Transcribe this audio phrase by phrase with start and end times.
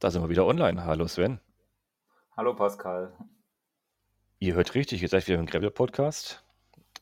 [0.00, 0.86] Da sind wir wieder online.
[0.86, 1.40] Hallo Sven.
[2.34, 3.12] Hallo Pascal.
[4.38, 6.42] Ihr hört richtig, ihr seid wieder im Gravel-Podcast.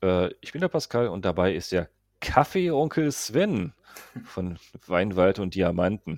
[0.03, 1.89] Äh, ich bin der Pascal und dabei ist der
[2.19, 3.73] Kaffee-Onkel Sven
[4.25, 4.59] von
[4.89, 6.17] Weinwald und Diamanten.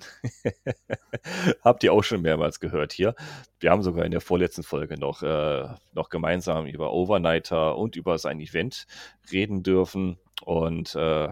[1.63, 3.13] Habt ihr auch schon mehrmals gehört hier.
[3.59, 8.17] Wir haben sogar in der vorletzten Folge noch, äh, noch gemeinsam über Overnighter und über
[8.17, 8.87] sein Event
[9.31, 10.17] reden dürfen.
[10.43, 11.29] Und äh,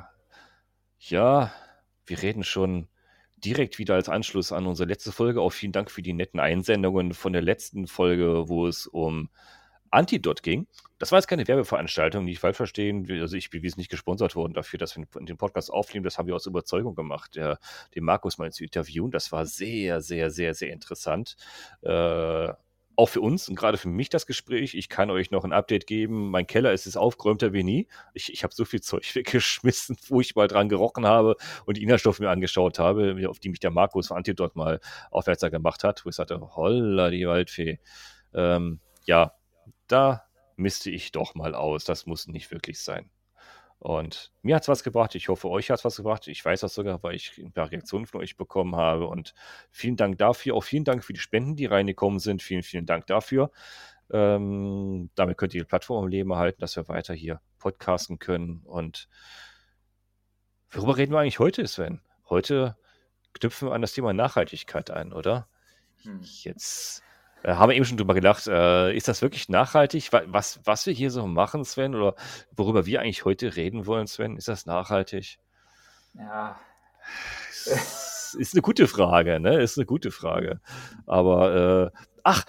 [1.00, 1.52] ja,
[2.06, 2.88] wir reden schon
[3.44, 5.42] direkt wieder als Anschluss an unsere letzte Folge.
[5.42, 9.30] Auch vielen Dank für die netten Einsendungen von der letzten Folge, wo es um
[9.92, 10.68] Antidot ging.
[10.98, 13.10] Das war jetzt keine Werbeveranstaltung, nicht falsch verstehen.
[13.22, 16.04] Also ich bin nicht gesponsert worden dafür, dass wir den Podcast aufnehmen.
[16.04, 17.60] Das haben wir aus Überzeugung gemacht, der,
[17.96, 19.12] den Markus mal zu interviewen.
[19.12, 21.38] Das war sehr, sehr, sehr, sehr interessant.
[21.82, 22.54] Äh,
[23.00, 24.76] auch für uns und gerade für mich das Gespräch.
[24.76, 26.32] Ich kann euch noch ein Update geben.
[26.32, 27.88] Mein Keller ist es aufgeräumter wie nie.
[28.14, 31.84] Ich, ich habe so viel Zeug weggeschmissen, wo ich mal dran gerochen habe und die
[31.84, 34.82] Inhaltsstoffe mir angeschaut habe, auf die mich der Markus von Antidot mal
[35.12, 37.80] aufmerksam gemacht hat, wo ich sagte, holla die Waldfee.
[38.34, 39.32] Ähm, ja,
[39.88, 40.26] da
[40.58, 41.86] misste ich doch mal aus.
[41.86, 43.10] Das muss nicht wirklich sein.
[43.80, 45.16] Und mir hat es was gebracht.
[45.16, 46.28] Ich hoffe, euch hat es was gebracht.
[46.28, 49.08] Ich weiß das sogar, weil ich ein paar Reaktionen von euch bekommen habe.
[49.08, 49.34] Und
[49.72, 50.56] vielen Dank dafür.
[50.56, 52.42] Auch vielen Dank für die Spenden, die reingekommen sind.
[52.42, 53.52] Vielen, vielen Dank dafür.
[54.12, 58.64] Ähm, damit könnt ihr die Plattform am Leben erhalten, dass wir weiter hier podcasten können.
[58.66, 59.08] Und
[60.72, 62.02] worüber reden wir eigentlich heute, Sven?
[62.30, 62.76] Heute
[63.34, 65.48] knüpfen wir an das Thema Nachhaltigkeit ein, oder?
[66.04, 66.20] Hm.
[66.22, 67.02] Jetzt
[67.44, 70.12] äh, haben wir eben schon drüber gedacht, äh, ist das wirklich nachhaltig?
[70.12, 72.16] Was, was wir hier so machen, Sven, oder
[72.56, 75.40] worüber wir eigentlich heute reden wollen, Sven, ist das nachhaltig?
[76.14, 76.60] Ja.
[77.66, 79.62] Ist, ist eine gute Frage, ne?
[79.62, 80.60] Ist eine gute Frage.
[81.06, 82.46] Aber, äh, ach,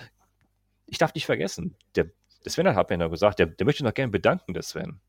[0.86, 2.06] ich darf nicht vergessen, der,
[2.44, 5.00] der Sven hat mir noch gesagt, der, der möchte noch gerne bedanken, der Sven.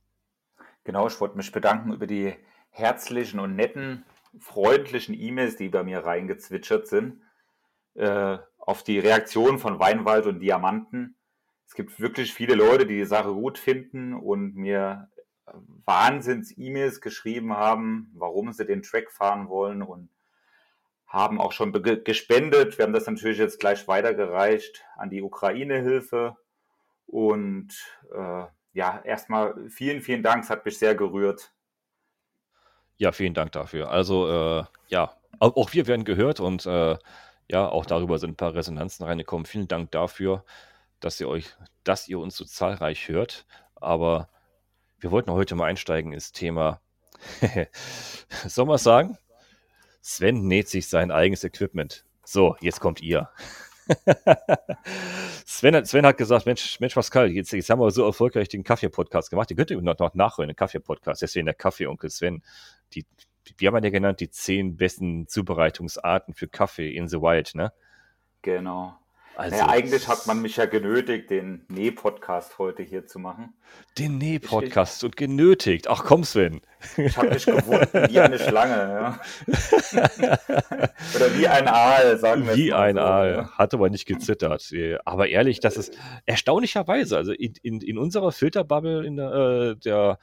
[0.84, 2.36] Genau, ich wollte mich bedanken über die
[2.70, 4.06] herzlichen und netten,
[4.40, 7.22] freundlichen E-Mails, die bei mir reingezwitschert sind.
[7.96, 11.16] Äh, auf die Reaktion von Weinwald und Diamanten.
[11.68, 15.10] Es gibt wirklich viele Leute, die die Sache gut finden und mir
[15.86, 20.10] Wahnsinns-E-Mails geschrieben haben, warum sie den Track fahren wollen und
[21.08, 21.74] haben auch schon
[22.04, 22.78] gespendet.
[22.78, 26.38] Wir haben das natürlich jetzt gleich weitergereicht an die Ukraine-Hilfe.
[27.08, 27.74] Und
[28.14, 30.46] äh, ja, erstmal vielen, vielen Dank.
[30.46, 31.52] Es hat mich sehr gerührt.
[32.96, 33.90] Ja, vielen Dank dafür.
[33.90, 36.98] Also, äh, ja, auch wir werden gehört und äh,
[37.52, 39.46] ja, auch darüber sind ein paar Resonanzen reingekommen.
[39.46, 40.46] Vielen Dank dafür,
[41.02, 41.54] dass ihr euch,
[41.84, 43.46] dass ihr uns so zahlreich hört.
[43.76, 44.30] Aber
[45.00, 46.80] wir wollten heute mal einsteigen ins Thema.
[48.48, 49.18] Soll man sagen?
[50.02, 52.06] Sven näht sich sein eigenes Equipment.
[52.24, 53.30] So, jetzt kommt ihr.
[55.46, 59.30] Sven, Sven, hat gesagt, Mensch, Mensch Pascal, jetzt, jetzt haben wir so erfolgreich den Kaffee-Podcast
[59.30, 59.52] gemacht.
[59.52, 61.22] Ihr könnt noch, noch nachhören, den Kaffee-Podcast.
[61.22, 62.44] Deswegen der Kaffee-Onkel Sven.
[62.94, 63.06] Die,
[63.58, 67.72] wie haben wir ja genannt, die zehn besten Zubereitungsarten für Kaffee in the Wild, ne?
[68.42, 68.96] Genau.
[69.36, 73.54] Also, naja, eigentlich hat man mich ja genötigt, den Näh-Podcast heute hier zu machen.
[73.98, 75.88] Den Näh-Podcast und genötigt.
[75.88, 76.62] Ach komm, Sven.
[76.98, 79.20] Ich habe mich gewunden wie eine Schlange, ja.
[81.16, 83.32] Oder wie ein Aal, sagen wir Wie ein so, Aal.
[83.32, 83.52] Ja.
[83.58, 84.70] Hat aber nicht gezittert.
[85.06, 90.20] Aber ehrlich, das ist erstaunlicherweise, also in, in, in unserer Filterbubble, in der, äh, der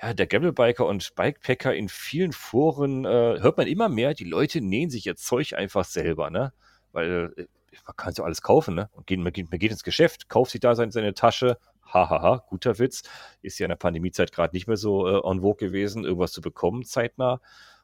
[0.00, 4.60] ja, der Gravelbiker und Bikepacker in vielen Foren äh, hört man immer mehr, die Leute
[4.60, 6.52] nähen sich ihr Zeug einfach selber, ne?
[6.92, 7.46] Weil äh,
[7.86, 8.88] man kann ja alles kaufen, ne?
[8.92, 12.44] Und geht, man, geht, man geht ins Geschäft, kauft sich da seine, seine Tasche, hahaha,
[12.48, 13.02] guter Witz.
[13.42, 16.40] Ist ja in der Pandemiezeit gerade nicht mehr so äh, en vogue gewesen, irgendwas zu
[16.40, 17.40] bekommen zeitnah.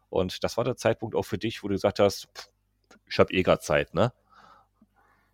[0.09, 2.49] Und das war der Zeitpunkt auch für dich, wo du gesagt hast, pff,
[3.09, 4.13] ich habe eh gerade Zeit, ne?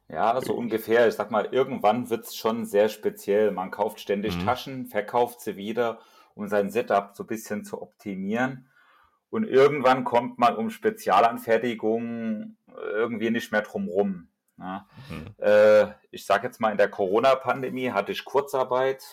[0.08, 1.06] Ja, so ungefähr.
[1.06, 3.50] Ich sag mal, irgendwann wird es schon sehr speziell.
[3.50, 4.44] Man kauft ständig mhm.
[4.46, 6.00] Taschen, verkauft sie wieder
[6.40, 8.68] um sein Setup so ein bisschen zu optimieren.
[9.28, 12.56] Und irgendwann kommt man um Spezialanfertigungen
[12.94, 14.28] irgendwie nicht mehr drum rum.
[14.58, 14.88] Ja.
[15.08, 15.34] Mhm.
[15.38, 19.04] Äh, ich sage jetzt mal, in der Corona-Pandemie hatte ich Kurzarbeit.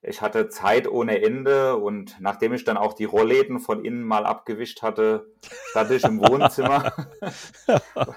[0.00, 4.26] Ich hatte Zeit ohne Ende und nachdem ich dann auch die Rollläden von innen mal
[4.26, 5.26] abgewischt hatte,
[5.70, 6.92] stand ich im Wohnzimmer.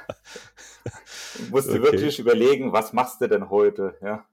[1.50, 1.84] musste okay.
[1.84, 3.98] wirklich überlegen, was machst du denn heute?
[4.02, 4.26] Ja.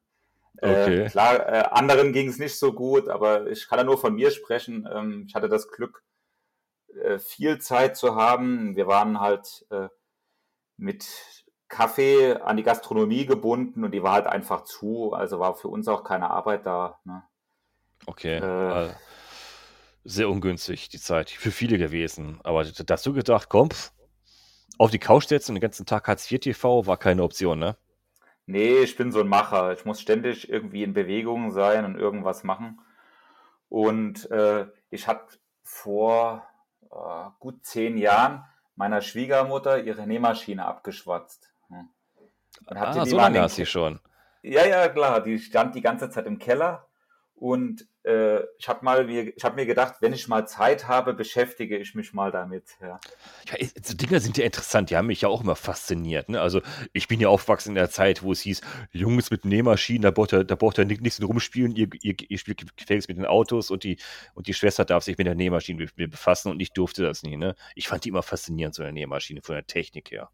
[0.58, 1.00] Äh, okay.
[1.02, 4.14] Äh, klar, äh, anderen ging es nicht so gut, aber ich kann ja nur von
[4.14, 4.88] mir sprechen.
[4.92, 6.04] Ähm, ich hatte das Glück,
[7.02, 8.76] äh, viel Zeit zu haben.
[8.76, 9.88] Wir waren halt äh,
[10.76, 11.06] mit
[11.68, 15.12] Kaffee an die Gastronomie gebunden und die war halt einfach zu.
[15.12, 17.00] Also war für uns auch keine Arbeit da.
[17.04, 17.22] Ne?
[18.06, 18.36] Okay.
[18.36, 18.94] Äh,
[20.04, 21.30] sehr ungünstig die Zeit.
[21.30, 22.38] Für viele gewesen.
[22.44, 23.70] Aber dazu gedacht, komm,
[24.78, 27.76] auf die Couch setzen und den ganzen Tag Hartz IV TV war keine Option, ne?
[28.46, 29.72] Nee, ich bin so ein Macher.
[29.72, 32.80] Ich muss ständig irgendwie in Bewegung sein und irgendwas machen.
[33.68, 36.46] Und äh, ich hatte vor
[36.82, 38.44] äh, gut zehn Jahren
[38.76, 41.52] meiner Schwiegermutter ihre Nähmaschine abgeschwatzt.
[41.68, 41.88] Hm.
[42.66, 44.00] Und ah, so lange hast du schon.
[44.42, 45.22] Ja, ja, klar.
[45.22, 46.86] Die stand die ganze Zeit im Keller
[47.34, 51.78] und äh, ich habe mal, ich habe mir gedacht, wenn ich mal Zeit habe, beschäftige
[51.78, 52.64] ich mich mal damit.
[52.80, 53.00] Ja.
[53.46, 56.28] ja so Dinge sind ja interessant, die haben mich ja auch immer fasziniert.
[56.28, 56.40] Ne?
[56.40, 56.60] Also
[56.92, 58.60] ich bin ja aufgewachsen in der Zeit, wo es hieß,
[58.92, 62.76] Jungs mit Nähmaschinen, da braucht er, da braucht er nichts rumspielen, ihr, ihr, ihr spielt
[62.76, 63.96] gefälligst mit den Autos und die,
[64.34, 67.36] und die Schwester darf sich mit der Nähmaschine befassen und ich durfte das nie.
[67.36, 67.54] Ne?
[67.74, 70.30] Ich fand die immer faszinierend, so eine Nähmaschine von der Technik her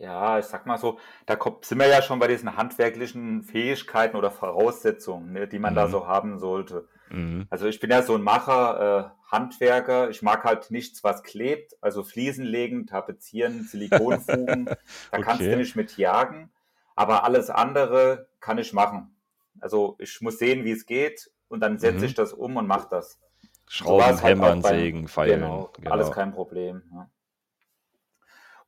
[0.00, 4.16] ja, ich sag mal so, da kommt, sind wir ja schon bei diesen handwerklichen Fähigkeiten
[4.16, 5.76] oder Voraussetzungen, ne, die man mhm.
[5.76, 6.88] da so haben sollte.
[7.10, 7.46] Mhm.
[7.50, 10.08] Also ich bin ja so ein Macher, äh, Handwerker.
[10.08, 11.76] Ich mag halt nichts, was klebt.
[11.82, 14.64] Also Fliesen legen, tapezieren, Silikonfugen.
[14.64, 14.76] da
[15.12, 15.22] okay.
[15.22, 16.50] kannst du nicht mit jagen.
[16.96, 19.14] Aber alles andere kann ich machen.
[19.60, 22.04] Also ich muss sehen, wie es geht und dann setze mhm.
[22.04, 23.20] ich das um und mache das.
[23.68, 25.40] Schrauben, so halt Hämmern, Sägen, Feilen.
[25.42, 26.82] Genau, genau, alles kein Problem.
[26.92, 27.08] Ja.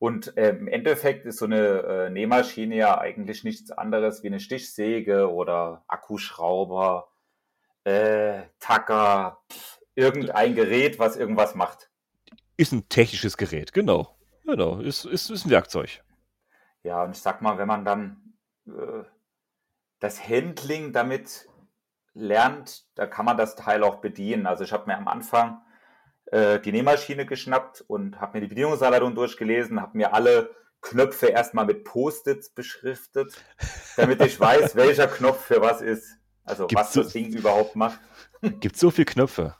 [0.03, 4.41] Und äh, im Endeffekt ist so eine äh, Nähmaschine ja eigentlich nichts anderes wie eine
[4.41, 7.07] Stichsäge oder Akkuschrauber,
[7.85, 11.89] äh, Tacker, pff, irgendein Gerät, was irgendwas macht.
[12.57, 14.13] Ist ein technisches Gerät, genau.
[14.43, 16.03] Genau, ist, ist, ist ein Werkzeug.
[16.83, 18.33] Ja, und ich sag mal, wenn man dann
[18.67, 19.05] äh,
[19.99, 21.47] das Handling damit
[22.13, 24.47] lernt, da kann man das Teil auch bedienen.
[24.47, 25.61] Also ich habe mir am Anfang
[26.33, 30.49] äh, die Nähmaschine geschnappt und habe mir die Bedienungsanleitung durchgelesen, habe mir alle
[30.81, 33.33] Knöpfe erstmal mit Post-its beschriftet,
[33.97, 36.17] damit ich weiß, welcher Knopf für was ist.
[36.43, 37.99] Also Gibt's was so, das Ding überhaupt macht.
[38.41, 39.55] Gibt es so viele Knöpfe?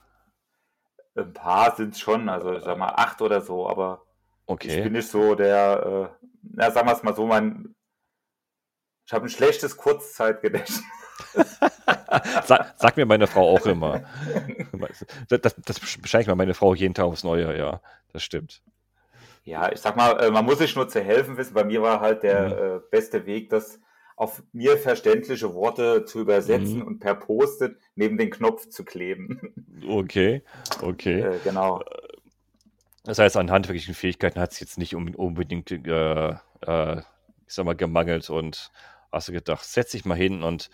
[1.15, 4.03] Ein paar sind schon, also ich sag mal acht oder so, aber
[4.47, 4.75] okay.
[4.79, 7.75] ich bin nicht so der, äh, na sagen wir es mal so, mein,
[9.05, 10.81] ich habe ein schlechtes Kurzzeitgedächtnis.
[12.45, 14.03] Sag, sagt mir meine Frau auch immer.
[15.29, 17.81] Das, das, bescheinigt mal meine Frau jeden Tag aufs Neue, ja.
[18.11, 18.61] Das stimmt.
[19.43, 21.53] Ja, ich sag mal, äh, man muss sich nur zu helfen wissen.
[21.53, 22.77] Bei mir war halt der mhm.
[22.77, 23.79] äh, beste Weg, das
[24.15, 26.87] auf mir verständliche Worte zu übersetzen mhm.
[26.87, 29.41] und per Post-it neben den Knopf zu kleben.
[29.85, 30.43] Okay,
[30.81, 31.19] okay.
[31.19, 31.83] Äh, genau.
[33.03, 37.75] Das heißt, an handwerklichen Fähigkeiten hat es jetzt nicht unbedingt, äh, äh, ich sag mal,
[37.75, 38.71] gemangelt und
[39.11, 40.69] hast du gedacht, setz dich mal hin und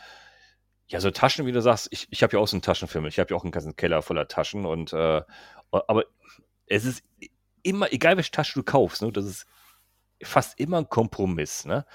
[0.90, 3.06] ja, so Taschen, wie du sagst, ich, ich habe ja auch so einen Taschenfilm.
[3.06, 5.22] Ich habe ja auch einen ganzen Keller voller Taschen und äh,
[5.72, 6.04] aber
[6.66, 7.04] es ist
[7.64, 9.46] immer, egal welche Tasche du kaufst, ne, das ist
[10.24, 11.86] fast immer ein Kompromiss, ne?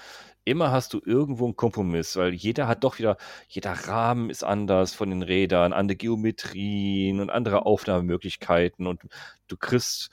[0.45, 4.93] Immer hast du irgendwo einen Kompromiss, weil jeder hat doch wieder, jeder Rahmen ist anders
[4.93, 9.01] von den Rädern, andere Geometrien und andere Aufnahmemöglichkeiten und
[9.47, 10.11] du kriegst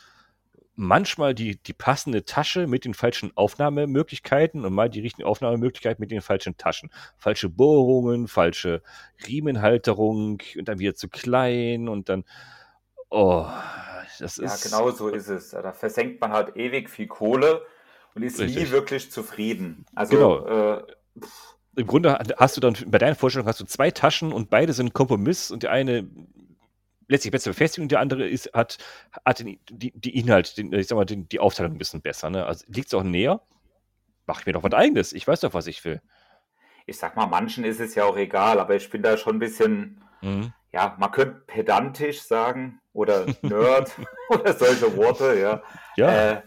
[0.75, 6.11] manchmal die, die passende Tasche mit den falschen Aufnahmemöglichkeiten und mal die richtige Aufnahmemöglichkeit mit
[6.11, 6.91] den falschen Taschen.
[7.19, 8.83] Falsche Bohrungen, falsche
[9.27, 12.25] Riemenhalterung und dann wieder zu klein und dann,
[13.11, 13.47] oh,
[14.19, 14.65] das ist.
[14.65, 15.51] Ja, genau so ist es.
[15.51, 17.63] Da versenkt man halt ewig viel Kohle
[18.15, 18.65] und ist Richtig.
[18.65, 19.85] nie wirklich zufrieden.
[19.95, 20.47] Also, genau.
[20.47, 20.83] Äh,
[21.77, 24.95] Im Grunde hast du dann bei deiner Vorstellung hast du zwei Taschen und beide sind
[24.95, 26.09] Kompromiss und die eine
[27.13, 28.79] letztlich bessere Befestigung, der andere ist, hat,
[29.25, 32.31] hat den, die, die Inhalt, den, ich sag mal, den, die Aufteilung ein bisschen besser.
[32.31, 32.45] Ne?
[32.45, 33.41] Also liegt es auch näher?
[34.27, 35.13] Mach ich mir doch was eigenes.
[35.13, 36.01] Ich weiß doch, was ich will.
[36.87, 39.41] Ich sag mal, manchen ist es ja auch egal, aber ich bin da schon ein
[39.41, 40.53] bisschen, mhm.
[40.73, 43.93] ja, man könnte pedantisch sagen oder Nerd
[44.29, 45.63] oder solche Worte, ja.
[45.97, 46.33] Ja.
[46.33, 46.43] Äh,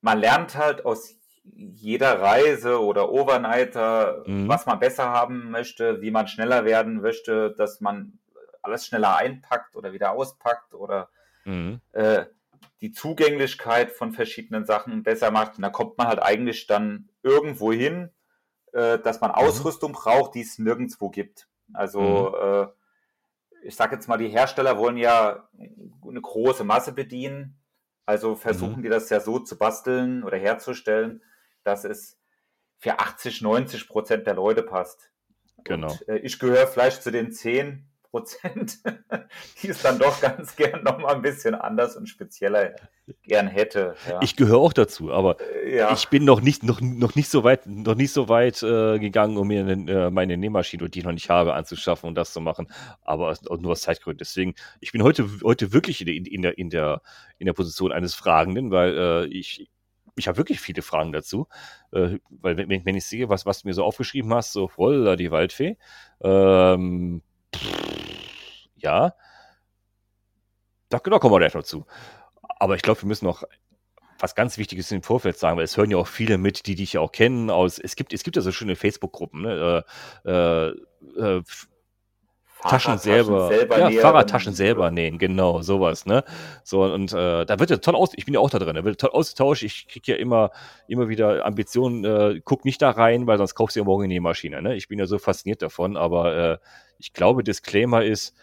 [0.00, 4.48] man lernt halt aus jeder Reise oder Overnighter, mhm.
[4.48, 8.18] was man besser haben möchte, wie man schneller werden möchte, dass man
[8.64, 11.10] alles schneller einpackt oder wieder auspackt oder
[11.44, 11.80] mhm.
[11.92, 12.26] äh,
[12.80, 15.56] die Zugänglichkeit von verschiedenen Sachen besser macht.
[15.56, 18.10] Und da kommt man halt eigentlich dann irgendwo hin,
[18.72, 19.36] äh, dass man mhm.
[19.36, 21.48] Ausrüstung braucht, die es nirgendwo gibt.
[21.72, 22.68] Also mhm.
[22.68, 27.58] äh, ich sage jetzt mal, die Hersteller wollen ja eine große Masse bedienen.
[28.06, 28.82] Also versuchen mhm.
[28.82, 31.22] die das ja so zu basteln oder herzustellen,
[31.62, 32.18] dass es
[32.78, 35.10] für 80, 90 Prozent der Leute passt.
[35.64, 35.90] Genau.
[35.90, 38.78] Und, äh, ich gehöre vielleicht zu den 10, Prozent,
[39.62, 42.76] die es dann doch ganz gern nochmal ein bisschen anders und spezieller
[43.24, 43.96] gern hätte.
[44.08, 44.20] Ja.
[44.22, 45.92] Ich gehöre auch dazu, aber äh, ja.
[45.92, 49.36] ich bin noch nicht, noch, noch nicht so weit, noch nicht so weit äh, gegangen,
[49.36, 52.40] um mir eine, äh, meine Nähmaschine, die ich noch nicht habe, anzuschaffen und das zu
[52.40, 52.68] machen.
[53.02, 54.18] Aber nur aus Zeitgründen.
[54.18, 57.02] Deswegen, ich bin heute, heute wirklich in, in, der, in, der,
[57.38, 59.68] in der Position eines Fragenden, weil äh, ich,
[60.14, 61.48] ich habe wirklich viele Fragen dazu,
[61.90, 65.16] äh, weil wenn, wenn, ich sehe, was, was du mir so aufgeschrieben hast, so voll
[65.16, 65.78] die Waldfee,
[66.22, 67.20] ähm,
[68.84, 69.14] ja.
[70.88, 71.86] Da, da kommen wir gleich noch zu.
[72.60, 73.42] Aber ich glaube, wir müssen noch
[74.20, 76.92] was ganz Wichtiges im Vorfeld sagen, weil es hören ja auch viele mit, die dich
[76.92, 77.50] ja auch kennen.
[77.50, 79.42] Aus, es, gibt, es gibt ja so schöne Facebook-Gruppen.
[79.42, 79.84] Ne?
[80.24, 80.30] Äh,
[81.20, 81.42] äh,
[82.62, 86.24] Taschen selber, selber ja, Fahrradtaschen selber nähen, genau, sowas, ne?
[86.62, 88.84] So, und äh, da wird ja toll aus, ich bin ja auch da drin, da
[88.84, 90.50] wird toll ausgetauscht, ich kriege ja immer,
[90.88, 94.14] immer wieder Ambitionen, äh, guck nicht da rein, weil sonst kaufst du ja morgen eine
[94.14, 94.76] Nähmaschine, ne?
[94.76, 96.58] Ich bin ja so fasziniert davon, aber äh,
[96.98, 98.34] ich glaube, Disclaimer ist,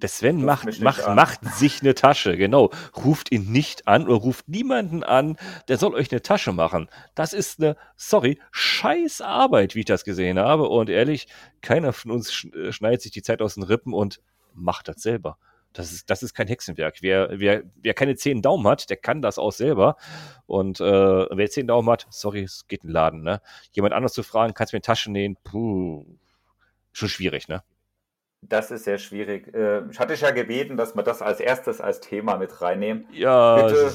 [0.00, 2.70] der Sven macht, macht, macht sich eine Tasche, genau.
[2.96, 5.36] Ruft ihn nicht an oder ruft niemanden an,
[5.66, 6.88] der soll euch eine Tasche machen.
[7.14, 10.68] Das ist eine, sorry, scheiß Arbeit, wie ich das gesehen habe.
[10.68, 11.26] Und ehrlich,
[11.62, 14.20] keiner von uns äh, schneidet sich die Zeit aus den Rippen und
[14.54, 15.36] macht das selber.
[15.72, 17.02] Das ist, das ist kein Hexenwerk.
[17.02, 19.96] Wer, wer, wer keine zehn Daumen hat, der kann das auch selber.
[20.46, 23.22] Und äh, wer zehn Daumen hat, sorry, es geht in den Laden.
[23.22, 23.42] Ne?
[23.72, 25.36] Jemand anders zu fragen, kannst du mir eine Tasche nähen?
[25.42, 26.06] Puh,
[26.92, 27.62] schon schwierig, ne?
[28.40, 29.52] Das ist sehr schwierig.
[29.54, 33.06] Äh, ich hatte dich ja gebeten, dass wir das als erstes als Thema mit reinnehmen.
[33.12, 33.62] Ja.
[33.62, 33.92] Bitte,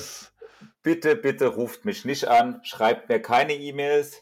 [0.84, 4.22] bitte, bitte ruft mich nicht an, schreibt mir keine E-Mails.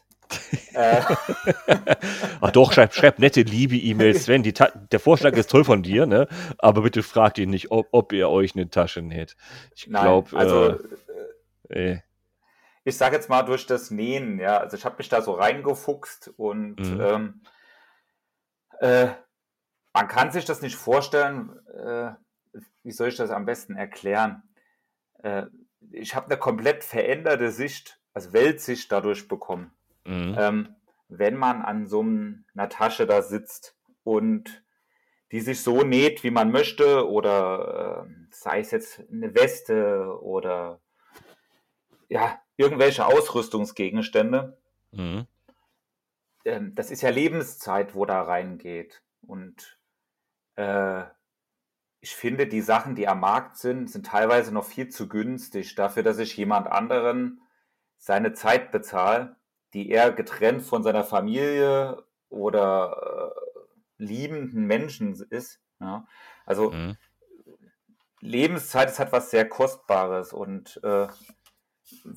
[0.74, 1.02] Äh.
[2.40, 4.24] Ach doch, schreibt schreib nette, liebe E-Mails.
[4.24, 6.28] Sven, die der Vorschlag ist toll von dir, ne?
[6.58, 9.36] aber bitte fragt ihn nicht, ob, ob ihr euch eine Tasche näht.
[9.74, 10.78] Ich glaube, also
[11.68, 11.98] äh, äh,
[12.84, 16.32] ich sage jetzt mal durch das Nähen, ja, also ich habe mich da so reingefuchst
[16.36, 17.00] und mhm.
[17.00, 17.40] ähm,
[18.80, 19.08] äh,
[19.92, 22.12] man kann sich das nicht vorstellen, äh,
[22.82, 24.42] wie soll ich das am besten erklären?
[25.22, 25.46] Äh,
[25.90, 29.72] ich habe eine komplett veränderte Sicht, also Weltsicht dadurch bekommen.
[30.04, 30.36] Mhm.
[30.38, 30.76] Ähm,
[31.08, 34.64] wenn man an so einer Tasche da sitzt und
[35.30, 40.80] die sich so näht, wie man möchte, oder äh, sei es jetzt eine Weste oder
[42.08, 44.58] ja, irgendwelche Ausrüstungsgegenstände.
[44.90, 45.26] Mhm.
[46.44, 49.02] Ähm, das ist ja Lebenszeit, wo da reingeht.
[49.22, 49.78] Und
[50.56, 51.04] äh,
[52.00, 56.02] ich finde, die Sachen, die am Markt sind, sind teilweise noch viel zu günstig dafür,
[56.02, 57.40] dass ich jemand anderen
[57.96, 59.36] seine Zeit bezahle,
[59.72, 65.60] die er getrennt von seiner Familie oder äh, liebenden Menschen ist.
[65.80, 66.06] Ja?
[66.44, 66.96] Also mhm.
[68.20, 71.06] Lebenszeit ist etwas sehr Kostbares und äh,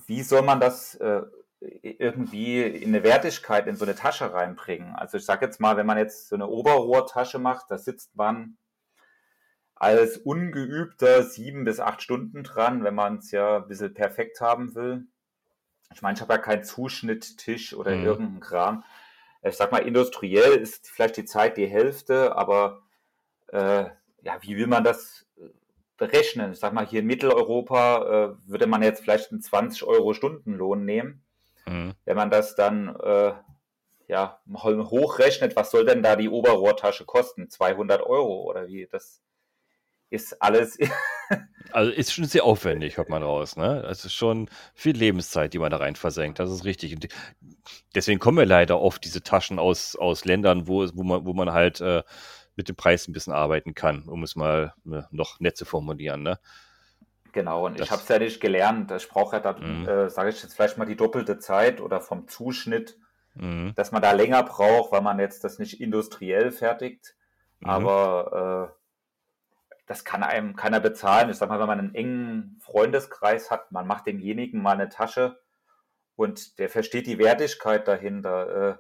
[0.08, 1.22] wie soll man das äh,
[1.60, 4.96] irgendwie in eine Wertigkeit in so eine Tasche reinbringen.
[4.96, 8.58] Also ich sage jetzt mal, wenn man jetzt so eine Oberrohrtasche macht, da sitzt man
[9.76, 14.76] als ungeübter sieben bis acht Stunden dran, wenn man es ja ein bisschen perfekt haben
[14.76, 15.06] will.
[15.94, 18.06] Ich meine, ich habe ja keinen Zuschnitttisch oder mhm.
[18.06, 18.84] irgendeinen Kram.
[19.44, 22.82] Ich sag mal, industriell ist vielleicht die Zeit die Hälfte, aber
[23.48, 23.86] äh,
[24.22, 25.28] ja, wie will man das
[25.98, 26.54] berechnen?
[26.54, 30.84] Ich sag mal, hier in Mitteleuropa äh, würde man jetzt vielleicht einen 20 Euro Stundenlohn
[30.84, 31.25] nehmen.
[31.68, 31.94] Mhm.
[32.06, 33.34] Wenn man das dann äh,
[34.08, 37.50] ja, hochrechnet, was soll denn da die Oberrohrtasche kosten?
[37.50, 38.88] 200 Euro oder wie?
[38.92, 39.22] Das
[40.10, 40.78] ist alles.
[41.72, 43.58] also ist schon sehr aufwendig, hört man raus.
[43.58, 43.84] Ne?
[43.90, 46.40] Es ist schon viel Lebenszeit, die man da rein versenkt.
[46.40, 46.94] Das ist richtig.
[46.94, 47.08] Und
[47.96, 51.52] deswegen kommen wir leider oft diese Taschen aus, aus Ländern, wo, wo, man, wo man
[51.52, 52.04] halt äh,
[52.56, 56.24] mit dem Preis ein bisschen arbeiten kann, um es mal ne, noch nett zu formulieren.
[56.24, 56.40] Ne?
[57.36, 58.90] Genau, und das, ich habe es ja nicht gelernt.
[58.94, 59.86] Ich brauche ja da, mhm.
[59.86, 62.98] äh, sage ich jetzt vielleicht mal die doppelte Zeit oder vom Zuschnitt,
[63.34, 63.74] mhm.
[63.76, 67.14] dass man da länger braucht, weil man jetzt das nicht industriell fertigt.
[67.60, 67.70] Mhm.
[67.70, 71.30] Aber äh, das kann einem keiner bezahlen.
[71.30, 75.38] Ich sag mal, wenn man einen engen Freundeskreis hat, man macht demjenigen mal eine Tasche
[76.16, 78.80] und der versteht die Wertigkeit dahinter.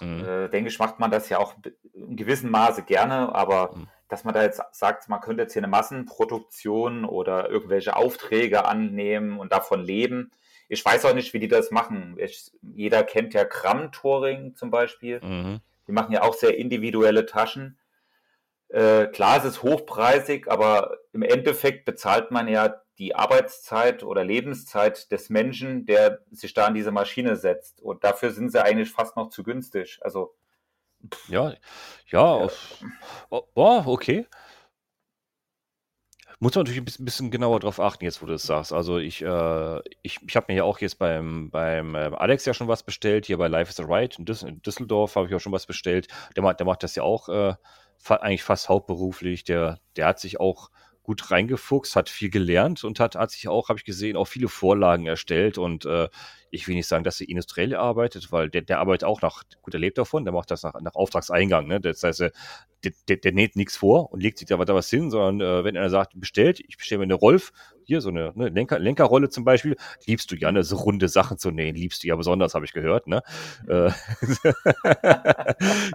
[0.00, 0.22] Äh, mhm.
[0.22, 1.54] äh, denke ich, macht man das ja auch
[1.94, 5.60] in gewissem Maße gerne, aber mhm dass man da jetzt sagt, man könnte jetzt hier
[5.60, 10.30] eine Massenproduktion oder irgendwelche Aufträge annehmen und davon leben.
[10.68, 12.16] Ich weiß auch nicht, wie die das machen.
[12.18, 15.20] Ich, jeder kennt ja Kram-Touring zum Beispiel.
[15.20, 15.60] Mhm.
[15.86, 17.78] Die machen ja auch sehr individuelle Taschen.
[18.68, 25.10] Äh, klar, es ist hochpreisig, aber im Endeffekt bezahlt man ja die Arbeitszeit oder Lebenszeit
[25.10, 27.80] des Menschen, der sich da an diese Maschine setzt.
[27.82, 29.98] Und dafür sind sie eigentlich fast noch zu günstig.
[30.02, 30.34] Also
[31.28, 31.54] ja,
[32.10, 32.84] ja, auf,
[33.30, 34.26] oh, okay.
[36.40, 38.72] Muss man natürlich ein bisschen, genauer drauf achten, jetzt wo du es sagst.
[38.72, 42.52] Also ich, äh, ich, ich habe mir ja auch jetzt beim, beim äh, Alex ja
[42.54, 45.34] schon was bestellt, hier bei Life is a Right in, Düs in Düsseldorf habe ich
[45.34, 46.08] auch schon was bestellt.
[46.36, 47.54] Der macht, der macht das ja auch äh,
[47.98, 49.44] fa eigentlich fast hauptberuflich.
[49.44, 50.70] Der, der hat sich auch
[51.04, 54.48] gut reingefuchst, hat viel gelernt und hat, hat sich auch, habe ich gesehen, auch viele
[54.48, 55.58] Vorlagen erstellt.
[55.58, 56.08] Und äh,
[56.50, 59.74] ich will nicht sagen, dass er industriell arbeitet, weil der, der arbeitet auch nach, gut,
[59.74, 61.66] er lebt davon, der macht das nach, nach Auftragseingang.
[61.68, 61.78] Ne?
[61.78, 62.32] Das heißt, der,
[63.08, 65.76] der, der näht nichts vor und legt sich da, da was hin, sondern äh, wenn
[65.76, 67.52] einer sagt, bestellt, ich bestelle mir eine Rolf,
[67.84, 69.76] hier so eine ne, Lenker, Lenkerrolle zum Beispiel,
[70.06, 72.72] liebst du ja, ne, so runde Sachen zu nähen, liebst du ja besonders, habe ich
[72.72, 73.22] gehört, ne?
[73.68, 73.90] Äh,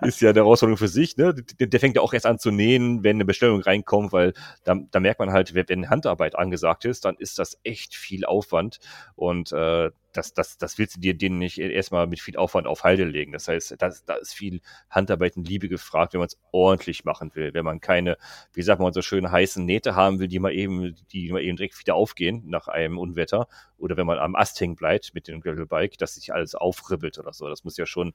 [0.07, 1.33] ist ja eine Herausforderung für sich, ne?
[1.59, 4.75] Der, der, fängt ja auch erst an zu nähen, wenn eine Bestellung reinkommt, weil da,
[4.91, 8.79] da merkt man halt, wenn Handarbeit angesagt ist, dann ist das echt viel Aufwand
[9.15, 12.83] und äh, das, das, das willst du dir denen nicht erstmal mit viel Aufwand auf
[12.83, 13.31] Halde legen.
[13.31, 17.35] Das heißt, das, da ist viel Handarbeit und Liebe gefragt, wenn man es ordentlich machen
[17.35, 17.53] will.
[17.53, 18.17] Wenn man keine,
[18.53, 21.57] wie sagt man so schön, heißen Nähte haben will, die mal eben, die mal eben
[21.57, 23.47] direkt wieder aufgehen nach einem Unwetter.
[23.77, 27.33] Oder wenn man am Ast hängen bleibt mit dem Gravelbike, dass sich alles aufribbelt oder
[27.33, 27.47] so.
[27.47, 28.13] Das muss ja schon,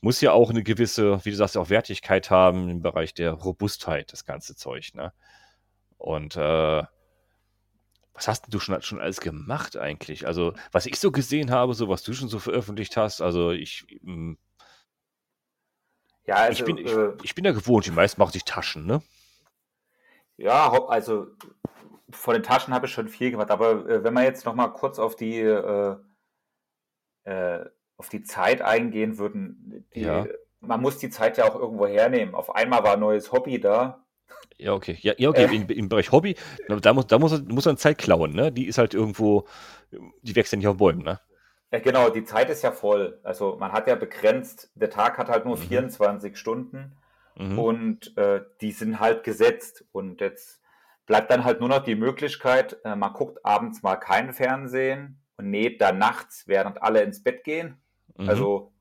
[0.00, 4.12] muss ja auch eine gewisse, wie du sagst, auch Wertigkeit haben im Bereich der Robustheit,
[4.12, 5.12] das ganze Zeug, ne?
[5.98, 6.82] Und äh,
[8.14, 10.26] was hast du schon, schon alles gemacht eigentlich?
[10.26, 13.86] Also, was ich so gesehen habe, so was du schon so veröffentlicht hast, also ich.
[14.02, 14.38] Hm
[16.26, 18.86] ja, also, ich, bin, ich, äh, ich bin ja gewohnt, die meisten machen sich Taschen,
[18.86, 19.02] ne?
[20.36, 21.26] Ja, also
[22.12, 24.68] von den Taschen habe ich schon viel gemacht, aber äh, wenn wir jetzt noch mal
[24.68, 25.96] kurz auf die äh,
[27.24, 27.64] äh,
[27.96, 30.26] auf die Zeit eingehen würden, die, ja.
[30.60, 32.34] man muss die Zeit ja auch irgendwo hernehmen.
[32.34, 33.99] Auf einmal war ein neues Hobby da
[34.60, 34.98] ja, okay.
[35.00, 35.46] Ja, ja okay.
[35.46, 35.56] Äh.
[35.56, 36.36] Im, Im, Bereich Hobby,
[36.68, 38.52] da muss, da muss, muss man Zeit klauen, ne?
[38.52, 39.46] Die ist halt irgendwo,
[40.22, 41.20] die wächst ja nicht auf Bäumen, ne?
[41.72, 43.20] Ja, genau, die Zeit ist ja voll.
[43.22, 45.62] Also man hat ja begrenzt, der Tag hat halt nur mhm.
[45.62, 46.96] 24 Stunden
[47.36, 47.58] mhm.
[47.58, 49.84] und äh, die sind halt gesetzt.
[49.92, 50.60] Und jetzt
[51.06, 55.50] bleibt dann halt nur noch die Möglichkeit, äh, man guckt abends mal kein Fernsehen und
[55.50, 57.80] näht dann nachts, während alle ins Bett gehen.
[58.16, 58.28] Mhm.
[58.28, 58.72] Also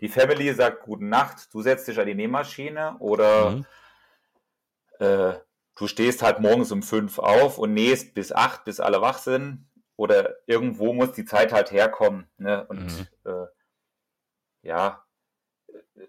[0.00, 3.66] die Family sagt gute Nacht, du setzt dich an die Nähmaschine oder mhm
[5.00, 5.34] äh,
[5.76, 9.66] du stehst halt morgens um fünf auf und nähst bis acht, bis alle wach sind.
[9.96, 12.26] Oder irgendwo muss die Zeit halt herkommen.
[12.38, 12.66] Ne?
[12.66, 13.06] Und mhm.
[13.24, 13.46] äh,
[14.62, 15.04] ja.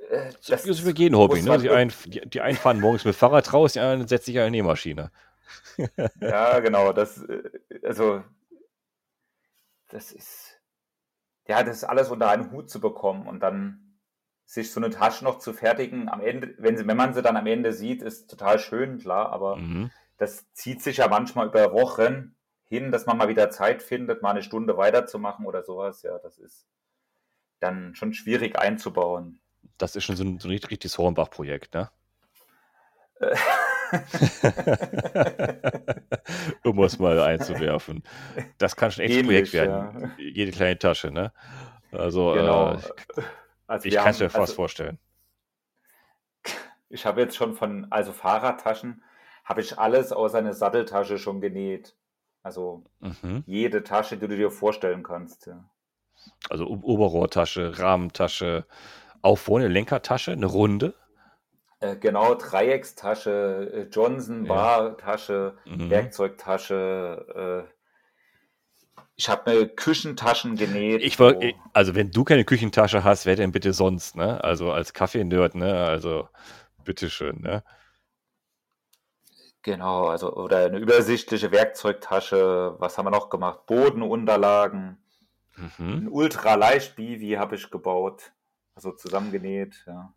[0.10, 1.42] Äh, das ist für jeden Hobby.
[1.42, 1.58] Ne?
[1.58, 4.52] Die, ein, die, die einen fahren morgens mit Fahrrad raus, die anderen setzen sich eine
[4.52, 5.12] Nähmaschine.
[6.22, 6.94] ja, genau.
[6.94, 7.50] Das, äh,
[7.84, 8.24] also,
[9.90, 10.62] das ist,
[11.48, 13.91] ja, das ist alles unter einen Hut zu bekommen und dann
[14.52, 17.38] sich so eine Tasche noch zu fertigen, am Ende, wenn, sie, wenn man sie dann
[17.38, 19.92] am Ende sieht, ist total schön, klar, aber mhm.
[20.18, 24.32] das zieht sich ja manchmal über Wochen hin, dass man mal wieder Zeit findet, mal
[24.32, 26.02] eine Stunde weiterzumachen oder sowas.
[26.04, 26.68] Ja, das ist
[27.62, 29.40] dann schon schwierig einzubauen.
[29.78, 31.90] Das ist schon so ein, so ein richtiges Hornbach-Projekt, ne?
[36.64, 38.04] um es mal einzuwerfen.
[38.58, 40.02] Das kann schon echt ein Projekt werden.
[40.02, 40.12] Ja.
[40.18, 41.32] Jede kleine Tasche, ne?
[41.94, 42.74] Also, genau.
[42.74, 42.82] äh,
[43.72, 45.00] also ich kann es mir fast also, vorstellen.
[46.90, 49.02] Ich habe jetzt schon von, also Fahrradtaschen,
[49.46, 51.96] habe ich alles außer eine Satteltasche schon genäht.
[52.44, 53.44] Also mhm.
[53.46, 55.46] jede Tasche, die du dir vorstellen kannst.
[55.48, 55.64] Ja.
[56.50, 58.66] Also Oberrohrtasche, Rahmentasche,
[59.22, 60.94] auch vorne Lenkertasche, eine runde.
[61.80, 64.98] Äh, genau, Dreieckstasche, äh, Johnson, ja.
[65.66, 65.90] Mhm.
[65.90, 67.74] Werkzeugtasche, äh,
[69.22, 71.04] ich habe mir Küchentaschen genäht.
[71.04, 71.40] Ich oh.
[71.74, 74.44] also wenn du keine Küchentasche hast, wer denn bitte sonst, ne?
[74.44, 75.86] Also als Kaffee-Nerd, ne?
[75.86, 76.28] Also
[76.84, 77.64] bitteschön, ne?
[79.62, 82.76] Genau, also oder eine übersichtliche Werkzeugtasche.
[82.80, 83.68] Was haben wir noch gemacht?
[83.68, 84.98] Bodenunterlagen.
[85.56, 85.70] Mhm.
[85.78, 88.32] Ein ultraleicht Bivi habe ich gebaut.
[88.74, 90.12] Also zusammengenäht, ja.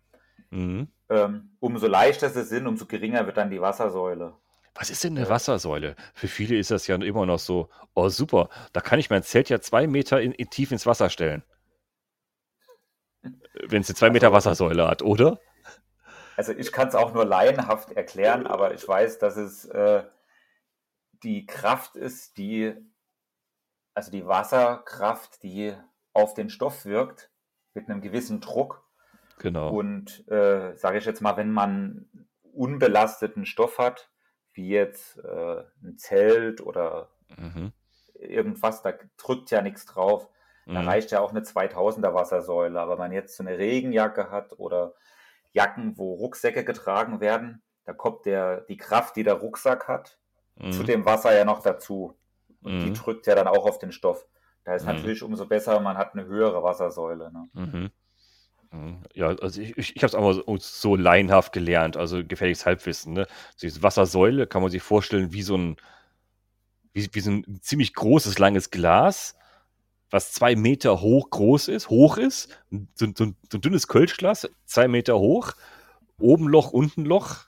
[0.50, 0.88] Mhm.
[1.08, 4.34] Ähm, umso leichter sie sind, umso geringer wird dann die Wassersäule.
[4.74, 5.96] Was ist denn eine Wassersäule?
[6.14, 9.48] Für viele ist das ja immer noch so, oh super, da kann ich mein Zelt
[9.48, 11.42] ja zwei Meter in, in tief ins Wasser stellen.
[13.22, 15.40] Wenn es eine zwei Meter also, Wassersäule hat, oder?
[16.36, 20.04] Also ich kann es auch nur laienhaft erklären, aber ich weiß, dass es äh,
[21.22, 22.74] die Kraft ist, die
[23.94, 25.74] also die Wasserkraft, die
[26.12, 27.30] auf den Stoff wirkt,
[27.74, 28.88] mit einem gewissen Druck.
[29.40, 29.70] Genau.
[29.70, 32.08] Und äh, sage ich jetzt mal, wenn man
[32.52, 34.10] unbelasteten Stoff hat,
[34.52, 37.72] wie jetzt äh, ein Zelt oder Mhm.
[38.14, 40.28] irgendwas, da drückt ja nichts drauf.
[40.66, 40.88] Da Mhm.
[40.88, 42.78] reicht ja auch eine 2000er Wassersäule.
[42.80, 44.94] Aber wenn man jetzt so eine Regenjacke hat oder
[45.52, 50.18] Jacken, wo Rucksäcke getragen werden, da kommt der, die Kraft, die der Rucksack hat,
[50.70, 50.86] zu Mhm.
[50.86, 52.18] dem Wasser ja noch dazu.
[52.62, 52.94] Und die Mhm.
[52.94, 54.26] drückt ja dann auch auf den Stoff.
[54.64, 54.88] Da ist Mhm.
[54.94, 57.32] natürlich umso besser, man hat eine höhere Wassersäule.
[57.32, 57.90] Ne?
[58.72, 59.02] Mhm.
[59.14, 63.12] Ja, also ich, ich, ich habe es aber so, so laienhaft gelernt, also gefährliches Halbwissen.
[63.12, 63.26] Ne?
[63.56, 65.76] So diese Wassersäule kann man sich vorstellen wie so ein,
[66.92, 69.36] wie, wie so ein ziemlich großes, langes Glas,
[70.10, 72.58] was zwei Meter hoch groß ist, hoch ist,
[72.94, 75.52] so, so, so ein dünnes Kölschglas, zwei Meter hoch,
[76.18, 77.46] oben Loch, unten Loch,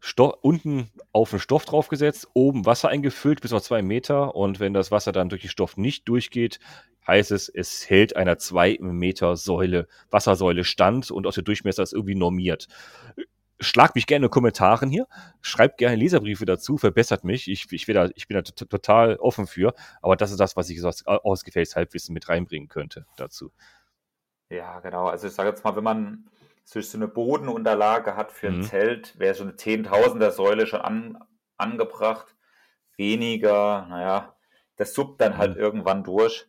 [0.00, 4.74] Sto unten auf den Stoff draufgesetzt, oben Wasser eingefüllt bis auf zwei Meter und wenn
[4.74, 6.60] das Wasser dann durch den Stoff nicht durchgeht,
[7.06, 11.92] heißt es, es hält einer zwei Meter Säule, Wassersäule stand und auch der Durchmesser ist
[11.92, 12.68] irgendwie normiert.
[13.60, 15.06] Schlag mich gerne in den Kommentaren hier,
[15.40, 17.48] schreibt gerne Leserbriefe dazu, verbessert mich.
[17.48, 20.68] Ich, ich, bin da, ich bin da total offen für, aber das ist das, was
[20.70, 23.52] ich so als ausgefälltes Halbwissen mit reinbringen könnte dazu.
[24.50, 25.06] Ja, genau.
[25.06, 26.30] Also ich sage jetzt mal, wenn man
[26.64, 28.62] so so eine Bodenunterlage hat für ein Mhm.
[28.62, 31.18] Zelt, wäre so eine Zehntausender Säule schon an,
[31.56, 32.34] angebracht.
[32.96, 34.34] Weniger, naja,
[34.76, 35.60] das suppt dann halt Mhm.
[35.62, 36.46] irgendwann durch.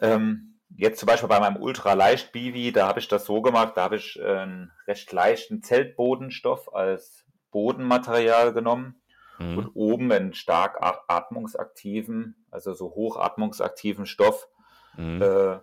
[0.00, 3.96] Ähm, jetzt zum Beispiel bei meinem Ultraleicht-Bivi, da habe ich das so gemacht, da habe
[3.96, 9.00] ich äh, einen recht leichten Zeltbodenstoff als Bodenmaterial genommen
[9.38, 9.58] Mhm.
[9.58, 10.78] und oben einen stark
[11.08, 14.48] atmungsaktiven, also so hochatmungsaktiven Stoff
[14.96, 15.22] Mhm.
[15.22, 15.58] äh,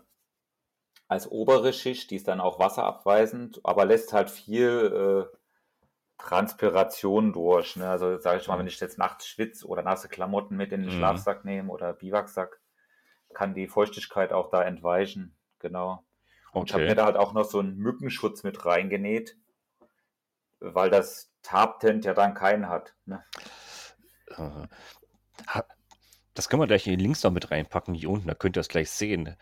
[1.08, 5.38] als obere Schicht, die ist dann auch wasserabweisend, aber lässt halt viel äh,
[6.18, 7.76] Transpiration durch.
[7.76, 7.90] Ne?
[7.90, 10.90] Also sage ich mal, wenn ich jetzt nachts schwitze oder nasse Klamotten mit in den
[10.90, 10.96] Mhm.
[10.96, 12.61] Schlafsack nehme oder Biwaksack,
[13.34, 15.36] kann die Feuchtigkeit auch da entweichen.
[15.60, 16.04] Genau.
[16.54, 16.96] Und ich habe mir Okay.
[16.96, 19.38] da halt auch noch so einen Mückenschutz mit reingenäht,
[20.60, 22.96] weil das Tarptent ja dann keinen hat.
[23.06, 23.24] Ne?
[24.38, 24.68] Äh,
[26.34, 28.62] Das können wir gleich in die Links noch mit reinpacken, hier unten, da könnt ihr
[28.62, 29.36] das gleich sehen.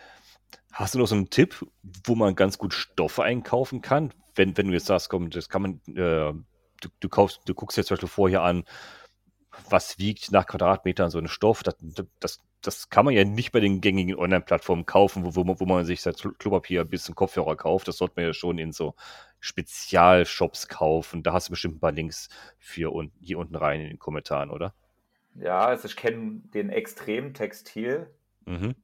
[0.71, 1.65] Hast du noch so einen Tipp,
[2.05, 4.13] wo man ganz gut Stoffe einkaufen kann?
[4.35, 7.77] Wenn, wenn du jetzt sagst, komm, das kann man, äh, du, du kaufst, du guckst
[7.77, 8.63] jetzt zum Beispiel vorher an,
[9.69, 11.63] was wiegt nach Quadratmetern so ein Stoff.
[11.63, 11.75] Das,
[12.19, 15.65] das, das kann man ja nicht bei den gängigen Online-Plattformen kaufen, wo, wo, man, wo
[15.65, 17.87] man sich das Klopapier bis zum Kopfhörer kauft.
[17.87, 18.95] Das sollte man ja schon in so
[19.39, 21.23] Spezialshops kaufen.
[21.23, 24.49] Da hast du bestimmt ein paar Links für un hier unten rein in den Kommentaren,
[24.49, 24.73] oder?
[25.35, 28.13] Ja, also ich kenne den Extremtextil.
[28.45, 28.75] Mhm.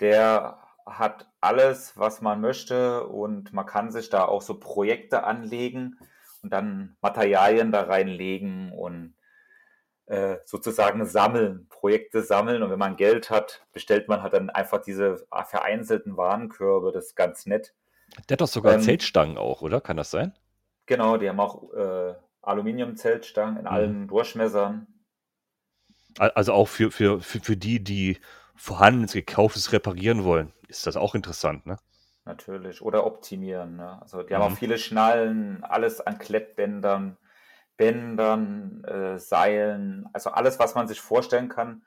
[0.00, 5.96] Der hat alles, was man möchte und man kann sich da auch so Projekte anlegen
[6.42, 9.14] und dann Materialien da reinlegen und
[10.44, 15.26] sozusagen sammeln, Projekte sammeln und wenn man Geld hat, bestellt man halt dann einfach diese
[15.46, 17.74] vereinzelten Warenkörbe, das ist ganz nett.
[18.28, 19.80] Der hat doch sogar Ähm, Zeltstangen auch, oder?
[19.80, 20.32] Kann das sein?
[20.86, 23.68] Genau, die haben auch äh, Aluminiumzeltstangen in Mhm.
[23.68, 24.86] allen Durchmessern.
[26.18, 28.18] Al- Also auch für, für, für, für die, die
[28.56, 31.76] vorhandenes, gekauftes reparieren wollen, ist das auch interessant, ne?
[32.24, 32.82] Natürlich.
[32.82, 33.76] Oder optimieren.
[33.76, 34.00] Ne?
[34.00, 34.52] Also die haben Mhm.
[34.52, 37.16] auch viele Schnallen, alles an Klettbändern,
[37.76, 41.84] Bändern, äh, Seilen, also alles, was man sich vorstellen kann,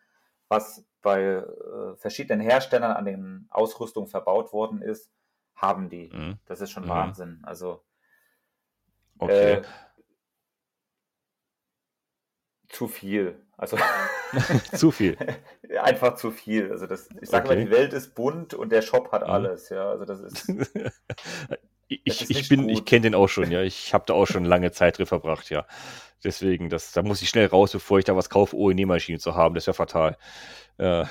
[0.47, 5.09] was bei äh, verschiedenen Herstellern an den Ausrüstungen verbaut worden ist,
[5.55, 6.09] haben die.
[6.09, 6.37] Mhm.
[6.45, 6.89] Das ist schon Mhm.
[6.89, 7.39] Wahnsinn.
[7.43, 7.83] Also
[9.19, 9.55] Okay.
[9.55, 9.61] äh,
[12.69, 13.41] zu viel.
[13.57, 13.77] Also
[14.73, 15.17] Zu viel.
[15.81, 16.71] einfach zu viel.
[16.71, 17.55] Also das, ich sage Okay.
[17.55, 19.29] mal, die Welt ist bunt und der Shop hat Mhm.
[19.29, 19.69] alles.
[19.69, 20.47] Ja, also das ist
[21.87, 22.85] Ich, ich bin, ich gut.
[22.87, 23.61] kenne den auch schon, ja.
[23.61, 25.65] Ich habe da auch schon lange Zeit drin verbracht, ja.
[26.23, 29.35] Deswegen, das, da muss ich schnell raus, bevor ich da was kaufe, ohne Nähmaschine zu
[29.35, 29.53] haben.
[29.53, 30.17] Das wäre fatal.
[30.77, 31.05] Äh,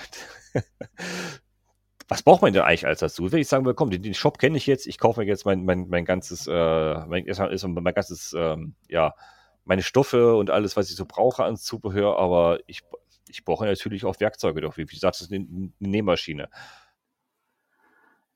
[2.08, 3.30] was braucht man denn eigentlich als dazu?
[3.30, 5.44] Wenn ich sagen würde, komm, den, den Shop kenne ich jetzt, ich kaufe mir jetzt
[5.44, 9.14] mein, mein, mein ganzes, äh, mein, mein ganzes, ähm, ja,
[9.64, 12.82] meine Stoffe und alles, was ich so brauche an Zubehör, aber ich,
[13.28, 16.48] ich brauche natürlich auch Werkzeuge doch, wie, wie gesagt, das ist eine, eine Nähmaschine.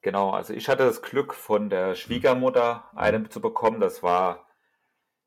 [0.02, 3.80] Genau, also ich hatte das Glück von der Schwiegermutter eine zu bekommen.
[3.80, 4.46] Das war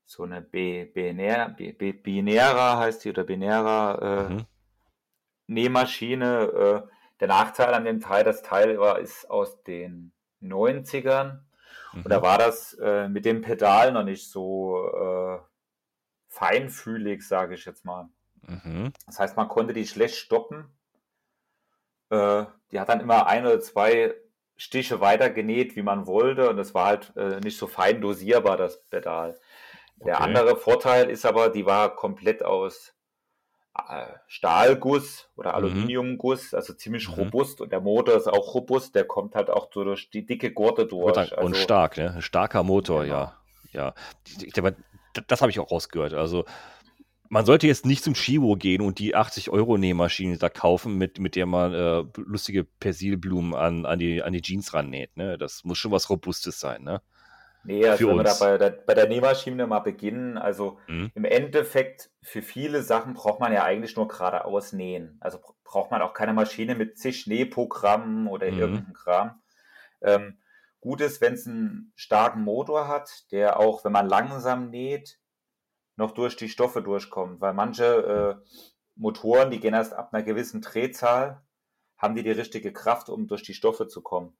[0.06, 4.46] so eine B Binär, B B Binära heißt die oder Binära äh, Mhm.
[5.46, 6.84] Nähmaschine.
[6.86, 11.44] Äh, der Nachteil an dem Teil, das Teil war, ist aus den 90ern
[12.02, 12.22] und da Mhm.
[12.22, 15.38] war das äh, mit dem Pedal noch nicht so äh,
[16.28, 18.08] feinfühlig, sage ich jetzt mal.
[18.48, 18.92] Mhm.
[19.06, 20.66] Das heißt, man konnte die schlecht stoppen.
[22.10, 24.14] Äh, die hat dann immer ein oder zwei
[24.56, 26.48] Stiche weiter genäht, wie man wollte.
[26.50, 29.38] Und es war halt äh, nicht so fein dosierbar, das Pedal.
[30.04, 30.24] Der Okay.
[30.24, 32.94] andere Vorteil ist aber, die war komplett aus
[33.88, 35.56] äh, Stahlguss oder Mhm.
[35.56, 37.14] Aluminiumguss, also ziemlich Mhm.
[37.16, 40.52] robust und der Motor ist auch robust, der kommt halt auch so durch die dicke
[40.52, 41.16] Gurte durch.
[41.38, 42.20] und Also, stark, ne?
[42.20, 43.16] Starker Motor, genau.
[43.16, 43.36] ja.
[43.72, 43.94] Ja.
[44.26, 46.12] Ich, ich, aber d- das habe ich auch rausgehört.
[46.14, 46.44] Also,
[47.32, 51.46] man sollte jetzt nicht zum Chibo gehen und die 80-Euro-Nähmaschine da kaufen, mit, mit der
[51.46, 55.16] man äh, lustige Persilblumen an, an, die, an die Jeans rannäht.
[55.16, 55.38] Ne?
[55.38, 57.00] Das muss schon was Robustes sein, ne?
[57.64, 58.40] Nee, also Für wenn wir da uns.
[58.40, 61.10] bei der, bei der Nähmaschine mal beginnen, also Mhm.
[61.14, 65.16] im Endeffekt für viele Sachen braucht man ja eigentlich nur geradeaus nähen.
[65.20, 68.58] Also br- braucht man auch keine Maschine mit zig Nähprogrammen oder Mhm.
[68.58, 69.42] irgendeinem Kram.
[70.02, 70.38] Ähm,
[70.80, 75.20] gut ist, wenn es einen starken Motor hat, der auch, wenn man langsam näht,
[75.96, 77.40] noch durch die Stoffe durchkommt.
[77.40, 78.46] Weil manche äh,
[78.96, 81.42] Motoren, die gehen erst ab einer gewissen Drehzahl,
[81.96, 84.36] haben die die richtige Kraft, um durch die Stoffe zu kommen.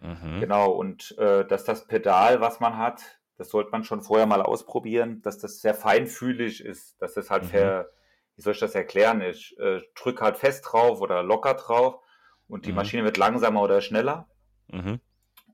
[0.00, 0.40] Mhm.
[0.40, 4.42] Genau, und äh, dass das Pedal, was man hat, das sollte man schon vorher mal
[4.42, 7.48] ausprobieren, dass das sehr feinfühlig ist, dass das halt Mhm.
[7.48, 7.90] ver,
[8.36, 9.20] wie soll ich das erklären?
[9.22, 12.02] Ich äh, drücke halt fest drauf oder locker drauf
[12.48, 12.76] und die Mhm.
[12.76, 14.28] Maschine wird langsamer oder schneller
[14.68, 15.00] Mhm.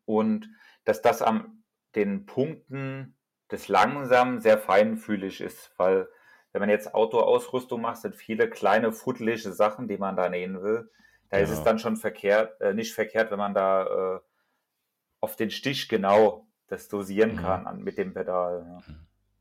[0.05, 0.49] und
[0.85, 3.15] dass das an den Punkten
[3.51, 6.09] des Langsamen sehr feinfühlig ist, weil
[6.53, 10.91] wenn man jetzt Outdoor-Ausrüstung macht, sind viele kleine fuddelige Sachen, die man da nähen will.
[11.31, 11.65] Da ist es Ja.
[11.65, 14.21] dann schon verkehrt, äh, nicht verkehrt, wenn man da äh,
[15.21, 17.37] auf den Stich genau das dosieren Mhm.
[17.37, 18.65] kann an, mit dem Pedal.
[18.67, 18.83] Ja.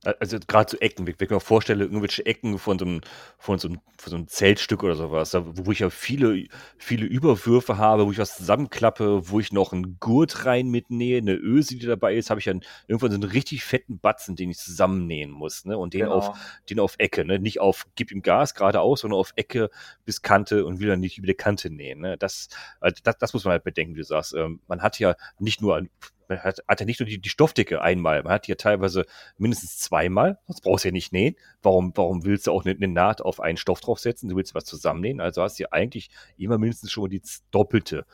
[0.05, 3.01] Also gerade so Ecken, wenn ich mir vorstelle, irgendwelche Ecken von so einem,
[3.39, 6.45] von so einem, von so einem Zeltstück oder sowas, da, wo ich ja viele,
[6.77, 11.33] viele Überwürfe habe, wo ich was zusammenklappe, wo ich noch einen Gurt rein mitnähe, eine
[11.33, 14.57] Öse, die dabei ist, habe ich dann irgendwann so einen richtig fetten Batzen, den ich
[14.57, 15.77] zusammennähen muss, ne?
[15.77, 16.37] Und den auf, Genau.
[16.69, 17.39] den auf Ecke, ne?
[17.39, 19.69] Nicht auf gib ihm Gas geradeaus, sondern auf Ecke
[20.05, 22.17] bis Kante und will dann nicht über die Kante nähen, ne?
[22.17, 24.33] Das, also das, das muss man halt bedenken, wie du sagst.
[24.35, 25.81] Ähm, man hat ja nicht nur
[26.29, 29.05] man hat, hat ja nicht nur die, die Stoffdicke einmal, man hat die ja teilweise
[29.37, 31.35] mindestens zweimal, sonst brauchst du ja nicht nähen.
[31.61, 34.29] Warum, warum willst du auch eine, eine Naht auf einen Stoff draufsetzen?
[34.29, 38.05] Du willst was zusammennähen, also hast du ja eigentlich immer mindestens schon mal die doppelte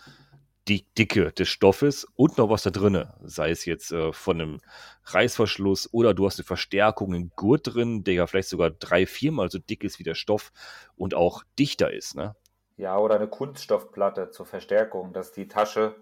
[0.68, 4.62] die Dicke des Stoffes und noch was da drinne, sei es jetzt äh, von einem
[5.06, 9.50] Reißverschluss oder du hast eine Verstärkung, einen Gurt drin, der ja vielleicht sogar drei, viermal
[9.50, 10.52] so dick ist wie der Stoff
[10.96, 12.36] und auch dichter ist, ne?
[12.78, 15.96] Ja, oder eine Kunststoffplatte zur Verstärkung, dass die Tasche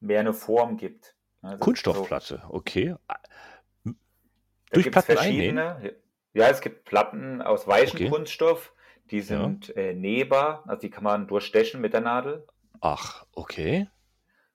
[0.00, 1.15] mehr eine Form gibt.
[1.46, 2.94] Ja, das ist so, Kunststoffplatte, okay.
[3.04, 3.16] da
[4.72, 5.96] Durch Platten verschiedene.
[6.34, 8.08] Ja, es gibt Platten aus weichem Okay.
[8.10, 8.74] Kunststoff,
[9.10, 9.22] die Ja.
[9.22, 12.46] sind äh, nähbar, also die kann man durchstechen mit der Nadel.
[12.80, 13.88] Ach, okay.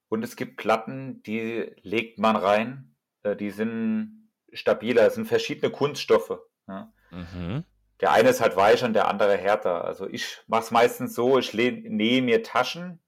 [0.09, 5.71] Und es gibt Platten, die legt man rein, äh, die sind stabiler, es sind verschiedene
[5.71, 6.37] Kunststoffe.
[6.67, 6.91] Ja.
[7.09, 7.63] Mhm.
[8.01, 9.85] Der eine ist halt weicher und der andere härter.
[9.85, 12.99] Also ich mache es meistens so, ich nähe mir Taschen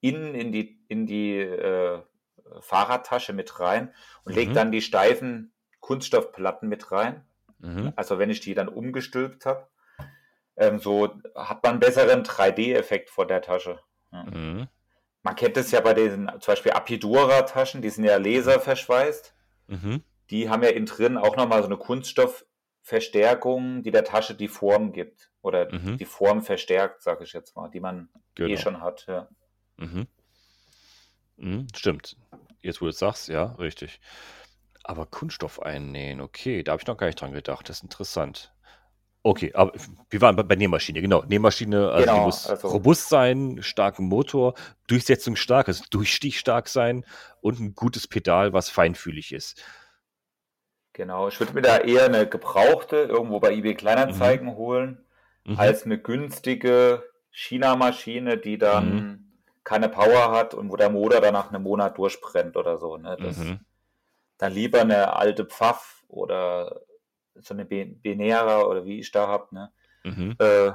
[0.00, 2.02] innen in die, in die äh,
[2.60, 4.54] Fahrradtasche mit rein und lege Mhm.
[4.54, 7.24] dann die steifen Kunststoffplatten mit rein.
[7.58, 7.92] Mhm.
[7.96, 9.68] Also wenn ich die dann umgestülpt habe,
[10.56, 13.80] ähm, so hat man einen besseren 3D-Effekt vor der Tasche.
[14.12, 14.24] Ja.
[14.24, 14.68] Mhm.
[15.22, 19.34] Man kennt es ja bei diesen zum Beispiel Apidura-Taschen, die sind ja laserverschweißt.
[19.68, 20.02] Mhm.
[20.30, 24.92] Die haben ja innen drin auch nochmal so eine Kunststoffverstärkung, die der Tasche die Form
[24.92, 25.30] gibt.
[25.42, 25.98] Oder Mhm.
[25.98, 28.60] die Form verstärkt, sage ich jetzt mal, die man eh Genau.
[28.60, 29.06] schon hat.
[29.06, 29.28] Ja.
[29.76, 30.06] Mhm.
[31.36, 31.66] Mhm.
[31.74, 32.16] Stimmt.
[32.64, 34.00] Jetzt, wo du es sagst, ja, richtig.
[34.82, 37.68] Aber Kunststoff einnähen, okay, da habe ich noch gar nicht dran gedacht.
[37.68, 38.52] Das ist interessant.
[39.22, 39.72] Okay, aber
[40.10, 41.22] wir waren bei, bei Nähmaschine, genau.
[41.24, 44.54] Nähmaschine, also die Genau, muss also robust sein, starken Motor,
[44.86, 47.06] durchsetzungsstark, also durchstichstark sein
[47.40, 49.62] und ein gutes Pedal, was feinfühlig ist.
[50.92, 51.28] genau.
[51.28, 53.76] Ich würde mir da eher eine gebrauchte irgendwo bei eBay Mhm.
[53.76, 55.04] Kleinanzeigen holen,
[55.44, 55.58] Mhm.
[55.58, 59.23] als eine günstige China-Maschine, die dann Mhm.
[59.64, 62.96] Keine Power hat und wo der Motor dann nach einem Monat durchbrennt oder so.
[62.96, 63.16] Ne?
[63.20, 63.60] Das, Mhm.
[64.36, 66.80] Dann lieber eine alte Pfaff oder
[67.36, 69.54] so eine Benera oder wie ich da habe.
[69.54, 69.72] Ne?
[70.04, 70.36] Mhm.
[70.38, 70.72] Äh,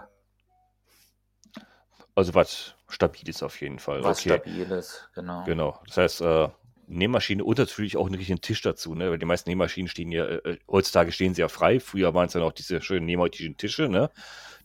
[2.15, 4.03] Also was Stabiles auf jeden Fall.
[4.03, 4.39] was Okay.
[4.39, 5.43] Stabiles, genau.
[5.45, 5.79] Genau.
[5.87, 6.49] Das heißt, äh,
[6.87, 9.11] Nähmaschine und natürlich auch einen richtigen Tisch dazu, ne?
[9.11, 11.79] Weil die meisten Nähmaschinen stehen ja, äh, heutzutage stehen sie ja frei.
[11.79, 14.09] Früher waren es dann auch diese schönen nähmaschinen Tische, ne?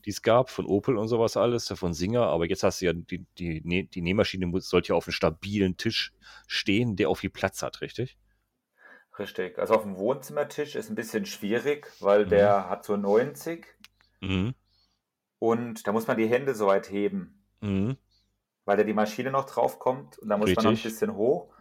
[0.05, 2.93] Die es gab, von Opel und sowas alles, von Singer, aber jetzt hast du ja
[2.93, 6.12] die, die, die Nähmaschine sollte ja auf einem stabilen Tisch
[6.47, 8.19] stehen, der auch viel Platz hat, richtig?
[9.19, 9.59] Richtig.
[9.59, 12.31] Also auf dem Wohnzimmertisch ist ein bisschen schwierig, weil Mhm.
[12.31, 13.67] der hat so 90
[14.21, 14.55] Mhm.
[15.38, 17.97] und da muss man die Hände so weit heben, Mhm.
[18.64, 20.93] weil da die Maschine noch drauf kommt und da muss man noch ein Richtig.
[20.93, 21.55] bisschen hoch.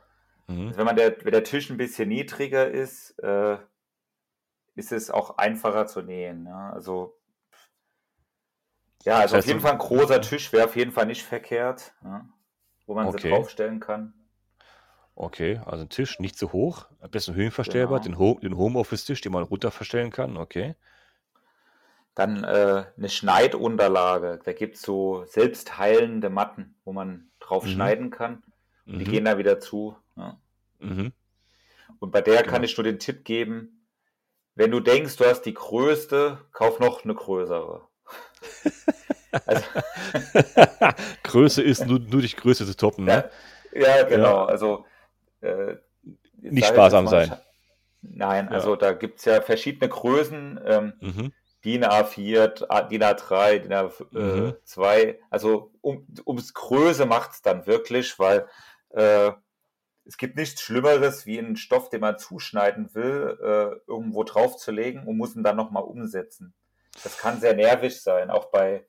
[0.47, 0.67] Mhm.
[0.67, 3.58] Also wenn man der, wenn der Tisch ein bisschen niedriger ist, äh,
[4.75, 6.45] ist es auch einfacher zu nähen.
[6.45, 6.71] Ja?
[6.71, 7.19] Also
[9.05, 11.23] ja, also Das heißt, auf jeden Fall ein großer Tisch wäre auf jeden Fall nicht
[11.23, 12.27] verkehrt, ja?
[12.87, 13.11] wo man Okay.
[13.11, 14.13] sie draufstellen kann.
[15.15, 17.99] Okay, also ein Tisch nicht zu hoch, am besten höhenverstellbar, Genau.
[17.99, 20.75] den, Ho den Homeoffice-Tisch, den man runter verstellen kann, okay.
[22.15, 24.39] Dann äh, eine Schneidunterlage.
[24.43, 27.67] Da gibt es so selbstheilende Matten, wo man drauf Mhm.
[27.67, 28.43] schneiden kann.
[28.91, 29.07] Und die Mhm.
[29.07, 29.97] gehen da wieder zu.
[30.15, 30.39] Ja.
[30.79, 31.11] Mhm.
[31.99, 32.43] Und bei der Genau.
[32.43, 33.87] kann ich nur den Tipp geben,
[34.55, 37.87] wenn du denkst, du hast die größte, kauf noch eine größere.
[39.45, 39.63] Also,
[41.23, 43.30] Größe ist nur, nur durch Größe zu toppen, ne?
[43.73, 44.45] ja, ja, genau.
[44.45, 44.86] Also
[45.41, 45.76] äh,
[46.41, 47.38] Nicht sparsam mal, sein.
[48.02, 48.52] Nein, Ja.
[48.52, 50.60] also da gibt es ja verschiedene Größen.
[50.65, 51.34] Ähm, Mhm.
[51.65, 53.71] DIN A4, A- DIN A3, DIN
[54.12, 54.54] Mhm.
[54.65, 55.17] A2.
[55.30, 58.47] Also um, ums Größe macht es dann wirklich, weil
[58.89, 59.32] äh,
[60.06, 65.15] es gibt nichts Schlimmeres, wie einen Stoff, den man zuschneiden will, äh, irgendwo draufzulegen und
[65.15, 66.54] muss ihn dann nochmal umsetzen.
[67.01, 68.86] Das kann sehr nervig sein, auch bei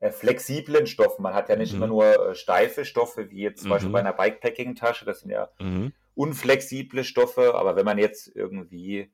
[0.00, 1.22] äh, flexiblen Stoffen.
[1.22, 1.76] Man hat ja nicht Mhm.
[1.78, 3.92] immer nur äh, steife Stoffe, wie jetzt zum Beispiel Mhm.
[3.92, 5.04] bei einer Bikepacking-Tasche.
[5.04, 5.92] Das sind ja Mhm.
[6.14, 9.12] unflexible Stoffe, aber wenn man jetzt irgendwie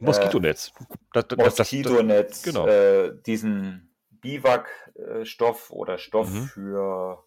[0.00, 0.72] Moskitonetz.
[1.12, 2.66] Das, das, das, das, Moskitonetz, genau.
[2.66, 6.46] äh, diesen Biwak-Stoff oder Stoff Mhm.
[6.48, 7.24] für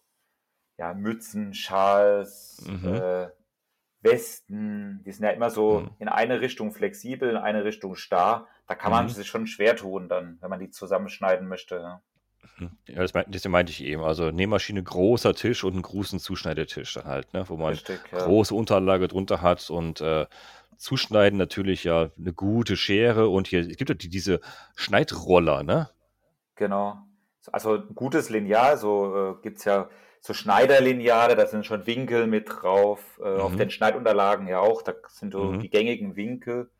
[0.78, 2.94] ja, Mützen, Schals, Mhm.
[2.94, 3.28] äh,
[4.02, 5.90] Westen, die sind ja immer so Mhm.
[5.98, 8.48] in eine Richtung flexibel, in eine Richtung starr.
[8.70, 9.08] Da kann man Mhm.
[9.08, 11.74] sich schon schwer tun dann, wenn man die zusammenschneiden möchte.
[11.74, 12.02] Ja.
[12.86, 14.00] Ja, das, meint- das meinte ich eben.
[14.04, 17.44] Also Nähmaschine, großer Tisch und einen großen Zuschneidetisch dann halt, ne?
[17.48, 18.18] wo man Richtig, ja.
[18.24, 20.26] große Unterlage drunter hat und äh,
[20.76, 24.40] Zuschneiden natürlich ja eine gute Schere und hier es gibt ja die, diese
[24.76, 25.90] Schneidroller, ne?
[26.54, 26.98] Genau.
[27.50, 29.88] Also ein gutes Lineal, so äh, gibt es ja
[30.20, 33.56] so Schneiderlineale, da sind schon Winkel mit drauf, äh, auf Mhm.
[33.56, 35.58] den Schneidunterlagen ja auch, da sind so Mhm.
[35.58, 36.70] die gängigen Winkel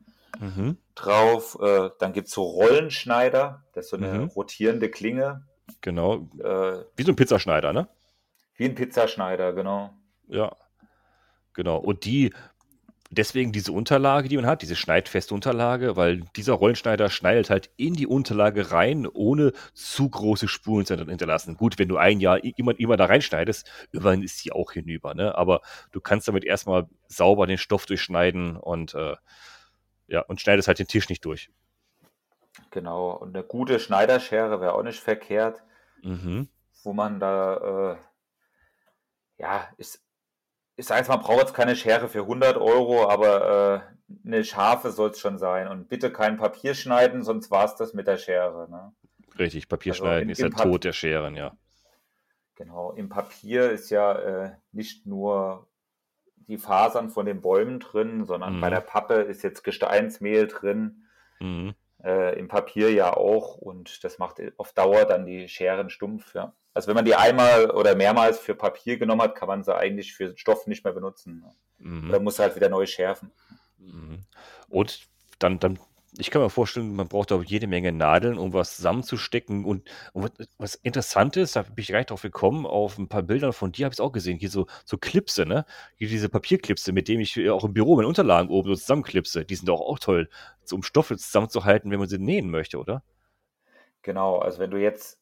[0.41, 0.77] Mhm.
[0.95, 1.57] drauf.
[1.61, 4.23] Äh, dann gibt es so Rollenschneider, das ist so eine Mhm.
[4.29, 5.45] rotierende Klinge,
[5.81, 6.27] Genau.
[6.43, 7.87] äh, Wie so ein Pizzaschneider, ne?
[8.57, 9.91] wie ein Pizzaschneider, genau.
[10.27, 10.51] Ja.
[11.53, 11.77] Genau.
[11.77, 12.33] Und die,
[13.09, 17.93] deswegen diese Unterlage, die man hat, diese schneidfeste Unterlage, weil dieser Rollenschneider schneidet halt in
[17.93, 21.57] die Unterlage rein, ohne zu große Spuren zu hinterlassen.
[21.57, 25.35] Gut, wenn du ein Jahr immer, immer da reinschneidest, irgendwann ist die auch hinüber, ne?
[25.35, 29.15] Aber du kannst damit erstmal sauber den Stoff durchschneiden und äh,
[30.11, 31.49] ja, und schneidest halt den Tisch nicht durch.
[32.69, 33.11] Genau.
[33.11, 35.63] Und eine gute Schneiderschere wäre auch nicht verkehrt,
[36.03, 36.49] Mhm.
[36.83, 37.97] wo man da, äh,
[39.37, 40.03] ja, ist,
[40.75, 44.91] ich sage jetzt mal, braucht jetzt keine Schere für 100 Euro, aber äh, eine scharfe
[44.91, 45.67] soll es schon sein.
[45.67, 48.69] Und bitte kein Papier schneiden, sonst war es das mit der Schere.
[48.69, 48.93] Ne?
[49.39, 51.55] Richtig, Papier Also schneiden in- ist der Pap- Tod der Scheren, ja.
[52.55, 55.67] Genau, im Papier ist ja äh, nicht nur
[56.51, 58.61] die Fasern von den Bäumen drin, sondern Mhm.
[58.61, 61.05] bei der Pappe ist jetzt Gesteinsmehl drin,
[61.39, 61.73] Mhm.
[62.03, 66.35] äh, im Papier ja auch und das macht auf Dauer dann die Scheren stumpf.
[66.35, 66.53] Ja.
[66.73, 70.13] Also wenn man die einmal oder mehrmals für Papier genommen hat, kann man sie eigentlich
[70.13, 71.43] für Stoff nicht mehr benutzen.
[71.79, 72.09] Mhm.
[72.09, 73.31] Oder muss halt wieder neu schärfen.
[73.77, 74.19] Mhm.
[74.69, 75.07] Und
[75.39, 75.79] dann, dann,
[76.17, 79.63] ich kann mir vorstellen, man braucht auch jede Menge Nadeln, um was zusammenzustecken.
[79.63, 83.71] Und, und was, ist, da bin ich gleich drauf gekommen, auf ein paar Bildern von
[83.71, 85.65] dir habe ich es auch gesehen, hier so, so Clipse, ne?
[85.95, 89.45] Hier diese Papierclipse, mit denen ich auch im Büro meine Unterlagen oben so zusammenklipse.
[89.45, 90.29] Die sind doch auch toll,
[90.63, 93.03] so, um Stoffe zusammenzuhalten, wenn man sie nähen möchte, oder?
[94.01, 95.19] Genau, also wenn du jetzt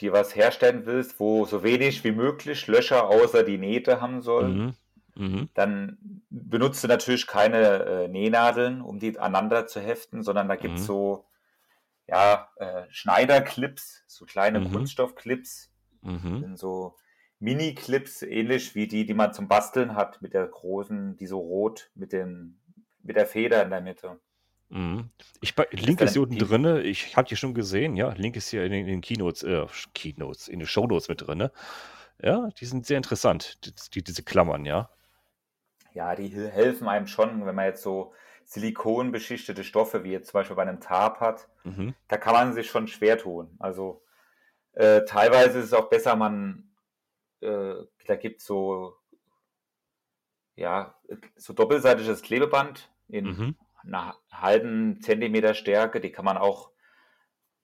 [0.00, 4.58] dir was herstellen willst, wo so wenig wie möglich Löcher außer die Nähte haben sollen,
[4.58, 4.74] Mhm.
[5.16, 5.48] Mhm.
[5.54, 10.76] dann benutzt du natürlich keine äh, Nähnadeln, um die aneinander zu heften, sondern da gibt
[10.78, 10.86] es Mhm.
[10.86, 11.26] so
[12.06, 14.70] ja, äh, Schneiderclips, so kleine Mhm.
[14.72, 15.70] Kunststoffclips,
[16.02, 16.40] Mhm.
[16.40, 16.96] sind so
[17.40, 21.90] Mini-Clips, ähnlich wie die, die man zum Basteln hat, mit der großen, die so rot
[21.94, 22.60] mit, dem,
[23.02, 24.20] mit der Feder in der Mitte.
[24.70, 25.10] Mhm.
[25.40, 26.82] Ich, Link dann ist hier unten drinne.
[26.82, 28.12] Ich habe die schon gesehen, ja.
[28.12, 31.52] Link ist hier in den, in den Keynotes, äh, Keynotes, in den Shownotes mit drinne.
[32.22, 34.90] Ja, die sind sehr interessant, die, die, diese Klammern, ja.
[35.94, 38.12] Ja, die hel- helfen einem schon, wenn man jetzt so
[38.44, 41.94] silikonbeschichtete Stoffe, wie jetzt zum Beispiel bei einem Tarp hat, Mhm.
[42.08, 43.56] da kann man sich schon schwer tun.
[43.58, 44.02] Also
[44.72, 46.74] äh, teilweise ist es auch besser, man,
[47.40, 47.74] äh,
[48.06, 48.96] da gibt es so,
[50.56, 50.94] ja,
[51.36, 53.56] so doppelseitiges Klebeband in Mhm.
[53.84, 56.70] einer halben Zentimeter Stärke, die kann man auch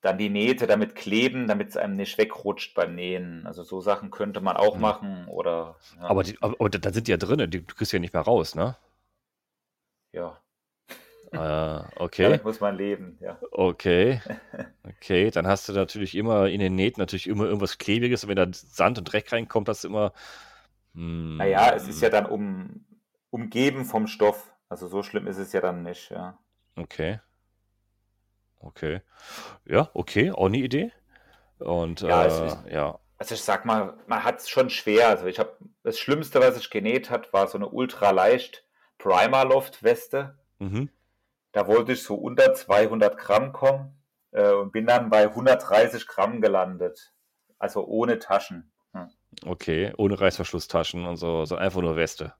[0.02, 3.46] dann die Nähte damit kleben, damit es einem nicht wegrutscht beim Nähen.
[3.46, 4.80] Also so Sachen könnte man auch Mhm.
[4.80, 7.92] machen oder ja, Aber, die, aber, aber da sind die ja drinne, die, du kriegst
[7.92, 8.76] die ja nicht mehr raus, ne?
[10.12, 10.40] ja,
[11.32, 13.40] Äh, okay, damit muss man leben, ja.
[13.52, 14.20] okay,
[14.84, 15.30] okay.
[15.30, 18.48] Dann hast du natürlich immer in den Nähten natürlich immer irgendwas Klebriges und wenn da
[18.52, 20.12] Sand und Dreck reinkommt, hast du immer.
[20.94, 22.86] hm, Naja, es ist ja dann um,
[23.30, 24.54] umgeben vom Stoff.
[24.68, 26.38] Also so schlimm ist es ja dann nicht, ja.
[26.78, 27.20] Okay.
[28.60, 29.00] Okay.
[29.66, 30.92] Ja, okay, auch eine Idee.
[31.58, 32.98] Und Ja, äh, ist- ja.
[33.18, 35.08] Also ich sag mal, man hat es schon schwer.
[35.08, 38.64] Also ich habe das Schlimmste, was ich genäht hat, war so eine ultraleicht
[38.98, 40.38] Primer Loft Weste.
[40.58, 40.88] Mhm.
[41.52, 43.96] Da wollte ich so unter 200 Gramm kommen.
[44.32, 47.12] äh, und bin dann bei 130 Gramm gelandet.
[47.58, 48.70] Also ohne Taschen.
[48.92, 49.10] Hm.
[49.44, 52.32] Okay, ohne Reißverschlusstaschen und so, so einfach nur Weste.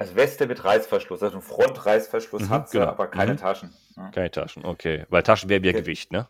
[0.00, 2.90] Also Weste mit Reißverschluss, also ein Frontreißverschluss Mhm, hat sie, genau.
[2.90, 3.36] aber keine Mhm.
[3.36, 3.74] Taschen.
[3.96, 4.10] Hm.
[4.12, 5.04] Keine Taschen, okay.
[5.10, 6.26] Weil Taschen wäre mehr Ge- Gewicht, ne?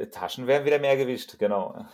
[0.00, 1.84] Die Taschen wären wieder mehr Gewicht, genau.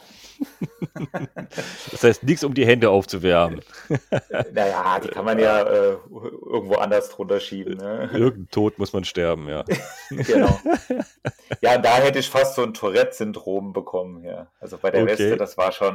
[1.91, 3.63] Das heißt, nichts, um die Hände aufzuwärmen.
[4.53, 7.79] Naja, die kann man ja äh, irgendwo anders drunter schieben.
[7.79, 8.11] Ne?
[8.13, 9.65] Irgendein Tod muss man sterben, ja.
[10.11, 10.61] Genau.
[11.63, 14.23] Ja, und da hätte ich fast so ein Tourette-Syndrom bekommen.
[14.25, 14.49] Ja.
[14.61, 15.13] Also bei der Okay.
[15.13, 15.95] Weste, das war schon.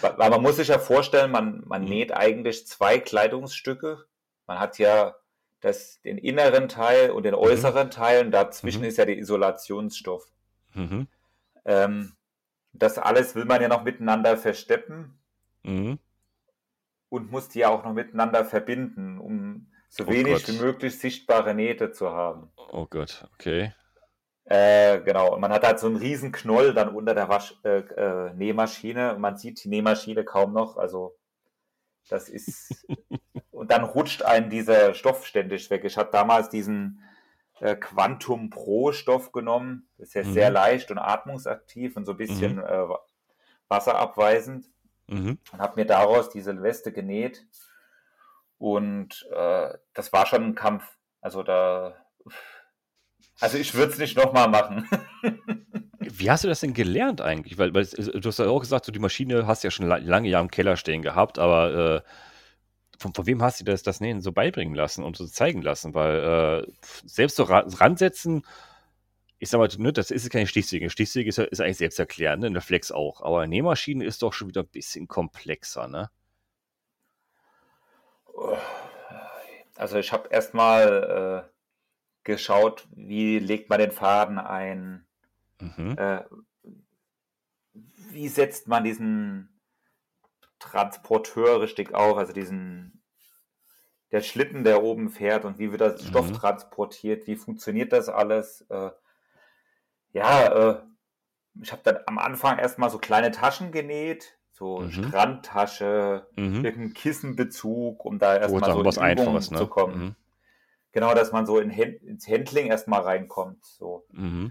[0.00, 1.88] Weil man muss sich ja vorstellen, man, man Mhm.
[1.88, 4.04] näht eigentlich zwei Kleidungsstücke.
[4.46, 5.14] Man hat ja
[5.60, 8.88] das, den inneren Teil und den äußeren Teil und dazwischen Mhm.
[8.88, 10.30] ist ja der Isolationsstoff.
[10.74, 11.08] Mhm.
[11.64, 12.12] Ähm,
[12.72, 15.18] das alles will man ja noch miteinander versteppen
[15.64, 15.98] Mhm.
[17.08, 20.48] und muss die ja auch noch miteinander verbinden, um so Oh wenig Gott.
[20.48, 22.52] wie möglich sichtbare Nähte zu haben.
[22.56, 23.72] Oh Gott, okay.
[24.46, 27.78] Äh, genau, und man hat halt so einen riesen Knoll dann unter der Wasch äh,
[27.80, 31.16] äh, Nähmaschine und man sieht die Nähmaschine kaum noch, also
[32.08, 32.86] das ist
[33.50, 35.84] und dann rutscht einem dieser Stoff ständig weg.
[35.84, 37.02] Ich habe damals diesen
[37.60, 40.32] äh, Quantum Pro Stoff genommen, das ist ja Mhm.
[40.32, 43.04] sehr leicht und atmungsaktiv und so ein bisschen äh, wa-
[43.68, 44.66] wasserabweisend
[45.08, 45.38] Mhm.
[45.52, 47.46] und habe mir daraus diese Weste genäht
[48.58, 50.96] und äh, das war schon ein Kampf.
[51.20, 51.94] Also da,
[53.40, 54.88] also ich würde es nicht nochmal machen.
[55.98, 57.58] Wie hast du das denn gelernt eigentlich?
[57.58, 59.96] Weil, weil du hast ja auch gesagt, so die Maschine hast du ja schon la-
[59.96, 62.10] lange Jahre im Keller stehen gehabt, aber äh,
[62.98, 65.94] von, von wem hast du das, das Nähen so beibringen lassen und so zeigen lassen?
[65.94, 66.72] Weil äh,
[67.04, 68.44] selbst so ra ransetzen,
[69.38, 70.88] ich sag mal, ne, das ist keine Stichsäge.
[70.88, 72.46] Stichsäge ist, ist eigentlich selbsterklärend, ne?
[72.46, 73.20] eine Flex auch.
[73.20, 76.10] Aber eine Nähmaschine ist doch schon wieder ein bisschen komplexer, ne?
[79.76, 81.55] Also ich habe erstmal äh,
[82.26, 85.06] geschaut, wie legt man den Faden ein,
[85.60, 85.96] Mhm.
[85.96, 86.24] äh,
[88.10, 89.60] wie setzt man diesen
[90.58, 93.02] Transporteur richtig auf, also diesen
[94.12, 96.34] der Schlitten, der oben fährt und wie wird das Stoff Mhm.
[96.34, 98.62] transportiert, wie funktioniert das alles?
[98.68, 98.90] Äh,
[100.12, 100.82] ja, äh,
[101.60, 104.90] ich habe dann am Anfang erstmal so kleine Taschen genäht, so Mhm.
[104.90, 106.64] Strandtasche, Mhm.
[106.64, 109.58] irgendein Kissenbezug, um da erstmal so was in Übung Einfaches, ne?
[109.58, 109.98] zu kommen.
[109.98, 110.14] Mhm.
[110.96, 113.62] Genau, dass man so in ins Handling erstmal reinkommt.
[113.66, 114.06] So.
[114.12, 114.50] Mhm.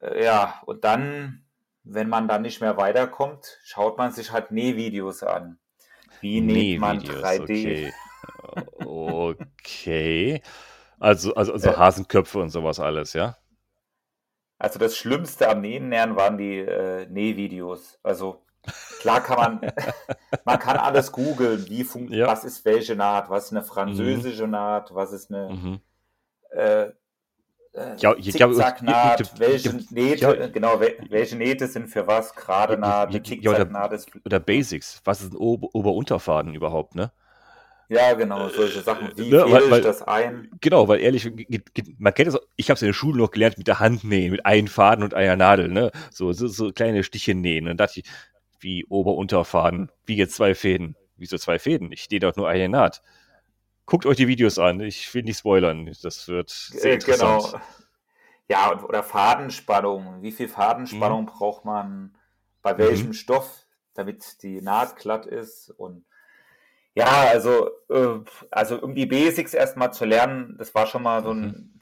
[0.00, 1.46] Äh, Ja, und dann,
[1.84, 5.60] wenn man dann nicht mehr weiterkommt, schaut man sich halt Nähvideos an.
[6.20, 7.44] Wie näht man Nähvideos, 3D?
[7.44, 7.92] okay.
[8.80, 10.42] Okay.
[10.98, 11.76] Also, also, also Äh.
[11.76, 13.36] Hasenköpfe und sowas alles, ja?
[14.58, 18.00] Also das Schlimmste am Nähen lernen waren die äh, Nähvideos.
[18.02, 18.44] Also
[19.00, 19.72] klar kann man,
[20.44, 22.26] man kann alles googeln, wie funkt, Ja.
[22.26, 25.80] was ist welche Naht, was ist eine französische Naht, was ist eine Mhm.
[26.50, 26.92] äh, äh,
[27.98, 30.32] Ja, ich glaube, Zickzacknaht, gibt- welche Nähte, ja.
[30.32, 34.08] äh, genau, wel- welche Nähte sind für was, gerade Ja, Naht, ja, ja, Zickzacknaht ist,
[34.24, 35.00] Oder Basics.
[35.04, 37.12] Was ist ein Ober Ober-Unterfaden überhaupt, ne?
[37.90, 40.50] ja genau, solche Sachen, wie ne, weil- fädel weil- ich das ein?
[40.60, 41.30] Genau, weil ehrlich,
[41.98, 44.30] man kennt es, ich habe es in der Schule noch gelernt mit der Hand nähen,
[44.30, 45.90] mit einem Faden und einer Nadel, ne?
[46.10, 47.64] So, so, so kleine Stiche nähen.
[47.64, 48.06] Und dann dachte ich,
[48.60, 50.96] wie Ober-Unterfaden, wie jetzt zwei Fäden.
[51.16, 51.92] Wieso zwei Fäden?
[51.92, 53.02] Ich stehe doch nur eine Naht.
[53.86, 55.90] Guckt euch die Videos an, ich will nicht spoilern.
[56.02, 57.42] Das wird sehr Äh, interessant.
[57.42, 57.60] genau.
[58.48, 60.22] Ja, oder Fadenspannung.
[60.22, 62.16] Wie viel Fadenspannung braucht man
[62.62, 62.78] bei Mhm.
[62.78, 65.70] welchem Stoff, damit die Naht glatt ist?
[65.70, 66.04] Und
[66.94, 71.32] ja, also, äh, also um die Basics erstmal zu lernen, das war schon mal so
[71.32, 71.44] Mhm.
[71.46, 71.80] ein,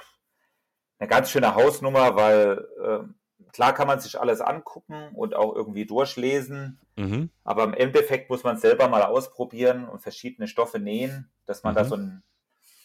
[0.98, 3.08] eine ganz schöne Hausnummer, weil äh,
[3.56, 7.30] klar kann man sich alles angucken und auch irgendwie durchlesen, Mhm.
[7.42, 11.82] aber im Endeffekt muss man selber mal ausprobieren und verschiedene Stoffe nähen, dass man da
[11.84, 11.88] Mhm.
[11.88, 12.22] so ein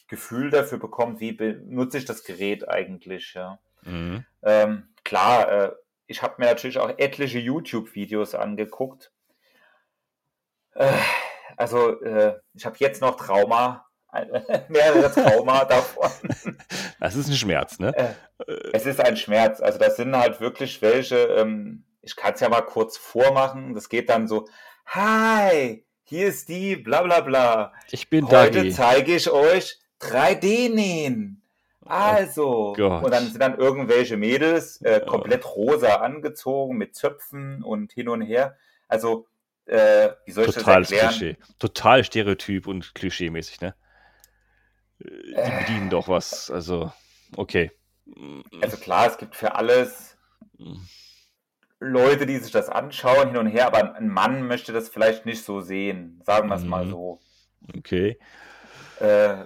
[0.08, 3.34] Gefühl dafür bekommt, wie benutze ich das Gerät eigentlich.
[3.34, 3.60] Ja.
[3.82, 4.24] Mhm.
[4.44, 5.72] Ähm, klar, äh,
[6.08, 9.12] ich habe mir natürlich auch etliche YouTube-Videos angeguckt.
[10.76, 10.90] Äh,
[11.58, 13.86] also äh, ich habe jetzt noch Trauma,
[14.70, 16.12] mehrere Trauma davon.
[17.00, 17.96] Das ist ein Schmerz, ne?
[17.96, 19.62] Äh, es ist ein Schmerz.
[19.62, 23.74] Also das sind halt wirklich welche, ähm, ich kann es ja mal kurz vormachen.
[23.74, 24.48] Das geht dann so,
[24.86, 27.74] hi, hier ist die, bla bla bla.
[27.90, 28.72] Ich bin Heute Dagi.
[28.72, 31.42] zeige ich euch 3D-Nähen.
[31.86, 33.04] Also, Gott.
[33.04, 38.22] und dann sind dann irgendwelche Mädels äh, komplett rosa angezogen mit Zöpfen und hin und
[38.22, 38.56] her.
[38.88, 39.28] Also,
[39.66, 41.36] äh, wie soll ich Totales das erklären?
[41.36, 41.54] Klischee.
[41.60, 43.76] Total stereotyp und klischee-mäßig, ne?
[45.04, 46.92] Die bedienen doch was, also,
[47.36, 47.72] okay.
[48.62, 50.18] Also klar, es gibt für alles
[51.80, 55.44] Leute, die sich das anschauen, hin und her, aber ein Mann möchte das vielleicht nicht
[55.44, 56.22] so sehen.
[56.24, 56.90] Sagen wir es mal Mhm.
[56.92, 57.20] so.
[57.78, 58.20] Okay.
[59.00, 59.46] Äh,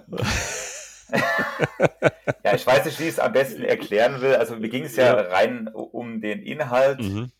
[2.44, 4.34] ja, ich weiß nicht, wie ich es am besten erklären will.
[4.34, 7.32] Also mir ging es ja, ja, rein um den Inhalt mhm.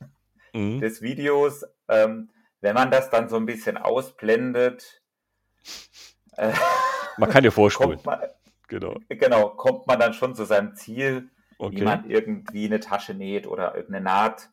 [0.55, 0.81] Mhm.
[0.81, 1.65] des Videos.
[1.89, 2.31] Ähm,
[2.63, 5.03] wenn man das dann so ein bisschen ausblendet,
[6.37, 6.53] äh,
[7.19, 8.01] man kann ja vorspulen.
[8.05, 8.21] Man,
[8.69, 8.97] genau.
[9.09, 11.77] genau, kommt man dann schon zu seinem Ziel, okay.
[11.77, 14.51] wie man irgendwie eine Tasche näht oder irgendeine Naht,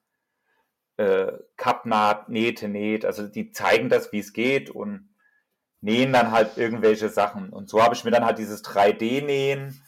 [0.97, 3.05] äh, Kappnaht, Nähte näht.
[3.05, 5.09] Also die zeigen das, wie es geht und
[5.81, 7.49] nähen dann halt irgendwelche Sachen.
[7.49, 9.81] Und so habe ich mir dann halt dieses 3D-Nähen.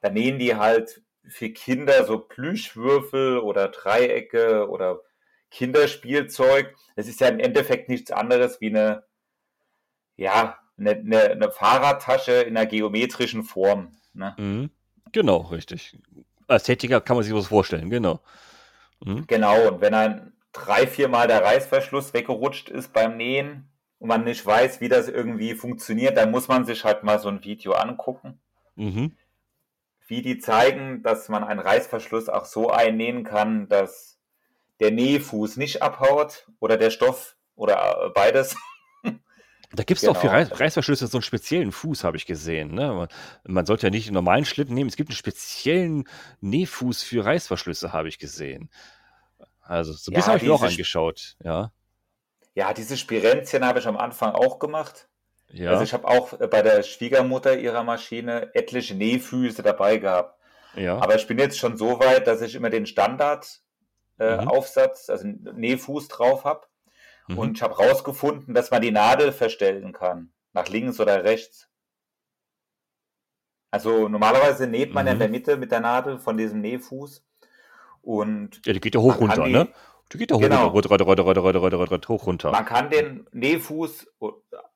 [0.00, 5.00] Da nähen die halt für Kinder so Plüschwürfel oder Dreiecke oder
[5.50, 6.74] Kinderspielzeug.
[6.96, 9.04] Das ist ja im Endeffekt nichts anderes wie eine,
[10.16, 13.92] ja, eine, eine, eine Fahrradtasche in einer geometrischen Form.
[14.14, 14.34] Ne?
[14.38, 14.70] Mhm.
[15.12, 15.98] Genau, richtig.
[16.46, 18.20] Als Techniker kann man sich was vorstellen, genau.
[19.04, 19.26] Mhm.
[19.26, 23.68] Genau, und wenn ein drei, viermal der Reißverschluss weggerutscht ist beim Nähen
[23.98, 27.28] und man nicht weiß, wie das irgendwie funktioniert, dann muss man sich halt mal so
[27.28, 28.40] ein Video angucken.
[28.74, 29.16] Mhm.
[30.06, 34.18] Wie die zeigen, dass man einen Reißverschluss auch so einnähen kann, dass
[34.80, 38.56] der Nähfuß nicht abhaut oder der Stoff oder beides
[39.76, 40.12] da gibt es genau.
[40.12, 42.74] auch für Reiß Reißverschlüsse so einen speziellen Fuß, habe ich gesehen.
[42.74, 42.92] Ne?
[42.92, 43.08] Man,
[43.44, 44.88] man, sollte ja nicht einen normalen Schlitten nehmen.
[44.88, 46.08] Es gibt einen speziellen
[46.40, 48.70] Nähfuß für Reißverschlüsse, habe ich gesehen.
[49.62, 51.72] Also so ein ja, bisschen habe ich mir auch angeschaut, ja.
[52.54, 55.08] Ja, diese Spirenzchen habe ich am Anfang auch gemacht.
[55.52, 55.70] Ja.
[55.70, 60.40] Also ich habe auch äh, bei der Schwiegermutter ihrer Maschine etliche Nähfüße dabei gehabt.
[60.74, 60.98] Ja.
[60.98, 65.12] Aber ich bin jetzt schon so weit, dass ich immer den Standardaufsatz, äh, mhm.
[65.12, 66.66] also Nähfuß drauf habe.
[67.28, 67.38] Mhm.
[67.38, 70.32] Und ich habe rausgefunden, dass man die Nadel verstellen kann.
[70.52, 71.68] Nach links oder rechts.
[73.70, 75.12] Also normalerweise näht man mhm.
[75.12, 77.24] in der Mitte mit der Nadel von diesem Nähfuß.
[78.02, 79.68] Und ja, die geht ja hoch runter, die, ne?
[80.12, 80.68] Die geht ja hoch genau.
[80.68, 82.52] runter, runter, runter, runter, runter, runter, runter, hoch runter.
[82.52, 84.06] Man kann den Nähfuß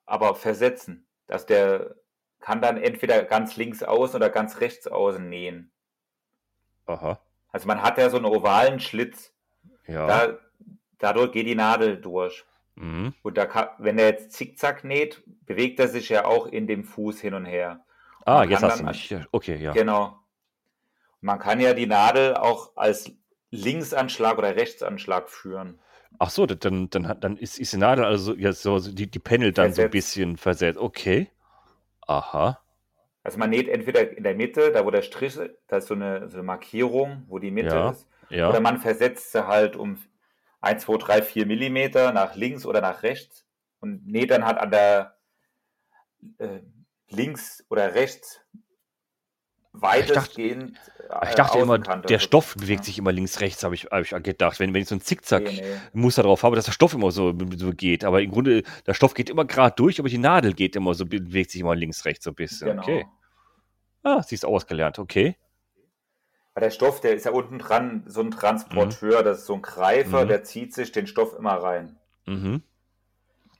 [0.05, 1.07] aber versetzen.
[1.27, 1.95] Dass der
[2.41, 5.71] kann dann entweder ganz links außen oder ganz rechts außen nähen.
[6.87, 7.21] Aha.
[7.51, 9.33] Also man hat ja so einen ovalen Schlitz.
[9.87, 10.07] Ja.
[10.07, 10.39] Da
[11.01, 12.45] dadurch geht die Nadel durch.
[12.75, 13.13] Mhm.
[13.21, 16.83] Und da kann, wenn er jetzt zickzack näht, bewegt er sich ja auch in dem
[16.83, 17.83] Fuß hin und her.
[18.25, 19.15] Ah, jetzt hast du mich.
[19.31, 19.73] Okay, ja.
[19.73, 20.17] Genau.
[21.21, 23.11] Man kann ja die Nadel auch als
[23.51, 25.79] Linksanschlag oder Rechtsanschlag führen.
[26.19, 29.57] Ach so, dann, dann, dann ist, ist die Nadel also ja, so, die, die pendelt
[29.57, 29.77] dann versetzt.
[29.77, 30.79] so ein bisschen versetzt.
[30.79, 31.29] Okay.
[32.07, 32.59] Aha.
[33.23, 35.37] Also man näht entweder in der Mitte, da wo der Strich,
[35.67, 38.07] da ist so eine, so eine Markierung, wo die Mitte ja, ist.
[38.29, 38.49] Ja.
[38.49, 39.97] Oder man versetzt sie halt um
[40.61, 43.45] 1, 2, 3, 4 Millimeter nach links oder nach rechts
[43.79, 45.17] und näht dann halt an der
[46.37, 46.61] äh,
[47.09, 48.41] links oder rechts
[49.73, 50.73] weitestgehend.
[50.73, 54.01] Ich dachte, ich dachte immer, der Stoff bewegt sich immer links, rechts, habe ich, hab
[54.01, 54.59] ich gedacht.
[54.59, 55.61] Wenn, wenn ich so ein Zickzack-Muster
[55.93, 56.29] nee, nee.
[56.29, 58.03] drauf habe, dass der Stoff immer so, so geht.
[58.03, 61.05] Aber im Grunde, der Stoff geht immer gerade durch, aber die Nadel geht immer so,
[61.05, 62.69] bewegt sich immer links, rechts so ein bisschen.
[62.69, 62.81] Genau.
[62.81, 63.05] Okay.
[64.03, 65.37] Ah, sie ist ausgelernt, okay.
[66.53, 69.25] Weil der Stoff, der ist ja unten dran so ein Transporteur, mhm.
[69.25, 70.27] das ist so ein Greifer, mhm.
[70.27, 71.97] der zieht sich den Stoff immer rein.
[72.25, 72.63] Mhm.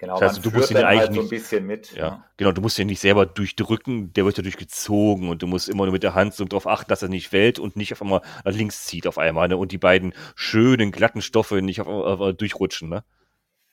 [0.02, 1.92] Genau, das heißt, du musst ihn ja eigentlich halt so ein bisschen mit.
[1.92, 5.48] Ja, ja, genau, du musst ihn nicht selber durchdrücken, der wird ja durchgezogen und du
[5.48, 7.94] musst immer nur mit der Hand so darauf achten, dass er nicht fällt und nicht
[7.94, 9.58] auf einmal nach links zieht auf einmal, ne?
[9.58, 13.04] Und die beiden schönen, glatten Stoffe nicht auf einmal durchrutschen, ne?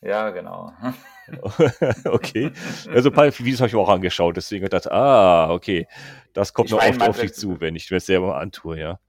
[0.02, 0.74] Ja, genau.
[2.04, 2.52] okay.
[2.92, 5.88] Also ein paar Videos habe ich mir auch angeschaut, deswegen habe ich gedacht, ah, okay,
[6.34, 9.00] das kommt ich noch oft auf dich zu, wenn ich mir das selber antue, ja.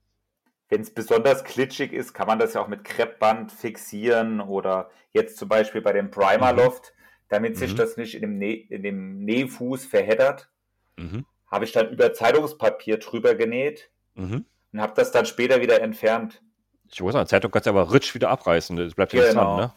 [0.69, 5.37] Wenn es besonders klitschig ist, kann man das ja auch mit Kreppband fixieren oder jetzt
[5.37, 6.59] zum Beispiel bei dem Primer mhm.
[6.59, 6.93] Loft,
[7.27, 7.77] damit sich mhm.
[7.77, 10.49] das nicht in dem, Näh in dem Nähfuß verheddert,
[10.97, 11.25] mhm.
[11.47, 14.45] habe ich dann über Zeitungspapier drüber genäht mhm.
[14.71, 16.41] und habe das dann später wieder entfernt.
[16.91, 19.57] Ich weiß nicht, Zeitung kannst du aber ritsch wieder abreißen, das bleibt ja genau.
[19.57, 19.73] dran, ne?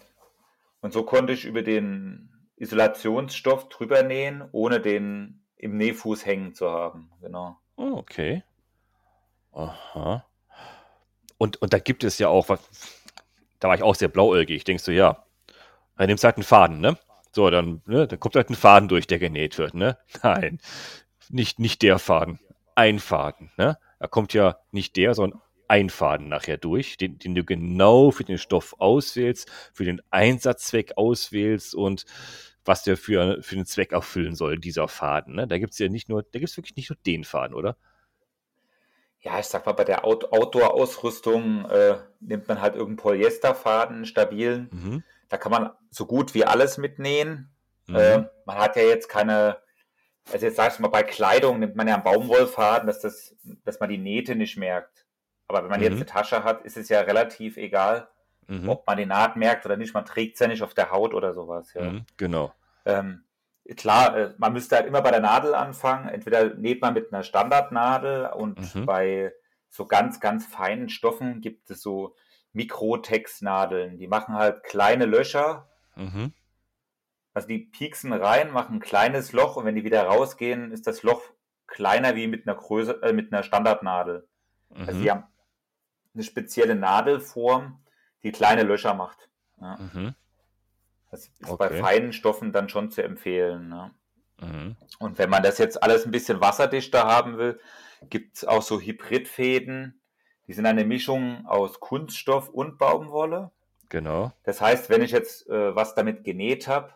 [0.83, 6.71] Und so konnte ich über den Isolationsstoff drüber nähen, ohne den im Nähfuß hängen zu
[6.71, 7.11] haben.
[7.21, 7.57] Genau.
[7.77, 8.43] Oh, okay.
[9.53, 10.27] Aha.
[11.43, 12.47] Und, und da gibt es ja auch,
[13.59, 14.63] da war ich auch sehr blauäugig.
[14.63, 15.27] Denkst du, ja,
[15.97, 16.97] dann nimmst du halt einen Faden, ne?
[17.33, 19.99] So, dann, ne, dann kommt halt ein Faden durch, der genäht wird, ne?
[20.23, 20.61] Nein,
[21.31, 22.39] nicht, nicht der Faden,
[22.77, 23.77] ein Faden, ne?
[23.99, 28.23] Da kommt ja nicht der, sondern ein Faden nachher durch, den, den du genau für
[28.23, 32.05] den Stoff auswählst, für den Einsatzzweck auswählst und
[32.65, 35.35] was der für, für den Zweck erfüllen soll, dieser Faden.
[35.35, 35.49] Ne?
[35.49, 37.77] Da gibt es ja nicht nur, da gibt es wirklich nicht nur den Faden, oder?
[39.23, 44.69] Ja, ich sag mal, bei der Out Outdoor-Ausrüstung äh, nimmt man halt irgendeinen Polyesterfaden, stabilen.
[44.73, 45.03] Mhm.
[45.29, 47.51] Da kann man so gut wie alles mitnähen.
[47.87, 47.97] Mhm.
[47.97, 49.59] Äh, man hat ja jetzt keine,
[50.33, 53.79] also jetzt sag ich mal, bei Kleidung nimmt man ja einen Baumwollfaden, dass, das, dass
[53.79, 55.07] man die Nähte nicht merkt.
[55.47, 55.85] Aber wenn man mhm.
[55.85, 58.09] jetzt eine Tasche hat, ist es ja relativ egal,
[58.49, 58.69] mhm.
[58.69, 59.95] ob man die Naht merkt oder nicht.
[59.95, 61.73] Man trägt es ja nicht auf der Haut oder sowas.
[61.75, 61.83] Ja.
[61.83, 62.53] Mhm, genau.
[62.85, 63.23] Ähm,
[63.77, 66.09] klar, äh, man müsste halt immer bei der Nadel anfangen.
[66.09, 68.87] Entweder näht man mit einer Standardnadel und Mhm.
[68.87, 69.33] bei
[69.69, 72.15] so ganz, ganz feinen Stoffen gibt es so
[72.53, 73.99] Mikrotex-Nadeln.
[73.99, 76.33] Die machen halt kleine Löcher, Mhm.
[77.35, 81.03] also die pieksen rein, machen ein kleines Loch und wenn die wieder rausgehen, ist das
[81.03, 81.23] Loch
[81.67, 84.29] kleiner wie mit einer Größe, äh, mit einer Standardnadel.
[84.75, 85.03] Also Mhm.
[85.03, 85.25] die haben
[86.15, 87.83] eine spezielle Nadelform,
[88.23, 89.31] die kleine Löcher macht.
[89.61, 89.79] Ja.
[89.79, 90.15] Mhm.
[91.13, 91.81] Das ist bei Okay.
[91.81, 93.69] feinen Stoffen dann schon zu empfehlen.
[93.69, 93.95] Ne?
[94.41, 94.77] Mhm.
[94.99, 97.61] Und wenn man das jetzt alles ein bisschen wasserdichter haben will,
[98.11, 100.01] gibt es auch so Hybridfäden.
[100.49, 103.53] Die sind eine Mischung aus Kunststoff und Baumwolle.
[103.91, 104.33] Genau.
[104.43, 106.95] Das heißt, wenn ich jetzt äh, was damit genäht habe,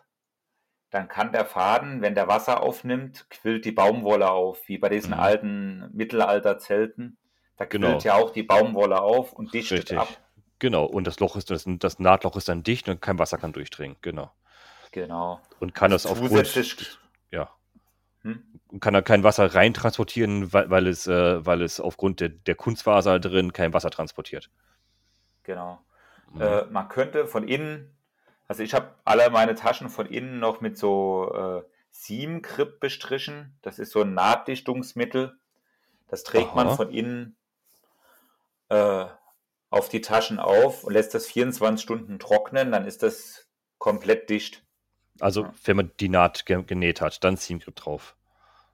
[0.89, 5.13] dann kann der Faden, wenn der Wasser aufnimmt, quillt die Baumwolle auf, wie bei diesen
[5.13, 5.19] Mhm.
[5.19, 7.17] alten Mittelalterzellten.
[7.55, 7.99] Da quillt Genau.
[7.99, 9.97] ja auch die Baumwolle auf und dichtet Richtig.
[9.97, 10.07] ab.
[10.59, 10.85] Genau.
[10.85, 13.97] Und das Loch ist, das, das Nahtloch ist dann dicht und kein Wasser kann durchdringen.
[14.01, 14.31] Genau.
[14.91, 15.39] Genau.
[15.59, 16.55] Und kann das Also aufgrund,
[17.31, 17.49] ja,
[18.27, 18.43] Hm?
[18.81, 22.55] kann da kein Wasser rein transportieren, weil, weil es, äh, weil es aufgrund der, der
[22.55, 24.49] Kunstfaser drin kein Wasser transportiert.
[25.43, 25.79] Genau.
[26.33, 26.41] Mhm.
[26.41, 27.95] Äh, man könnte von innen,
[28.47, 33.57] also ich habe alle meine Taschen von innen noch mit so äh, Siemengrip bestrichen.
[33.61, 35.37] Das ist so ein Nahtdichtungsmittel.
[36.09, 36.75] Das trägt man Aha.
[36.75, 37.37] von innen
[38.69, 39.05] äh,
[39.69, 43.47] auf die Taschen auf und lässt das 24 Stunden trocknen, dann ist das
[43.77, 44.63] komplett dicht.
[45.19, 45.53] Also, ja.
[45.65, 48.15] wenn man die Naht ge genäht hat, dann Seamgrip drauf.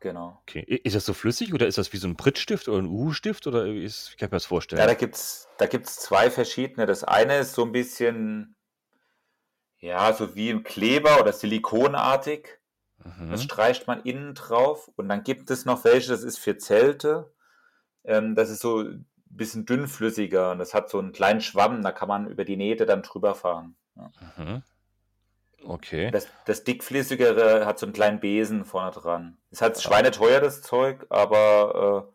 [0.03, 0.37] Genau.
[0.41, 0.59] Okay.
[0.59, 3.65] Ist das so flüssig oder ist das wie so ein Prittstift oder ein Uhu-Stift oder
[3.65, 4.81] ist, wie kann ich mir das vorstellen?
[4.81, 6.85] Ja, da gibt's da gibt's zwei verschiedene.
[6.85, 8.57] Das eine ist so ein bisschen,
[9.77, 12.59] ja, so wie ein Kleber oder silikonartig.
[13.03, 13.45] Das mhm.
[13.45, 17.33] streicht man innen drauf und dann gibt es noch welche, das ist für Zelte.
[18.03, 18.85] Ähm, das ist so
[19.38, 22.86] bisschen dünnflüssiger und das hat so einen kleinen Schwamm, da kann man über die Nähte
[22.86, 23.75] dann drüber fahren.
[23.95, 24.11] Ja.
[24.38, 24.63] Mhm.
[25.65, 26.11] Okay.
[26.11, 29.38] Das, das dickflüssigere hat so einen kleinen Besen vorne dran.
[29.49, 32.09] Ist halt schweineteuer, das Zeug, aber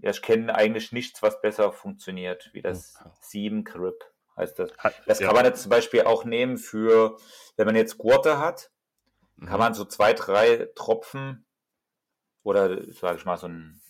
[0.00, 3.10] äh, ja, ich kenne eigentlich nichts, was besser funktioniert, wie das Okay.
[3.20, 4.02] Sieben Grip
[4.36, 4.70] heißt das.
[5.06, 5.26] Das ja.
[5.26, 7.18] kann man jetzt zum Beispiel auch nehmen für,
[7.56, 8.70] wenn man jetzt Gurte hat,
[9.40, 9.58] kann Mhm.
[9.58, 11.44] man so zwei, drei Tropfen
[12.42, 13.81] oder sage ich mal so ein,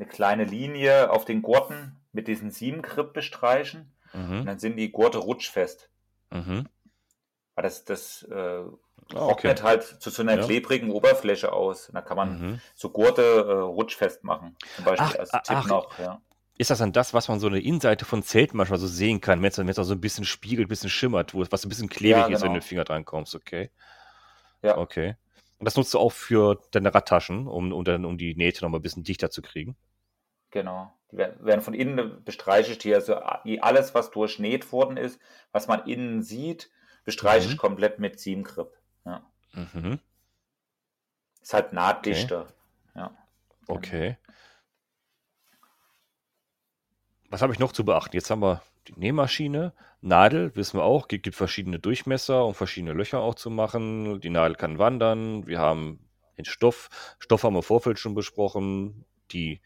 [0.00, 4.46] eine kleine Linie auf den Gurten mit diesem Siebengrip bestreichen und Mhm.
[4.46, 5.90] dann sind die Gurte rutschfest.
[6.30, 6.66] Mhm.
[7.54, 9.42] Weil das, das äh, Ah, okay.
[9.48, 10.44] trocknet halt zu so einer Ja.
[10.46, 11.88] klebrigen Oberfläche aus.
[11.88, 12.60] Und da kann man Mhm.
[12.74, 14.56] so Gurte äh, rutschfest machen.
[14.76, 15.66] Zum Beispiel Ach, als Tipp ach.
[15.66, 15.98] noch.
[15.98, 16.20] Ja.
[16.58, 19.40] Ist das dann das, was man so eine Innenseite von Zelten manchmal so sehen kann,
[19.42, 21.88] wenn es dann so ein bisschen spiegelt, ein bisschen schimmert, wo es was ein bisschen
[21.88, 22.60] klebrig Ja, ist, wenn du genau.
[22.60, 23.70] dem Finger dran kommst, okay?
[24.62, 24.76] Ja.
[24.76, 25.16] Okay.
[25.58, 28.70] Und das nutzt du auch für deine Radtaschen, um, um, dann, um die Nähte noch
[28.70, 29.76] mal ein bisschen dichter zu kriegen?
[30.50, 30.92] Genau.
[31.12, 35.20] Die werden von innen bestreiche ich die, also alles, was durchnäht worden ist,
[35.52, 36.70] was man innen sieht,
[37.04, 37.52] bestreiche Mhm.
[37.52, 38.72] ich komplett mit Siebengrip.
[39.04, 39.24] Ja.
[39.52, 39.98] Mhm.
[41.40, 42.52] Ist halt nahtdichter.
[42.94, 43.16] Ja.
[43.66, 44.18] Okay.
[47.28, 48.16] Was habe ich noch zu beachten?
[48.16, 52.92] Jetzt haben wir die Nähmaschine, Nadel, wissen wir auch, gibt, gibt verschiedene Durchmesser, um verschiedene
[52.92, 54.20] Löcher auch zu machen.
[54.20, 55.46] Die Nadel kann wandern.
[55.46, 56.88] Wir haben den Stoff.
[57.18, 59.04] Stoff haben wir im Vorfeld schon besprochen.
[59.32, 59.60] Die,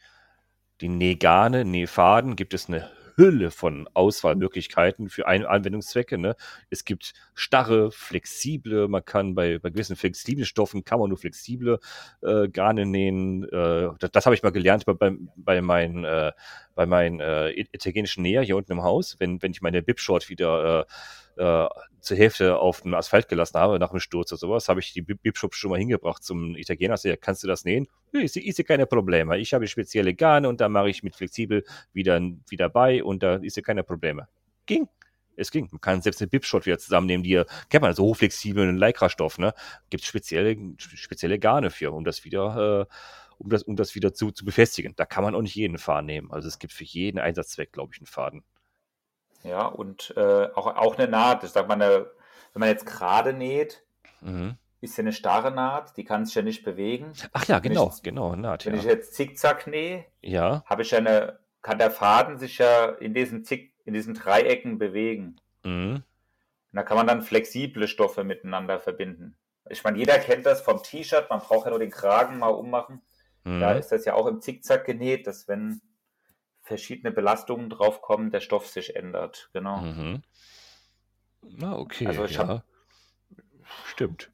[0.81, 6.19] die Nähgarne, Nähfaden gibt es eine Hülle von Auswahlmöglichkeiten für Ein Anwendungszwecke.
[6.19, 6.37] Ne?
[6.71, 11.79] Es gibt starre, flexible, man kann bei, bei gewissen flexiblen Stoffen kann man nur flexible
[12.23, 13.45] äh, Garne nähen.
[13.45, 16.33] Äh, das das habe ich mal gelernt bei, bei, bei meinen, äh,
[16.75, 20.87] bei meinen äh, italienischen Näher hier unten im Haus, wenn, wenn ich meine Bib-Short wieder
[21.37, 21.67] äh,
[22.01, 25.03] zur Hälfte auf dem Asphalt gelassen habe, nach dem Sturz oder sowas, habe ich die
[25.03, 26.97] Bib- Bib-Shop schon mal hingebracht zum Italiener.
[26.97, 27.89] Sag, ja, kannst du das nähen?
[28.13, 29.39] Ist ja keine Probleme.
[29.39, 33.37] Ich habe spezielle Garne und da mache ich mit flexibel wieder, wieder bei und da
[33.37, 34.29] ist ja keine Probleme.
[34.67, 34.87] Ging.
[35.37, 35.69] Es ging.
[35.73, 39.53] Man kann selbst eine Bib-Shot wieder zusammennehmen, die kennt man, so hochflexiblen Lycra-Stoff, ne?
[39.91, 42.95] Gibt spezielle, spezielle Garne für, um das wieder, äh,
[43.39, 44.93] um das, um das wieder zu, zu befestigen.
[44.95, 46.31] Da kann man auch nicht jeden Faden nehmen.
[46.31, 48.45] Also es gibt für jeden Einsatzzweck, glaube ich, einen Faden.
[49.45, 51.45] Ja, und äh, auch, auch eine Naht.
[51.45, 52.07] Ich sag mal, eine,
[52.53, 53.83] wenn man jetzt gerade näht,
[54.21, 54.57] Mhm.
[54.81, 57.13] ist ja eine starre Naht, die kann sich ja nicht bewegen.
[57.33, 58.81] Ach ja, Wenn ich genau, genau, Naht, Wenn ja.
[58.81, 63.13] ich jetzt zickzack nähe, Ja, habe ich ja eine, kann der Faden sich ja in
[63.15, 65.37] diesen Zick, in diesen Dreiecken bewegen.
[65.63, 66.03] mhm.
[66.73, 69.37] Und da kann man dann flexible Stoffe miteinander verbinden.
[69.71, 73.01] Ich meine, jeder kennt das vom T-Shirt, man braucht ja nur den Kragen mal ummachen.
[73.45, 73.79] Da Mhm.
[73.79, 75.81] ist das ja auch im Zickzack genäht, dass wenn
[76.65, 79.51] verschiedene Belastungen draufkommen, der Stoff sich ändert.
[79.53, 79.81] Genau.
[79.81, 80.23] Mhm.
[81.43, 82.49] Na, okay, Also ich ja.
[82.49, 82.65] hab-
[83.87, 84.31] Stimmt.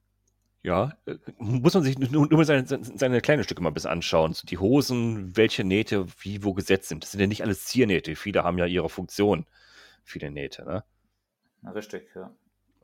[0.62, 4.36] Ja, äh, muss man sich nur, nur seine, seine kleinen Stücke mal ein bisschen anschauen.
[4.44, 7.02] Die Hosen, welche Nähte wie wo gesetzt sind.
[7.02, 8.14] Das sind ja nicht alles Ziernähte.
[8.14, 9.46] Viele haben ja ihre Funktion,
[10.04, 10.84] viele Nähte, ne?
[11.62, 12.34] Na, richtig, ja.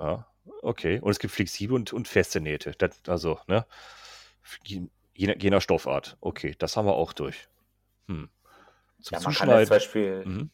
[0.00, 0.26] Ja,
[0.62, 1.00] Okay.
[1.00, 2.72] Und es gibt flexible und, und feste Nähte.
[2.78, 3.66] Das, also, ne?
[4.64, 6.16] Je, je nach Stoffart.
[6.20, 7.48] Okay, das haben wir auch durch.
[8.08, 8.28] Hm.
[9.06, 10.50] Zum ja, man kann jetzt zum Beispiel, mhm.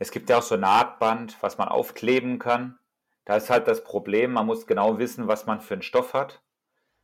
[0.00, 2.80] es gibt ja auch so Nahtband, was man aufkleben kann.
[3.24, 6.42] Da ist halt das Problem, man muss genau wissen, was man für einen Stoff hat.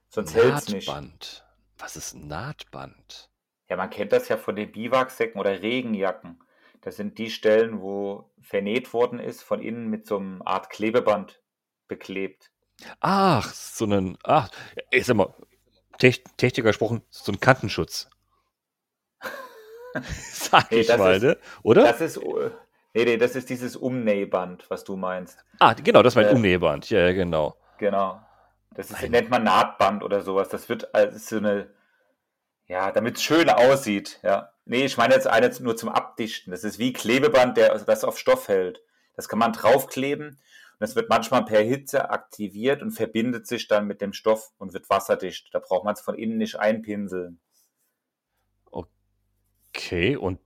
[0.08, 0.88] Sonst hält es nicht.
[0.88, 1.46] Nahtband.
[1.78, 3.30] Was ist Nahtband?
[3.68, 6.42] Ja, man kennt das ja von den Biwaksäcken oder Regenjacken.
[6.80, 11.40] Das sind die Stellen, wo vernäht worden ist, von innen mit so einem Art Klebeband
[11.86, 12.50] beklebt.
[12.98, 14.50] Ach, so einen, ach,
[14.90, 15.32] ich sag mal,
[15.98, 18.10] Techniker gesprochen, so ein Kantenschutz.
[20.32, 21.36] Sag nee, ich mal, ist, ne?
[21.62, 21.82] Oder?
[21.84, 22.20] Das ist,
[22.94, 25.44] nee, nee, das ist dieses Umnähband, was du meinst.
[25.58, 26.90] Ah, genau, das ist mein äh, Umnähband.
[26.90, 27.56] Ja, genau.
[27.78, 28.20] Genau.
[28.74, 30.48] Das ist, nennt man Nahtband oder sowas.
[30.48, 31.70] Das wird als so eine,
[32.66, 34.52] ja, damit es schön aussieht, ja.
[34.64, 36.52] Nee, ich meine jetzt eine nur zum Abdichten.
[36.52, 38.80] Das ist wie Klebeband, der das auf Stoff hält.
[39.16, 40.38] Das kann man draufkleben und
[40.78, 44.88] das wird manchmal per Hitze aktiviert und verbindet sich dann mit dem Stoff und wird
[44.88, 45.48] wasserdicht.
[45.52, 47.40] Da braucht man es von innen nicht einpinseln.
[49.74, 50.40] Okay, und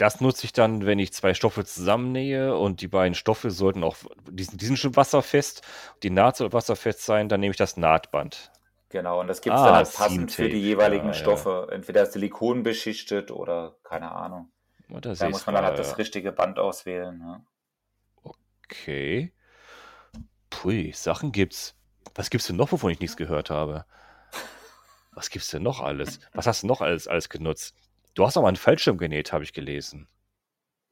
[0.00, 3.96] das nutze ich dann, wenn ich zwei Stoffe zusammennähe und die beiden Stoffe sollten auch,
[4.30, 5.62] die sind, die sind schon wasserfest,
[6.02, 8.50] die Naht soll wasserfest sein, dann nehme ich das Nahtband.
[8.88, 11.66] Genau, und das gibt es ah, dann als passend für die jeweiligen ja, Stoffe.
[11.68, 11.74] Ja.
[11.74, 14.50] Entweder Silikon beschichtet oder keine Ahnung.
[14.88, 17.16] da muss man dann halt das richtige Band auswählen.
[17.16, 17.44] Ne?
[18.24, 19.32] Okay.
[20.48, 21.76] Pui, Sachen gibt's.
[22.16, 23.84] Was gibt's denn noch, wovon ich nichts gehört habe?
[25.12, 26.18] Was gibt's denn noch alles?
[26.32, 27.76] Was hast du noch alles, alles genutzt?
[28.14, 30.08] Du hast auch mal einen Fallschirm genäht, habe ich gelesen.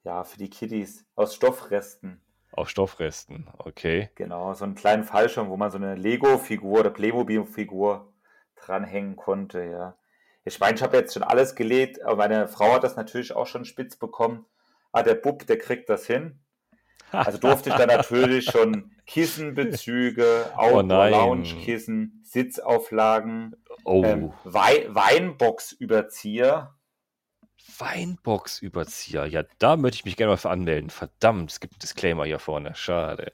[0.05, 1.05] Ja, für die Kiddies.
[1.17, 2.21] Aus Stoffresten.
[2.53, 4.11] Aus Stoffresten, okay.
[4.15, 8.13] Genau, so einen kleinen Fallschirm, wo man so eine Lego-Figur oder Playmobil-Figur
[8.57, 9.97] dranhängen konnte, ja.
[10.45, 13.47] Ich meine, ich habe jetzt schon alles gelegt, aber meine Frau hat das natürlich auch
[13.47, 14.47] schon spitz bekommen.
[14.93, 16.41] Ah, der Bub, der kriegt das hin.
[17.11, 24.03] Also durfte ich dann natürlich schon Kissenbezüge, oh Lounge-Kissen, Sitzauflagen, oh.
[24.05, 26.78] ähm, Wei Weinbox-Überzieher,
[27.79, 29.27] Weinbox-Überzieher.
[29.27, 30.91] Ja, da möchte ich mich gerne mal für anmelden.
[30.91, 32.75] Verdammt, es gibt einen Disclaimer hier vorne.
[32.75, 33.33] Schade.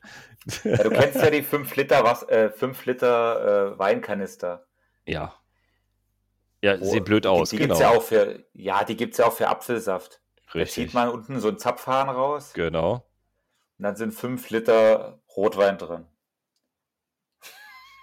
[0.65, 4.67] Ja, du kennst ja die 5 Liter, was, äh, 5 Liter äh, Weinkanister.
[5.07, 5.35] Ja.
[6.63, 7.51] Ja, oh, sieht blöd aus.
[7.51, 7.75] Die, die genau.
[7.75, 10.21] gibt's ja auch für, ja, die gibt es ja auch für Apfelsaft.
[10.55, 10.85] Richtig.
[10.85, 12.53] Da zieht man unten so einen Zapfhahn raus.
[12.55, 13.07] Genau.
[13.79, 16.07] Und dann sind 5 Liter Rotwein drin.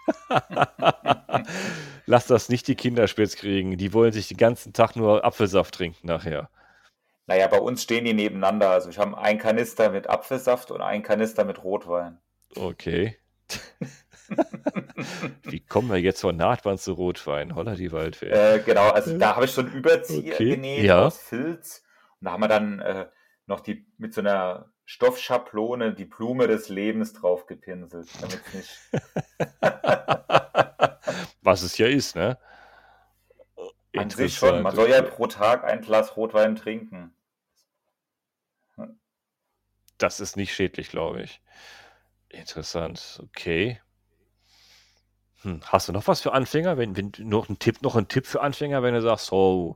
[2.11, 3.77] Lass das nicht die Kinder spitz kriegen.
[3.77, 6.49] Die wollen sich den ganzen Tag nur Apfelsaft trinken nachher.
[7.25, 8.69] Naja, bei uns stehen die nebeneinander.
[8.69, 12.19] Also ich habe einen Kanister mit Apfelsaft und einen Kanister mit Rotwein.
[12.53, 13.15] Okay.
[15.43, 17.55] Wie kommen wir jetzt von Nahtwand zu Rotwein?
[17.55, 18.27] Holla die Waldfee.
[18.27, 20.55] Äh, genau, also da habe ich so einen Überzieher okay.
[20.55, 21.05] genäht ja.
[21.05, 21.81] aus Filz.
[22.19, 23.05] Und da haben wir dann äh,
[23.45, 28.79] noch die mit so einer Stoffschablone die Blume des Lebens drauf gepinselt, damit es nicht.
[31.41, 32.37] Was es ja ist, ne?
[33.95, 34.61] An sich schon.
[34.61, 37.13] Man soll ja pro Tag ein Glas Rotwein trinken.
[39.97, 41.41] Das ist nicht schädlich, glaube ich.
[42.29, 43.21] Interessant.
[43.23, 43.79] Okay.
[45.41, 45.61] Hm.
[45.65, 46.77] Hast du noch was für Anfänger?
[46.77, 49.75] Wenn, wenn noch ein Tipp, noch ein Tipp für Anfänger, wenn du sagst, oh,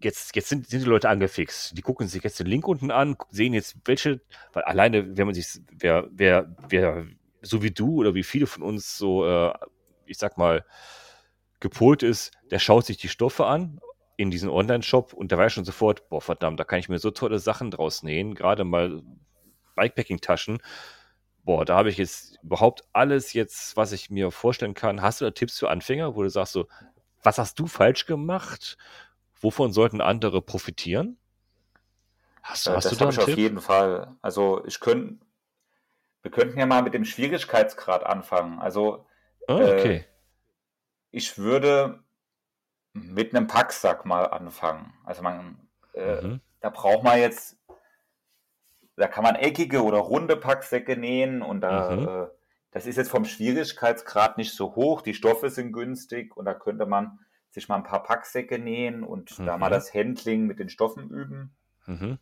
[0.00, 1.76] jetzt, jetzt sind, sind die Leute angefixt.
[1.76, 4.20] Die gucken sich jetzt den Link unten an, sehen jetzt welche,
[4.52, 7.06] weil alleine, wenn man sich, wer, wer, wer,
[7.42, 9.52] so wie du oder wie viele von uns so, äh,
[10.12, 10.64] ich sag mal,
[11.60, 13.80] gepolt ist, der schaut sich die Stoffe an
[14.16, 17.10] in diesen Online-Shop und der weiß schon sofort, boah, verdammt, da kann ich mir so
[17.10, 19.02] tolle Sachen draus nähen, gerade mal
[19.74, 20.60] Bikepacking-Taschen.
[21.44, 25.02] Boah, da habe ich jetzt überhaupt alles jetzt, was ich mir vorstellen kann.
[25.02, 26.68] Hast du da Tipps für Anfänger, wo du sagst so,
[27.22, 28.76] was hast du falsch gemacht?
[29.40, 31.18] Wovon sollten andere profitieren?
[32.42, 33.24] Hast, ja, hast das du da ich Tipp?
[33.24, 34.16] auf jeden Fall.
[34.20, 35.24] Also ich könnte,
[36.22, 38.60] wir könnten ja mal mit dem Schwierigkeitsgrad anfangen.
[38.60, 39.06] Also
[39.48, 39.96] oh, okay.
[39.96, 40.04] Äh,
[41.10, 42.02] ich würde
[42.92, 44.92] mit einem Packsack mal anfangen.
[45.04, 45.58] Also man,
[45.94, 46.40] äh, mhm.
[46.60, 47.58] da braucht man jetzt,
[48.96, 52.08] da kann man eckige oder runde Packsäcke nähen und da, mhm.
[52.08, 52.26] äh,
[52.70, 55.02] das ist jetzt vom Schwierigkeitsgrad nicht so hoch.
[55.02, 57.18] Die Stoffe sind günstig und da könnte man
[57.50, 59.46] sich mal ein paar Packsäcke nähen und mhm.
[59.46, 59.74] da mal mhm.
[59.74, 61.54] das Handling mit den Stoffen üben.
[61.86, 62.18] Mhm.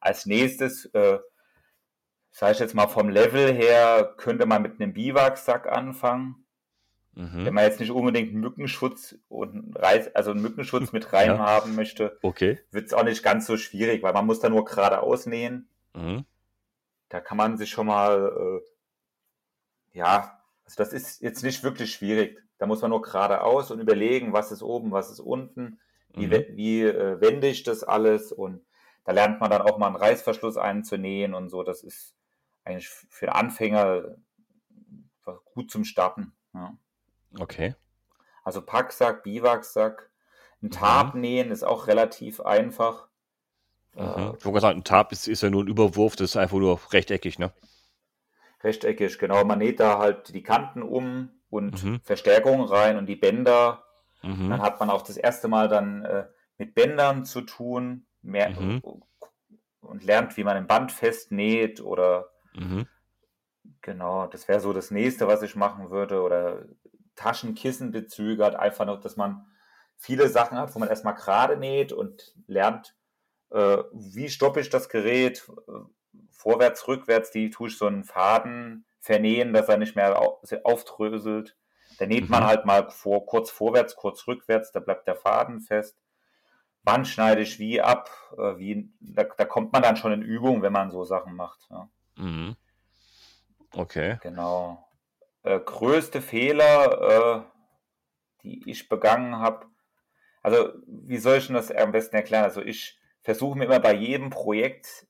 [0.00, 1.18] Als nächstes, äh,
[2.34, 6.44] sage ich jetzt mal vom Level her, könnte man mit einem Biwaksack anfangen.
[7.12, 7.44] Mhm.
[7.44, 11.38] Wenn man jetzt nicht unbedingt Mückenschutz und Reis, also einen Mückenschutz mit rein ja.
[11.38, 12.58] haben möchte, okay.
[12.72, 15.68] wird es auch nicht ganz so schwierig, weil man muss da nur geradeaus nähen.
[15.94, 16.24] Mhm.
[17.08, 22.42] Da kann man sich schon mal, äh, ja, also das ist jetzt nicht wirklich schwierig.
[22.58, 25.78] Da muss man nur geradeaus und überlegen, was ist oben, was ist unten,
[26.12, 26.44] wie, mhm.
[26.56, 28.64] wie äh, wende ich das alles und
[29.04, 31.62] da lernt man dann auch mal einen Reißverschluss einzunähen und so.
[31.62, 32.13] Das ist
[32.64, 34.16] eigentlich für Anfänger
[35.54, 36.32] gut zum Starten.
[36.52, 36.76] Ja.
[37.38, 37.74] Okay.
[38.42, 40.10] Also Packsack, Biwaksack.
[40.62, 41.20] Ein Tarp mhm.
[41.20, 43.08] nähen ist auch relativ einfach.
[43.94, 44.00] Mhm.
[44.00, 46.58] Äh, ich wollte sagen, ein Tarp ist, ist ja nur ein Überwurf, das ist einfach
[46.58, 47.52] nur rechteckig, ne?
[48.62, 49.44] Rechteckig, genau.
[49.44, 52.00] Man näht da halt die Kanten um und mhm.
[52.02, 53.84] Verstärkungen rein und die Bänder.
[54.22, 54.50] Mhm.
[54.50, 58.82] Dann hat man auch das erste Mal dann äh, mit Bändern zu tun mehr, mhm.
[59.80, 62.86] und lernt, wie man ein Band festnäht oder mhm.
[63.82, 66.22] genau, das wäre so das nächste, was ich machen würde.
[66.22, 66.66] Oder
[67.16, 69.46] Taschenkissenbezüge hat einfach noch, dass man
[69.96, 72.96] viele Sachen hat, wo man erstmal gerade näht und lernt,
[73.50, 75.48] äh, wie stoppe ich das Gerät,
[76.30, 80.18] vorwärts, rückwärts, die tue ich so einen Faden vernähen, dass er nicht mehr
[80.64, 81.56] aufdröselt.
[81.98, 82.30] Da näht mhm.
[82.30, 86.00] man halt mal vor, kurz vorwärts, kurz rückwärts, da bleibt der Faden fest.
[86.82, 88.10] Wann schneide ich wie ab?
[88.36, 91.66] Äh, wie, da, da kommt man dann schon in Übung, wenn man so Sachen macht.
[91.70, 91.88] Ja.
[92.16, 92.56] Mhm.
[93.72, 94.18] Okay.
[94.22, 94.86] Genau.
[95.42, 97.44] Äh, größte Fehler, äh,
[98.42, 99.66] die ich begangen habe.
[100.42, 102.44] Also, wie soll ich denn das am besten erklären?
[102.44, 105.06] Also, ich versuche mir immer bei jedem Projekt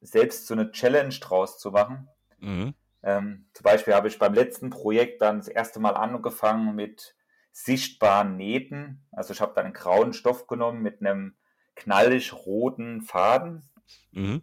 [0.00, 2.08] selbst so eine Challenge draus zu machen.
[2.38, 2.74] Mhm.
[3.02, 7.14] Ähm, zum Beispiel habe ich beim letzten Projekt dann das erste Mal angefangen mit
[7.52, 9.06] sichtbaren Nähten.
[9.12, 11.36] Also ich habe dann einen grauen Stoff genommen mit einem
[11.74, 13.68] knallig roten Faden.
[14.12, 14.42] Mhm.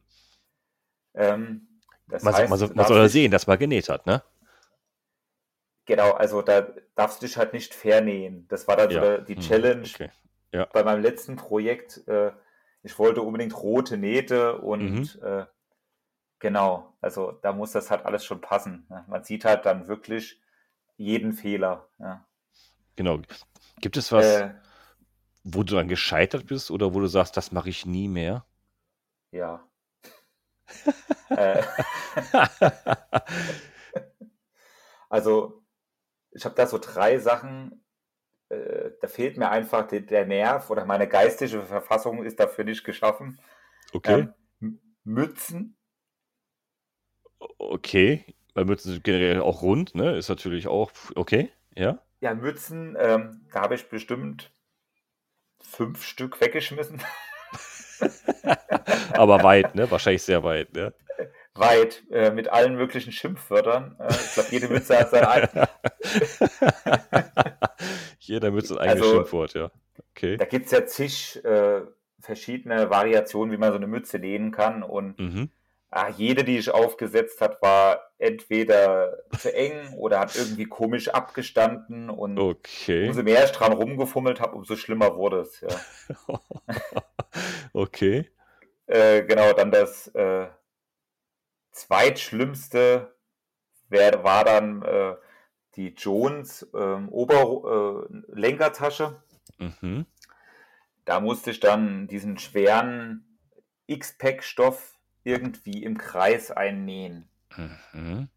[1.13, 1.74] Ähm,
[2.07, 4.23] man, heißt, man, man soll ja sehen, dass man genäht hat, ne?
[5.85, 8.47] Genau, also da darfst du dich halt nicht vernähen.
[8.47, 9.17] Das war dann ja.
[9.17, 10.09] so die mhm, Challenge okay.
[10.51, 10.65] ja.
[10.73, 12.07] bei meinem letzten Projekt.
[12.07, 12.31] Äh,
[12.81, 15.23] ich wollte unbedingt rote Nähte und mhm.
[15.23, 15.45] äh,
[16.39, 18.85] genau, also da muss das halt alles schon passen.
[18.89, 19.05] Ne?
[19.07, 20.41] Man sieht halt dann wirklich
[20.97, 21.87] jeden Fehler.
[21.99, 22.25] Ja.
[22.95, 23.19] Genau.
[23.81, 24.53] Gibt es was, äh,
[25.43, 28.45] wo du dann gescheitert bist oder wo du sagst, das mache ich nie mehr?
[29.31, 29.63] Ja.
[31.29, 31.61] Äh,
[35.09, 35.63] also,
[36.31, 37.85] ich habe da so drei Sachen,
[38.49, 42.83] äh, da fehlt mir einfach der, der, Nerv oder meine geistige Verfassung ist dafür nicht
[42.83, 43.39] geschaffen.
[43.93, 44.27] Okay.
[44.61, 45.77] Ähm, Mützen.
[47.57, 50.17] Okay, weil Mützen sind generell auch rund, ne?
[50.17, 51.99] Ist natürlich auch okay, ja.
[52.21, 54.51] Ja, Mützen, ähm, da habe ich bestimmt
[55.61, 57.01] fünf Stück weggeschmissen.
[59.13, 59.89] Aber weit, ne?
[59.89, 60.93] Wahrscheinlich sehr weit, ne?
[61.53, 63.95] Weit, äh, mit allen möglichen Schimpfwörtern.
[63.99, 65.69] Äh, ich glaube, jede Mütze hat sein eigenes.
[68.19, 69.71] Jeder Mütze ein eigenes also, Schimpfwort, ja.
[70.11, 70.37] Okay.
[70.37, 71.81] Da gibt es ja zig äh,
[72.19, 74.83] verschiedene Variationen, wie man so eine Mütze nähen kann.
[74.83, 75.49] Und mhm
[75.95, 82.09] ah, jede, die ich aufgesetzt hat, war entweder zu eng oder hat irgendwie komisch abgestanden
[82.09, 83.07] und okay.
[83.07, 85.61] umso mehr ich dran rumgefummelt habe, umso schlimmer wurde es.
[85.61, 85.69] Ja.
[87.73, 88.29] okay.
[88.87, 90.47] Äh, genau, dann das äh,
[91.71, 93.15] zweitschlimmste
[93.89, 95.15] wär, war dann äh,
[95.75, 99.21] die Jones ähm, Oberlenkertasche.
[99.59, 100.05] Äh, mhm.
[101.05, 103.37] Da musste ich dann diesen schweren
[103.87, 107.29] X-Pack-Stoff irgendwie im Kreis einnähen.
[107.93, 108.29] Mhm.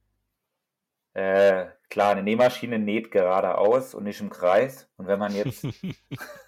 [1.15, 4.89] Äh, klar, eine Nähmaschine näht geradeaus und nicht im Kreis.
[4.97, 5.65] Und wenn man jetzt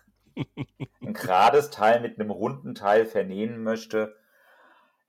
[1.02, 4.16] ein gerades Teil mit einem runden Teil vernähen möchte,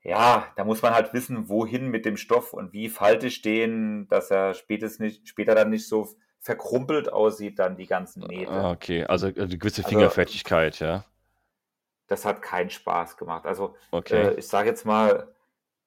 [0.02, 4.08] ja, da muss man halt wissen, wohin mit dem Stoff und wie falte ich den,
[4.08, 4.56] dass er
[4.98, 6.08] nicht, später dann nicht so
[6.40, 8.50] verkrumpelt aussieht, dann die ganzen Nähte.
[8.50, 11.04] Ah, okay, also eine gewisse also Fingerfertigkeit, also, ja
[12.12, 13.46] das hat keinen Spaß gemacht.
[13.46, 14.28] Also okay.
[14.28, 15.34] äh, ich sage jetzt mal,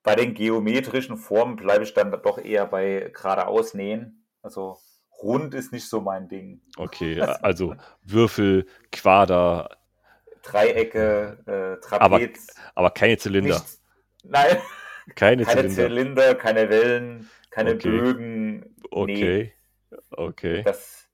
[0.04, 4.26] bei den geometrischen Formen bleibe ich dann doch eher bei geradeaus nähen.
[4.42, 4.78] Also
[5.22, 6.62] rund ist nicht so mein Ding.
[6.78, 9.70] Okay, also Würfel, Quader.
[10.42, 12.00] Dreiecke, äh, Trapez.
[12.00, 12.20] Aber,
[12.76, 13.56] aber keine Zylinder.
[13.56, 13.82] Nichts,
[14.24, 14.58] nein.
[15.16, 15.84] Keine, keine Zylinder.
[15.84, 16.36] Zylinder.
[16.36, 17.90] keine Wellen, keine okay.
[17.90, 18.76] Bögen.
[18.92, 19.54] Okay.
[19.90, 20.00] Nee.
[20.12, 20.64] Okay.
[20.64, 21.08] Das,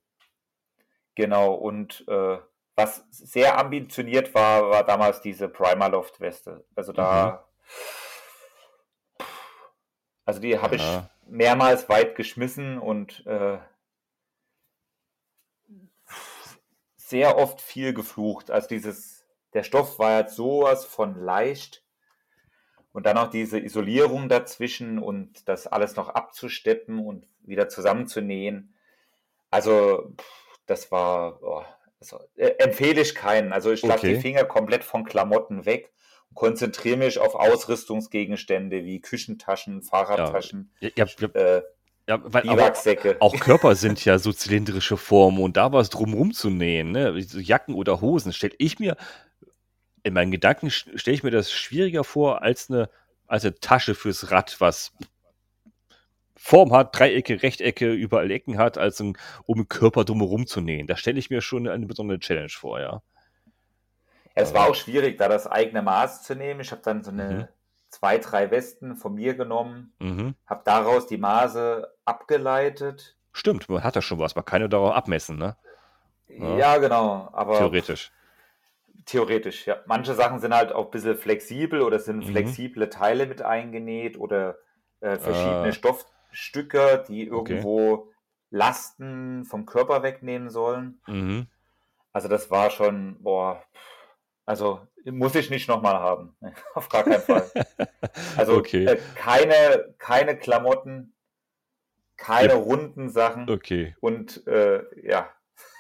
[1.16, 2.38] genau, und äh,
[2.76, 6.66] was sehr ambitioniert war, war damals diese Primaloft-Weste.
[6.76, 7.46] Also da,
[9.20, 9.26] mhm.
[10.26, 11.10] also die habe ja.
[11.26, 13.58] ich mehrmals weit geschmissen und äh,
[17.12, 18.50] sehr oft viel geflucht.
[18.50, 21.84] Also dieses, der Stoff war jetzt sowas von leicht
[22.94, 28.74] und dann auch diese Isolierung dazwischen und das alles noch abzusteppen und wieder zusammenzunähen.
[29.52, 30.16] Also
[30.66, 31.64] das war, oh,
[32.00, 33.54] also, äh, empfehle ich keinen.
[33.54, 34.16] Also ich lasse okay.
[34.16, 35.92] die Finger komplett von Klamotten weg
[36.30, 40.90] und konzentriere mich auf Ausrüstungsgegenstände wie Küchentaschen, Fahrradtaschen, ja.
[40.96, 41.64] Ja, ja, äh,
[42.12, 43.18] ja, weil, Biwaksäcke.
[43.20, 47.22] Auch, auch Körper sind ja so zylindrische Formen und da was drumrum zu nähen, ne?
[47.22, 48.98] so Jacken oder Hosen, stelle ich mir,
[50.04, 52.90] in meinen Gedanken stelle ich mir das schwieriger vor als eine,
[53.28, 54.92] als eine Tasche fürs Rad, was
[56.36, 60.88] Form hat, Dreiecke, Rechtecke, überall Ecken hat, als ein, um den Körper drumherum zu nähen.
[60.88, 62.94] Da stelle ich mir schon eine besondere Challenge vor, ja.
[62.94, 63.02] ja
[64.34, 66.60] es war auch schwierig, da das eigene Maß zu nehmen.
[66.60, 67.48] Ich habe dann so eine mhm.
[68.02, 70.34] Zwei, drei Westen von mir genommen, mhm.
[70.48, 73.16] habe daraus die Maße abgeleitet.
[73.32, 75.56] Stimmt, man hat ja schon was, man kann ja darauf abmessen, ne?
[76.28, 77.60] Ja, ja genau, aber.
[77.60, 78.12] Theoretisch.
[79.06, 79.78] Theoretisch, ja.
[79.86, 82.32] Manche Sachen sind halt auch ein bisschen flexibel oder sind mhm.
[82.32, 84.58] flexible Teile mit eingenäht oder
[85.02, 88.14] äh, verschiedene äh, Stoffstücke, die irgendwo okay.
[88.50, 91.02] Lasten vom Körper wegnehmen sollen.
[91.06, 91.48] Mhm.
[92.14, 93.64] Also das war schon, boah,
[94.46, 96.36] also muss ich nicht nochmal haben.
[96.74, 97.50] Auf gar keinen Fall.
[98.36, 98.86] Also okay.
[98.86, 101.14] äh, keine, keine Klamotten,
[102.18, 102.60] keine ja.
[102.60, 103.50] runden Sachen.
[103.50, 103.96] Okay.
[104.02, 105.30] Und äh, ja.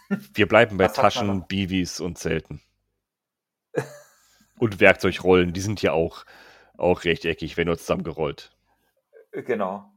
[0.33, 2.61] Wir bleiben bei Taschen, Bivis und Zelten.
[4.59, 6.25] und Werkzeugrollen, die sind ja auch,
[6.77, 8.55] auch rechteckig, wenn nur zusammengerollt.
[9.31, 9.91] Genau.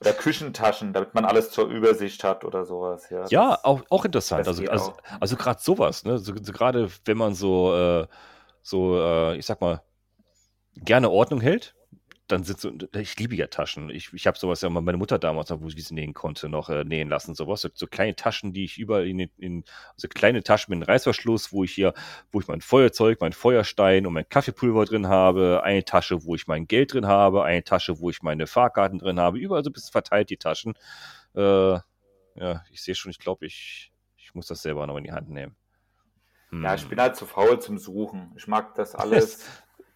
[0.00, 3.08] Oder Küchentaschen, damit man alles zur Übersicht hat oder sowas.
[3.08, 4.46] Ja, ja auch, auch interessant.
[4.46, 6.18] Also, also, also gerade sowas, ne?
[6.18, 8.06] So, so gerade wenn man so, äh,
[8.62, 9.82] so äh, ich sag mal,
[10.74, 11.75] gerne Ordnung hält,
[12.28, 13.88] dann sind so, ich liebe ja Taschen.
[13.88, 16.82] Ich, ich habe sowas ja mal meine Mutter damals, wo sie nähen konnte, noch äh,
[16.84, 17.34] nähen lassen.
[17.34, 19.64] Sowas, so, so, kleine Taschen, die ich überall in, in,
[19.94, 21.94] also kleine Taschen mit einem Reißverschluss, wo ich hier,
[22.32, 26.48] wo ich mein Feuerzeug, mein Feuerstein und mein Kaffeepulver drin habe, eine Tasche, wo ich
[26.48, 29.72] mein Geld drin habe, eine Tasche, wo ich meine Fahrkarten drin habe, überall so ein
[29.72, 30.74] bisschen verteilt die Taschen.
[31.34, 31.78] Äh,
[32.38, 35.30] ja, ich sehe schon, ich glaube, ich, ich muss das selber noch in die Hand
[35.30, 35.54] nehmen.
[36.50, 36.64] Hm.
[36.64, 38.32] Ja, ich bin halt zu faul zum Suchen.
[38.36, 39.44] Ich mag das alles.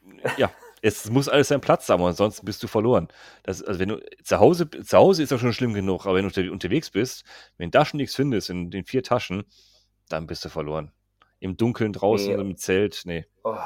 [0.36, 0.50] ja,
[0.82, 3.08] es muss alles seinen Platz haben, ansonsten bist du verloren.
[3.42, 6.28] Das, also wenn du zu Hause, zu Hause ist das schon schlimm genug, aber wenn
[6.28, 7.24] du unterwegs bist,
[7.58, 9.44] wenn du da schon nichts findest in den vier Taschen,
[10.08, 10.92] dann bist du verloren.
[11.38, 12.40] Im Dunkeln draußen, nee.
[12.40, 13.26] im Zelt, nee.
[13.44, 13.56] Oh.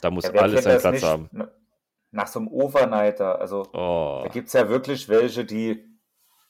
[0.00, 1.28] Da muss ja, alles seinen Platz haben.
[2.12, 4.22] Nach so einem Overnighter, also oh.
[4.24, 5.84] da gibt es ja wirklich welche, die,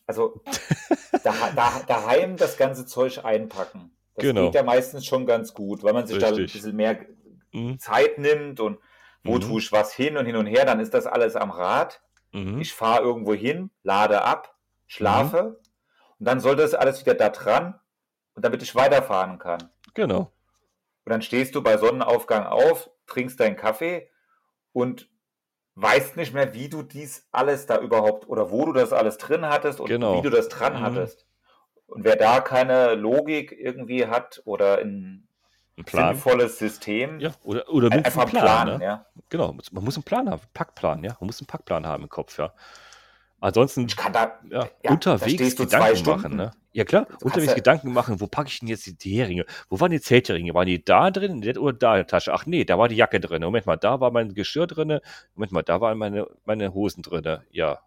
[0.07, 0.43] also
[1.25, 3.91] da, da, daheim das ganze Zeug einpacken.
[4.15, 4.47] Das genau.
[4.47, 6.31] geht ja meistens schon ganz gut, weil man sich Richtig.
[6.31, 6.99] da ein bisschen mehr
[7.53, 7.79] mhm.
[7.79, 8.79] Zeit nimmt und
[9.23, 9.41] wo mhm.
[9.41, 12.01] tue ich was hin und hin und her, dann ist das alles am Rad.
[12.33, 12.61] Mhm.
[12.61, 14.57] Ich fahre irgendwo hin, lade ab,
[14.87, 15.57] schlafe mhm.
[16.19, 17.79] und dann soll das alles wieder da dran
[18.35, 19.71] und damit ich weiterfahren kann.
[19.95, 20.33] Genau.
[21.05, 24.11] Und dann stehst du bei Sonnenaufgang auf, trinkst deinen Kaffee
[24.73, 25.09] und
[25.75, 29.47] weißt nicht mehr, wie du dies alles da überhaupt oder wo du das alles drin
[29.47, 30.19] hattest und genau.
[30.19, 30.81] wie du das dran mhm.
[30.83, 31.27] hattest.
[31.87, 35.27] Und wer da keine Logik irgendwie hat oder in
[35.81, 36.15] ein Plan.
[36.15, 37.21] sinnvolles System.
[37.21, 38.45] Ja, oder, oder einfach einen Plan.
[38.45, 38.85] Plan ne?
[38.85, 39.07] ja.
[39.29, 41.17] Genau, man muss einen Plan haben, Packplan, ja.
[41.21, 42.53] Man muss einen Packplan haben im Kopf, ja.
[43.41, 46.51] Ansonsten ich kann da, ja, ja, unterwegs Gedanken machen, ne?
[46.73, 49.47] Ja klar, du unterwegs Gedanken machen, wo packe ich denn jetzt die Heringe?
[49.71, 50.53] Wo waren die Zeltheringe?
[50.55, 52.35] Waren die da drin oder da in der Tasche?
[52.35, 53.43] Ach nee, da war die Jacke drin.
[53.43, 55.01] Moment mal, da war mein Geschirr drin.
[55.35, 57.39] Moment mal, da waren meine, meine Hosen drin.
[57.51, 57.81] Ja,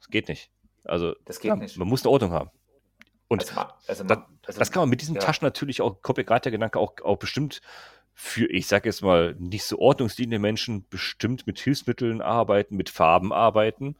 [0.00, 0.50] das geht nicht.
[0.84, 1.78] Also, das geht ja, nicht.
[1.78, 2.50] man muss eine Ordnung haben.
[3.28, 5.20] Und also, also, das, also, das, kann man mit diesen ja.
[5.20, 7.60] Taschen natürlich auch, kommt ja gerade der Gedanke auch, auch bestimmt
[8.14, 13.32] für, ich sage jetzt mal, nicht so ordnungsdienende Menschen bestimmt mit Hilfsmitteln arbeiten, mit Farben
[13.32, 13.96] arbeiten.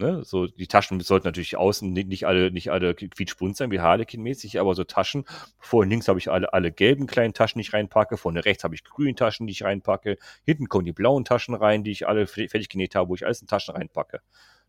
[0.00, 0.24] Ne?
[0.24, 4.74] So, die Taschen sollten natürlich außen nicht alle, nicht alle quietschbunt sein, wie Harlequin-mäßig, aber
[4.74, 5.24] so Taschen.
[5.58, 8.16] Vorhin links habe ich alle, alle gelben kleinen Taschen, die ich reinpacke.
[8.16, 10.16] Vorne rechts habe ich grüne Taschen, die ich reinpacke.
[10.44, 13.42] Hinten kommen die blauen Taschen rein, die ich alle fertig genäht habe, wo ich alles
[13.42, 14.20] in Taschen reinpacke.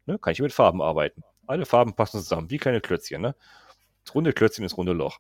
[0.06, 0.20] Ne?
[0.20, 1.24] Kann ich mit Farben arbeiten.
[1.48, 3.22] Alle Farben passen zusammen, wie kleine Klötzchen.
[3.22, 3.36] Ne?
[4.04, 5.20] Das runde Klötzchen ist runde Loch.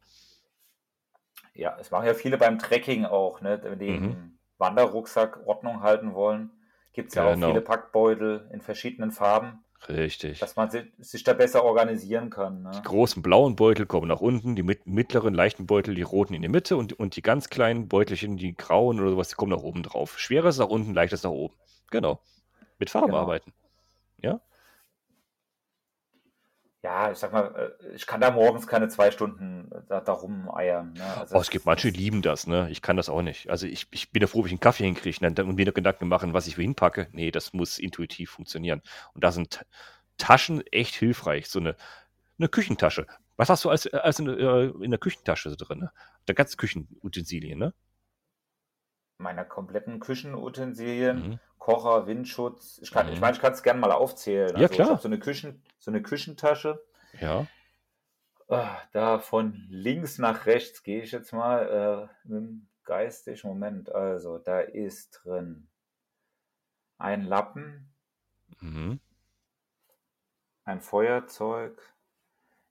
[1.53, 3.59] Ja, es machen ja viele beim Trekking auch, ne?
[3.63, 4.39] wenn die mhm.
[4.57, 6.51] Wanderrucksack Ordnung halten wollen.
[6.93, 7.47] Gibt es ja genau.
[7.47, 9.63] auch viele Packbeutel in verschiedenen Farben.
[9.89, 10.39] Richtig.
[10.39, 12.63] Dass man sich da besser organisieren kann.
[12.63, 12.71] Ne?
[12.75, 16.49] Die großen blauen Beutel kommen nach unten, die mittleren leichten Beutel, die roten in die
[16.49, 19.81] Mitte und, und die ganz kleinen Beutelchen, die grauen oder sowas, die kommen nach oben
[19.81, 20.19] drauf.
[20.19, 21.55] Schweres nach unten, leichtes nach oben.
[21.89, 22.19] Genau.
[22.77, 23.19] Mit Farben genau.
[23.19, 23.53] arbeiten.
[24.19, 24.39] Ja?
[26.83, 30.13] Ja, ich sag mal, äh, ich kann da morgens keine zwei Stunden äh, da, da
[30.13, 30.93] rumeiern.
[30.93, 31.03] Ne?
[31.17, 32.69] Also oh, es gibt manche, die lieben das, ne?
[32.71, 33.49] Ich kann das auch nicht.
[33.49, 35.45] Also ich, ich bin ja froh, wenn ich einen Kaffee hinkriege ne?
[35.45, 37.07] und mir Gedanken machen, was ich wohin packe.
[37.11, 38.81] Nee, das muss intuitiv funktionieren.
[39.13, 39.63] Und da sind
[40.17, 41.49] Taschen echt hilfreich.
[41.49, 41.75] So eine,
[42.39, 43.05] eine Küchentasche.
[43.37, 45.79] Was hast du als, als in, äh, in der Küchentasche drin?
[45.79, 45.91] Ne?
[46.27, 47.73] Der ganze Küchenutensilien, ne?
[49.19, 51.29] Meiner kompletten Küchenutensilien.
[51.29, 51.39] Mhm.
[51.61, 52.79] Kocher, Windschutz.
[52.81, 53.13] Ich, kann, mhm.
[53.13, 54.49] ich meine, ich kann es gerne mal aufzählen.
[54.55, 54.87] Ja, also, klar.
[54.87, 56.83] Ich habe so eine, Küchen, so eine Küchentasche.
[57.19, 57.45] Ja.
[58.49, 63.93] Ah, da von links nach rechts gehe ich jetzt mal äh, mit dem geistigen Moment.
[63.93, 65.67] Also, da ist drin
[66.97, 67.93] ein Lappen,
[68.59, 68.99] mhm.
[70.63, 71.79] ein Feuerzeug,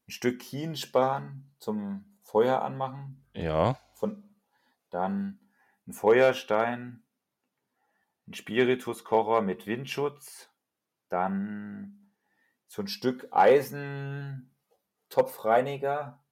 [0.08, 3.24] ein Stück Kienspan zum Feuer anmachen.
[3.34, 3.78] Ja.
[3.94, 4.24] Von,
[4.90, 5.38] dann
[5.86, 7.04] ein Feuerstein,
[8.30, 10.48] ein Spirituskocher mit Windschutz,
[11.08, 12.12] dann
[12.68, 16.22] so ein Stück Eisentopfreiniger.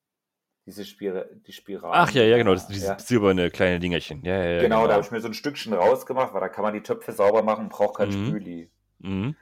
[0.64, 1.94] Diese Spira die Spirale.
[1.94, 2.98] Ach ja, ja, genau, das sind diese Ja.
[2.98, 4.22] silberne kleine Dingerchen.
[4.22, 6.62] Ja, ja, ja, Genau, da habe ich mir so ein Stückchen rausgemacht, weil da kann
[6.62, 8.26] man die Töpfe sauber machen, braucht kein Mhm.
[8.28, 8.70] Spüli.
[8.98, 9.34] Mhm.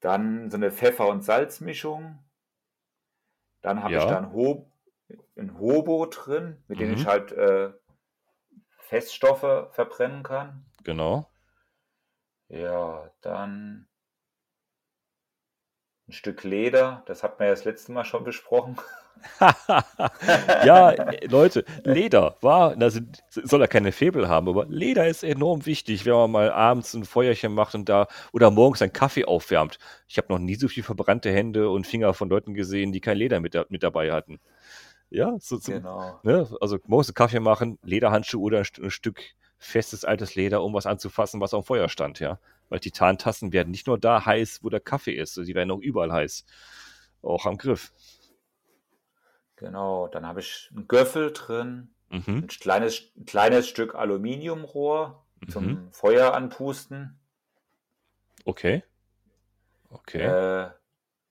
[0.00, 2.18] Dann so eine Pfeffer- und Salzmischung.
[3.62, 4.08] Dann habe ich Ja.
[4.08, 4.70] da ein, Ho
[5.36, 6.94] ein Hobo drin, mit dem Mhm.
[6.96, 7.72] ich halt äh,
[8.78, 10.66] Feststoffe verbrennen kann.
[10.82, 11.30] Genau.
[12.50, 13.88] Ja, dann
[16.06, 18.76] ein Stück Leder, das hat man ja das letzte Mal schon besprochen.
[20.60, 20.94] ja,
[21.28, 26.12] Leute, Leder war, also soll er keine Febel haben, aber Leder ist enorm wichtig, wenn
[26.14, 29.78] man mal abends ein Feuerchen macht und da oder morgens einen Kaffee aufwärmt.
[30.08, 33.16] Ich habe noch nie so viel verbrannte Hände und Finger von Leuten gesehen, die kein
[33.18, 34.40] Leder mit, da- mit dabei hatten.
[35.10, 36.20] Ja, so, so, Genau.
[36.22, 36.48] ne?
[36.60, 39.22] also morgens einen Kaffee machen, Lederhandschuhe oder ein, ein Stück
[39.58, 42.38] festes altes Leder, um was anzufassen, was auf dem Feuer stand, ja.
[42.68, 46.12] Weil Titantassen werden nicht nur da heiß, wo der Kaffee ist, die werden auch überall
[46.12, 46.44] heiß.
[47.22, 47.92] Auch am Griff.
[49.56, 52.44] Genau, dann habe ich einen Göffel drin, Mhm.
[52.44, 55.92] ein kleines, ein kleines Stück Aluminiumrohr zum Mhm.
[55.92, 57.18] Feuer anpusten,
[58.46, 58.82] Okay.
[59.92, 60.22] Okay.
[60.22, 60.70] äh,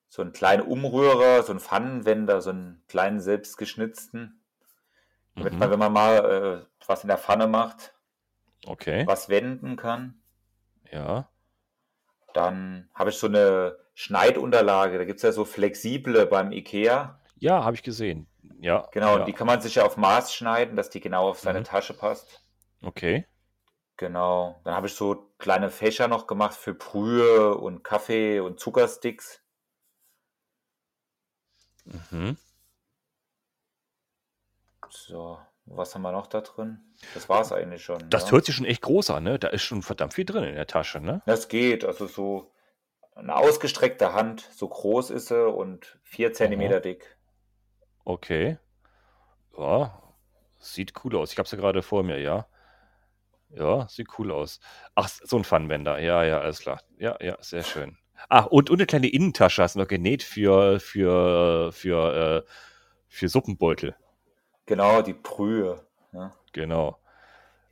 [0.10, 4.42] so einen kleinen Umrührer, so einen Pfannenwender, so einen kleinen selbstgeschnitzten,
[5.38, 5.60] damit Mhm.
[5.60, 7.94] man, wenn man mal äh, was in der Pfanne macht,
[8.68, 9.06] Okay.
[9.08, 10.22] was wenden kann.
[10.92, 11.30] Ja.
[12.34, 17.20] Dann habe ich so eine Schneidunterlage, da gibt es ja so flexible beim IKEA.
[17.40, 18.28] Ja, habe ich gesehen.
[18.60, 18.88] Ja.
[18.92, 19.26] Genau, ja.
[19.26, 21.64] die kann man sich ja auf Maß schneiden, dass die genau auf seine Mhm.
[21.66, 22.44] Tasche passt.
[22.82, 23.26] Okay.
[23.98, 24.62] Genau.
[24.64, 29.42] Dann habe ich so kleine Fächer noch gemacht für Brühe und Kaffee und Zuckersticks.
[31.86, 32.38] Mhm.
[34.90, 35.40] So,
[35.70, 36.80] was haben wir noch da drin?
[37.14, 38.10] Das war es eigentlich schon.
[38.10, 38.32] Das ja.
[38.32, 39.40] hört sich schon echt groß an, ne?
[39.40, 41.22] Da ist schon verdammt viel drin in der Tasche, ne?
[41.26, 42.52] Das geht, also so
[43.16, 47.18] eine ausgestreckte Hand, so groß ist sie und vier Zentimeter dick.
[48.06, 48.58] Okay.
[49.58, 50.02] Ja.
[50.60, 51.32] Sieht cool aus.
[51.32, 52.48] Ich habe sie gerade vor mir, ja.
[53.50, 54.60] Ja, sieht cool aus.
[54.96, 56.00] Ach, so ein Pfannenwender.
[56.00, 56.82] Ja, ja, alles klar.
[56.98, 57.98] Ja, ja, sehr schön.
[58.30, 62.50] Ach, und, und eine kleine Innentasche hast du noch genäht für, für, für, äh,
[63.08, 63.96] für Suppenbeutel.
[64.68, 65.84] Genau, die Brühe.
[66.12, 66.32] Ja.
[66.54, 67.00] Genau.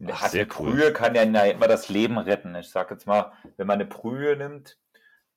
[0.08, 0.72] Ach, Also sehr cool.
[0.72, 2.56] Brühe kann ja immer das Leben retten.
[2.56, 4.78] Ich sag jetzt mal, wenn man eine Brühe nimmt,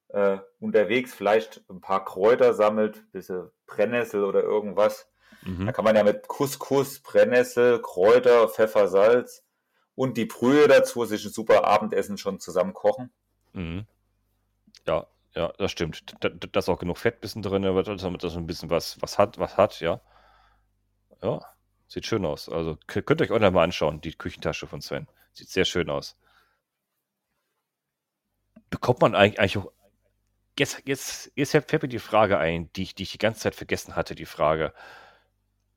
[0.08, 5.10] äh, unterwegs vielleicht ein paar Kräuter sammelt, bisschen Brennnessel oder irgendwas,
[5.42, 5.72] Da Mhm.
[5.72, 9.44] kann man ja mit Couscous, Brennnessel, Kräuter, Pfeffer, Salz
[9.94, 13.12] und die Brühe dazu sich ein super Abendessen schon zusammen kochen.
[13.52, 13.86] Mhm.
[14.86, 16.14] Ja, ja, das stimmt.
[16.20, 19.38] Da, da, da ist auch genug Fettbissen drin, damit das ein bisschen was, was hat,
[19.38, 20.00] was hat, ja.
[21.22, 21.40] Ja,
[21.88, 22.48] sieht schön aus.
[22.48, 25.06] Also könnt ihr euch online mal anschauen, die Küchentasche von Sven.
[25.32, 26.16] Sieht sehr schön aus.
[28.70, 29.72] Bekommt man eigentlich, auch.
[30.58, 33.54] Jetzt, jetzt, jetzt fällt mir die Frage ein, die ich, die ich die ganze Zeit
[33.54, 34.74] vergessen hatte, die Frage.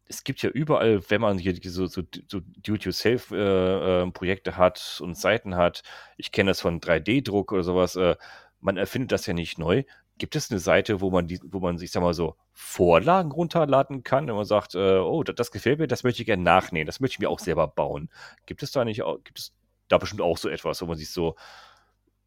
[0.05, 5.83] Es gibt ja überall, wenn man hier so, so, so Do-it-yourself-Projekte hat und Seiten hat,
[6.17, 8.15] ich kenne das von 3D-Druck oder sowas, äh,
[8.59, 9.83] man erfindet das ja nicht neu.
[10.21, 14.03] Gibt es eine Seite, wo man die, wo man sich, sag mal so, Vorlagen runterladen
[14.03, 16.85] kann, wenn man sagt, äh, oh, das, das gefällt mir, das möchte ich gerne nachnähen,
[16.85, 18.07] das möchte ich mir auch selber bauen.
[18.45, 19.51] Gibt es da nicht auch, gibt es
[19.87, 21.33] da bestimmt auch so etwas, wo man sich so,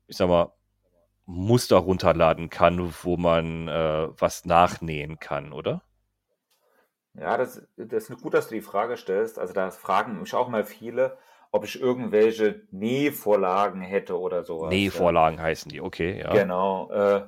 [0.08, 0.52] ich sag mal,
[1.24, 5.84] Muster runterladen kann, wo man äh, was nachnähen kann, oder?
[7.14, 9.38] Ja, das, das ist gut, dass du die Frage stellst.
[9.38, 11.16] Also da fragen mich auch mal viele,
[11.52, 14.72] ob ich irgendwelche Nähvorlagen hätte oder sowas.
[14.72, 14.78] ja.
[14.78, 16.32] Nähvorlagen heißen die, okay, ja.
[16.32, 16.90] Genau.
[16.90, 17.26] Äh,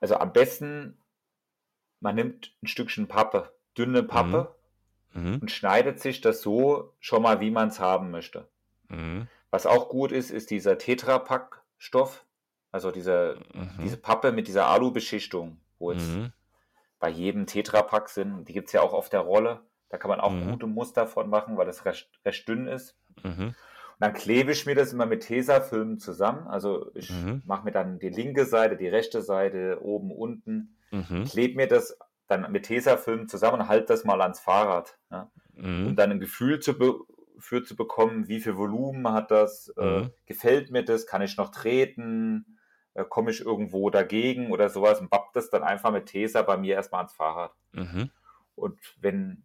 [0.00, 0.98] also am besten,
[2.00, 4.54] man nimmt ein Stückchen Pappe, dünne Pappe
[5.12, 5.38] Mhm.
[5.40, 8.48] und schneidet sich das so schon mal, wie man es haben möchte.
[8.88, 9.28] Mhm.
[9.50, 12.24] Was auch gut ist, ist dieser Tetrapack-Stoff,
[12.72, 13.70] also diese, Mhm.
[13.82, 16.32] diese Pappe mit dieser Alu-Beschichtung, wo jetzt Mhm.
[16.98, 18.46] bei jedem Tetrapack sind.
[18.48, 19.60] Die gibt es ja auch auf der Rolle.
[19.88, 20.50] Da kann man auch Mhm.
[20.50, 22.96] gute Muster von machen, weil das recht, recht dünn ist.
[23.98, 26.46] Dann klebe ich mir das immer mit Tesafilm zusammen.
[26.46, 27.42] Also ich Mhm.
[27.46, 31.24] mache mir dann die linke Seite, die rechte Seite, oben, unten, Mhm.
[31.24, 31.98] klebe mir das
[32.28, 34.98] dann mit Tesafilm zusammen und halte das mal ans Fahrrad.
[35.10, 35.30] Ja?
[35.56, 35.96] um Mhm.
[35.96, 36.74] dann ein Gefühl zu
[37.38, 40.10] für zu bekommen, wie viel Volumen hat das, äh, Mhm.
[40.26, 42.58] gefällt mir das, kann ich noch treten,
[42.94, 46.56] äh, komme ich irgendwo dagegen oder sowas und bapp das dann einfach mit Tesa bei
[46.56, 47.54] mir erstmal ans Fahrrad.
[47.72, 48.10] Mhm.
[48.54, 49.44] Und wenn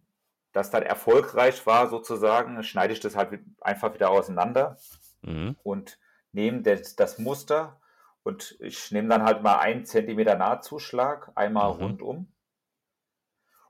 [0.52, 4.76] das dann erfolgreich war sozusagen, schneide ich das halt einfach wieder auseinander
[5.22, 5.56] Mhm.
[5.62, 5.98] und
[6.32, 7.80] nehme das, das Muster
[8.22, 11.80] und ich nehme dann halt mal einen Zentimeter Nahtzuschlag, einmal Mhm.
[11.80, 12.32] rundum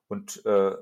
[0.09, 0.77] und äh,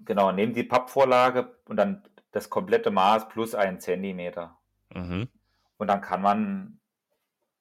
[0.00, 4.58] genau, nehme die Pappvorlage und dann das komplette Maß plus einen Zentimeter.
[4.94, 5.28] Mhm.
[5.76, 6.80] Und dann kann man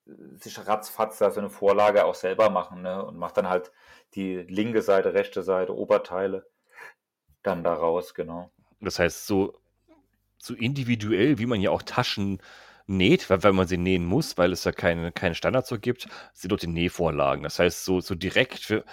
[0.05, 3.03] sich ratzfatz da so eine Vorlage auch selber machen ne?
[3.03, 3.71] und macht dann halt
[4.15, 6.45] die linke Seite, rechte Seite, Oberteile
[7.43, 8.51] dann daraus, genau.
[8.79, 9.59] Das heißt, so,
[10.37, 12.41] so individuell, wie man ja auch Taschen
[12.87, 16.07] näht, weil, weil man sie nähen muss, weil es ja keine, keine Standards so gibt,
[16.33, 17.43] sind dort die Nähvorlagen.
[17.43, 18.83] Das heißt, so, so direkt für,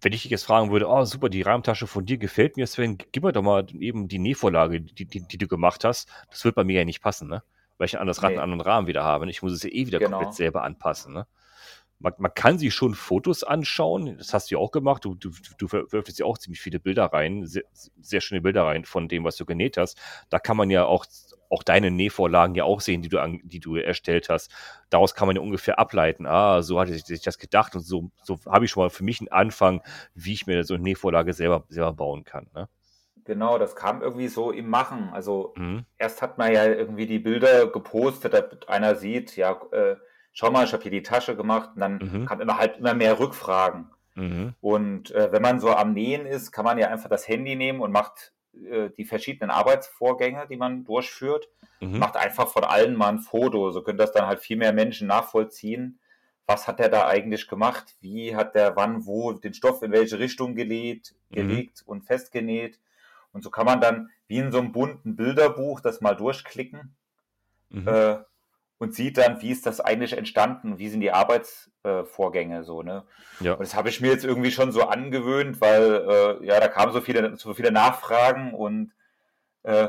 [0.00, 2.98] wenn ich dich jetzt fragen würde, oh super, die Rahmentasche von dir gefällt mir, Sven,
[2.98, 6.08] gib mir doch mal eben die Nähvorlage, die, die, die du gemacht hast.
[6.30, 7.42] Das wird bei mir ja nicht passen, ne?
[7.78, 8.36] Weil ich ein anderes Rad, nee.
[8.36, 9.28] einen anderen Rahmen wieder habe.
[9.28, 10.18] Ich muss es ja eh wieder genau.
[10.18, 11.26] komplett selber anpassen, ne?
[11.98, 15.30] Man, man, kann sich schon Fotos anschauen, das hast du ja auch gemacht, du, du,
[15.56, 17.64] du veröffentlichst ja auch ziemlich viele Bilder rein, sehr,
[18.00, 19.98] sehr schöne Bilder rein von dem, was du genäht hast.
[20.28, 21.06] Da kann man ja auch
[21.50, 24.50] auch deine Nähvorlagen ja auch sehen, die du, an, die du erstellt hast.
[24.90, 28.10] Daraus kann man ja ungefähr ableiten, ah, so hatte ich sich das gedacht und so,
[28.22, 29.82] so habe ich schon mal für mich einen Anfang,
[30.14, 32.48] wie ich mir so eine Nähvorlage selber, selber bauen kann.
[32.54, 32.68] Ne?
[33.24, 35.10] Genau, das kam irgendwie so im Machen.
[35.12, 35.84] Also mhm.
[35.98, 39.96] erst hat man ja irgendwie die Bilder gepostet, damit einer sieht, ja, äh,
[40.36, 42.26] schau mal, ich habe hier die Tasche gemacht und dann mhm.
[42.26, 43.90] kam immer halt immer mehr Rückfragen.
[44.14, 44.54] Mhm.
[44.60, 47.80] Und äh, wenn man so am Nähen ist, kann man ja einfach das Handy nehmen
[47.80, 51.48] und macht äh, die verschiedenen Arbeitsvorgänge, die man durchführt,
[51.80, 51.98] mhm.
[51.98, 53.70] macht einfach von allen mal ein Foto.
[53.70, 55.98] So können das dann halt viel mehr Menschen nachvollziehen.
[56.44, 57.96] Was hat der da eigentlich gemacht?
[58.00, 61.34] Wie hat der wann, wo den Stoff in welche Richtung gelegt, mhm.
[61.34, 62.78] gelegt und festgenäht?
[63.32, 66.94] Und so kann man dann wie in so einem bunten Bilderbuch das mal durchklicken.
[67.70, 67.88] Mhm.
[67.88, 68.18] Äh,
[68.78, 73.04] und sieht dann, wie ist das eigentlich entstanden, wie sind die Arbeitsvorgänge äh, so, ne?
[73.40, 73.52] Ja.
[73.52, 76.04] Und das habe ich mir jetzt irgendwie schon so angewöhnt, weil
[76.42, 78.92] äh, ja, da kamen so viele, so viele Nachfragen und
[79.62, 79.88] äh,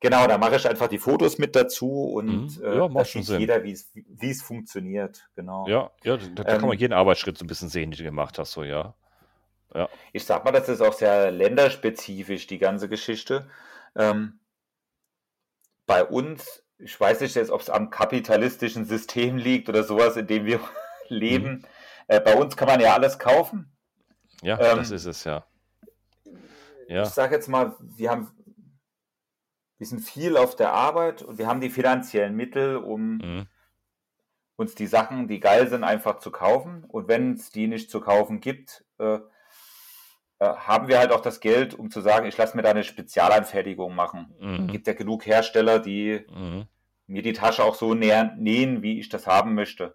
[0.00, 2.62] genau, da mache ich einfach die Fotos mit dazu und mhm.
[2.62, 5.66] ja, äh, da sieht jeder, wie es funktioniert, genau.
[5.68, 8.04] Ja, ja, da, da ähm, kann man jeden Arbeitsschritt so ein bisschen sehen, den du
[8.04, 8.94] gemacht hast, so ja.
[9.74, 9.88] Ja.
[10.12, 13.48] Ich sag mal, das ist auch sehr länderspezifisch, die ganze Geschichte.
[13.96, 14.38] Ähm,
[15.86, 20.26] bei uns ich weiß nicht jetzt, ob es am kapitalistischen System liegt oder sowas, in
[20.26, 20.60] dem wir
[21.08, 21.50] leben.
[21.50, 21.64] Mhm.
[22.08, 23.72] Äh, bei uns kann man ja alles kaufen.
[24.42, 25.44] Ja, ähm, das ist es ja.
[26.88, 27.02] ja.
[27.02, 28.28] Ich sage jetzt mal, wir haben
[29.78, 33.46] wir sind viel auf der Arbeit und wir haben die finanziellen Mittel, um mhm.
[34.54, 36.84] uns die Sachen, die geil sind, einfach zu kaufen.
[36.84, 39.20] Und wenn es die nicht zu kaufen gibt, äh, äh,
[40.38, 43.92] haben wir halt auch das Geld, um zu sagen, ich lasse mir da eine Spezialanfertigung
[43.92, 44.32] machen.
[44.38, 44.66] Mhm.
[44.66, 46.68] Es gibt ja genug Hersteller, die mhm
[47.12, 49.94] mir die Tasche auch so näher, nähen, wie ich das haben möchte.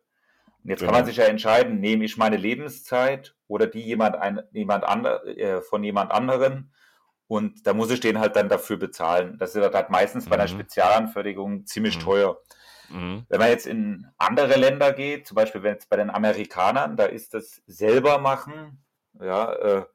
[0.63, 0.91] Und jetzt genau.
[0.91, 5.25] kann man sich ja entscheiden, nehme ich meine Lebenszeit oder die jemand, ein, jemand andre,
[5.37, 6.71] äh, von jemand anderen
[7.27, 9.37] und da muss ich den halt dann dafür bezahlen.
[9.37, 10.29] Das ist halt meistens mhm.
[10.29, 10.59] bei einer mhm.
[10.59, 12.01] Spezialanfertigung ziemlich mhm.
[12.01, 12.41] teuer.
[12.89, 13.25] Mhm.
[13.27, 17.05] Wenn man jetzt in andere Länder geht, zum Beispiel wenn jetzt bei den Amerikanern, da
[17.05, 18.83] ist das selber machen,
[19.19, 19.85] ja, äh,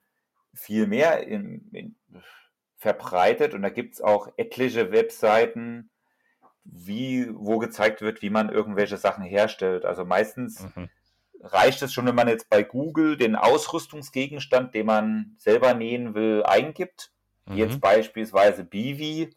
[0.54, 1.96] viel mehr in, in,
[2.76, 5.91] verbreitet und da gibt es auch etliche Webseiten,
[6.64, 9.84] wie, wo gezeigt wird, wie man irgendwelche Sachen herstellt.
[9.84, 10.88] Also meistens mhm.
[11.40, 16.42] reicht es schon, wenn man jetzt bei Google den Ausrüstungsgegenstand, den man selber nähen will,
[16.44, 17.12] eingibt.
[17.46, 17.56] Mhm.
[17.56, 19.34] Jetzt beispielsweise Bivi.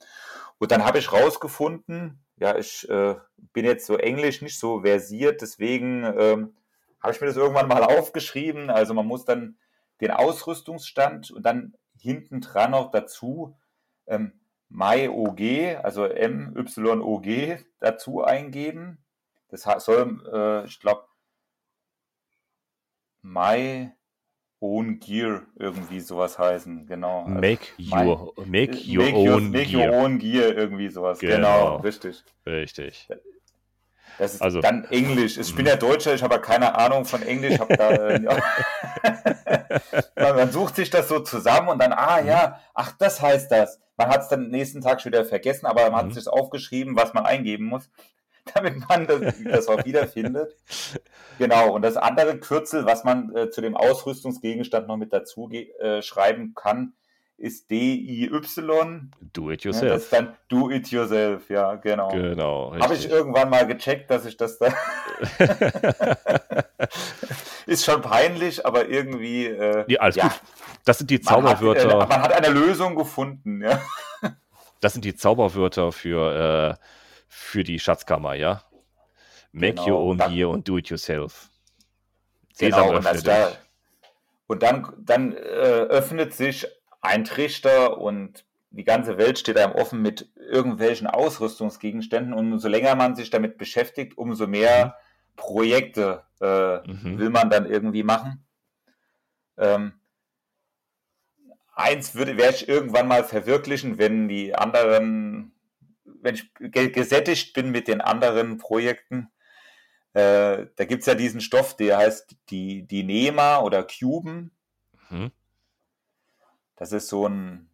[0.57, 3.15] Und dann habe ich rausgefunden, ja, ich äh,
[3.53, 6.55] bin jetzt so englisch nicht so versiert, deswegen ähm,
[7.01, 8.69] habe ich mir das irgendwann mal aufgeschrieben.
[8.69, 9.57] Also man muss dann
[10.01, 13.57] den Ausrüstungsstand und dann hinten dran noch dazu
[14.07, 14.33] ähm,
[14.75, 18.97] MyOG, also MYOG dazu eingeben.
[19.49, 21.05] Das soll, äh, ich glaube,
[23.21, 23.91] My
[24.59, 27.25] Own Gear irgendwie sowas heißen, genau.
[27.25, 29.91] Also make your, my, make your make own your, make Gear.
[29.91, 32.23] Your own Gear, irgendwie sowas, genau, genau richtig.
[32.45, 33.07] Richtig.
[34.17, 35.37] Das ist also, dann Englisch.
[35.37, 37.57] Ich bin ja Deutscher, ich habe ja keine Ahnung von Englisch.
[37.69, 38.19] Da, äh,
[40.15, 43.79] man sucht sich das so zusammen und dann, ah ja, ach, das heißt das.
[43.97, 46.09] Man hat es dann nächsten Tag schon wieder vergessen, aber man mhm.
[46.09, 47.89] hat sich aufgeschrieben, was man eingeben muss,
[48.53, 50.55] damit man das, das auch wiederfindet.
[51.37, 56.01] Genau, und das andere Kürzel, was man äh, zu dem Ausrüstungsgegenstand noch mit dazu äh,
[56.01, 56.93] schreiben kann,
[57.37, 59.09] ist DIY.
[59.33, 59.83] Do it yourself.
[59.83, 62.09] Ja, das ist dann Do it yourself, ja, genau.
[62.09, 62.75] Genau.
[62.79, 64.73] Habe ich irgendwann mal gecheckt, dass ich das da.
[67.65, 69.47] ist schon peinlich, aber irgendwie.
[69.47, 70.23] Äh, ja, alles ja.
[70.23, 70.41] gut.
[70.85, 71.87] Das sind die Zauberwörter.
[71.87, 73.81] Man hat, äh, man hat eine Lösung gefunden, ja.
[74.81, 76.83] Das sind die Zauberwörter für, äh,
[77.27, 78.61] für die Schatzkammer, ja.
[79.51, 81.49] Make genau, your own dann, gear und do it yourself.
[82.57, 83.51] Genau, und, da,
[84.47, 86.67] und dann, dann äh, öffnet sich
[87.05, 92.95] ein Trichter und die ganze Welt steht einem offen mit irgendwelchen Ausrüstungsgegenständen und umso länger
[92.95, 94.91] man sich damit beschäftigt, umso mehr mhm.
[95.37, 97.17] Projekte äh, mhm.
[97.17, 98.45] will man dann irgendwie machen.
[99.57, 99.93] Ähm,
[101.73, 105.53] eins würde, werde ich irgendwann mal verwirklichen, wenn die anderen,
[106.03, 109.29] wenn ich gesättigt bin mit den anderen Projekten,
[110.15, 114.51] Äh, da gibt es ja diesen Stoff, der heißt die, die Nema oder Cuben.
[115.09, 115.29] Mhm.
[116.75, 117.69] Das ist so ein,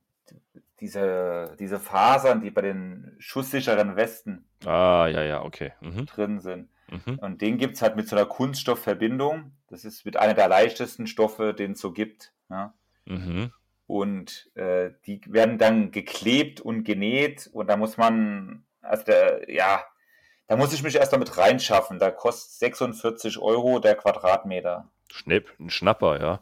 [0.80, 5.74] diese, diese Fasern, die bei den schusssicheren Westen ah, ja, ja, okay.
[5.82, 6.06] Mhm.
[6.06, 6.70] drin sind.
[6.90, 7.20] Mhm.
[7.20, 9.54] Und den gibt es halt mit so einer Kunststoffverbindung.
[9.68, 12.34] Das ist mit einer der leichtesten Stoffe, den es so gibt.
[12.50, 12.74] Ja.
[13.06, 13.52] Mhm.
[13.88, 19.84] Und äh, die werden dann geklebt und genäht und da muss man, also der, ja,
[20.48, 22.00] da muss ich mich erst damit reinschaffen.
[22.00, 24.90] Da kostet 46 Euro der Quadratmeter.
[25.12, 26.40] Schnipp, ein Schnapper, ja.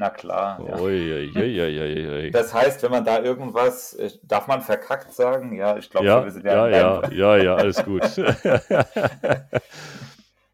[0.00, 0.58] Na klar.
[0.66, 0.78] Ja.
[0.80, 5.52] Ui, ui, ui, das heißt, wenn man da irgendwas, äh, darf man verkackt sagen?
[5.52, 6.68] Ja, ich glaube, ja, wir sind ja.
[6.68, 8.00] Ja, ja, ja, ja, alles gut.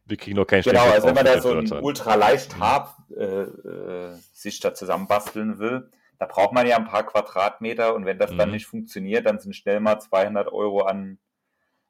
[0.05, 3.43] wir kriegen noch keinen Genau, also wenn man da so ein ultra leicht Hab äh,
[3.43, 8.32] äh, sich da zusammenbasteln will, da braucht man ja ein paar Quadratmeter und wenn das
[8.32, 8.39] mhm.
[8.39, 11.18] dann nicht funktioniert, dann sind schnell mal 200 Euro an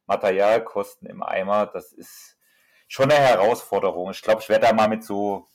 [0.04, 1.64] Materialkosten im Eimer.
[1.64, 2.36] Das ist
[2.86, 4.10] schon eine Herausforderung.
[4.10, 5.46] Ich glaube, ich werde da mal mit so,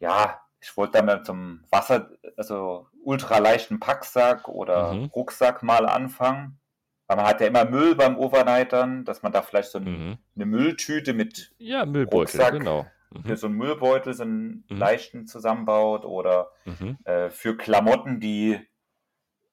[0.00, 5.04] ja, ich wollte da mal zum Wasser, also ultraleichten Packsack oder mhm.
[5.06, 6.60] Rucksack mal anfangen.
[7.08, 10.18] Weil man hat ja immer Müll beim Overnightern, dass man da vielleicht so mhm.
[10.36, 12.86] eine Mülltüte mit ja, Müllbeutel, Rucksack, genau.
[13.10, 13.36] Mhm.
[13.36, 14.76] so einen Müllbeutel, so einen mhm.
[14.76, 16.96] leichten zusammenbaut oder mhm.
[17.04, 18.60] äh, für Klamotten, die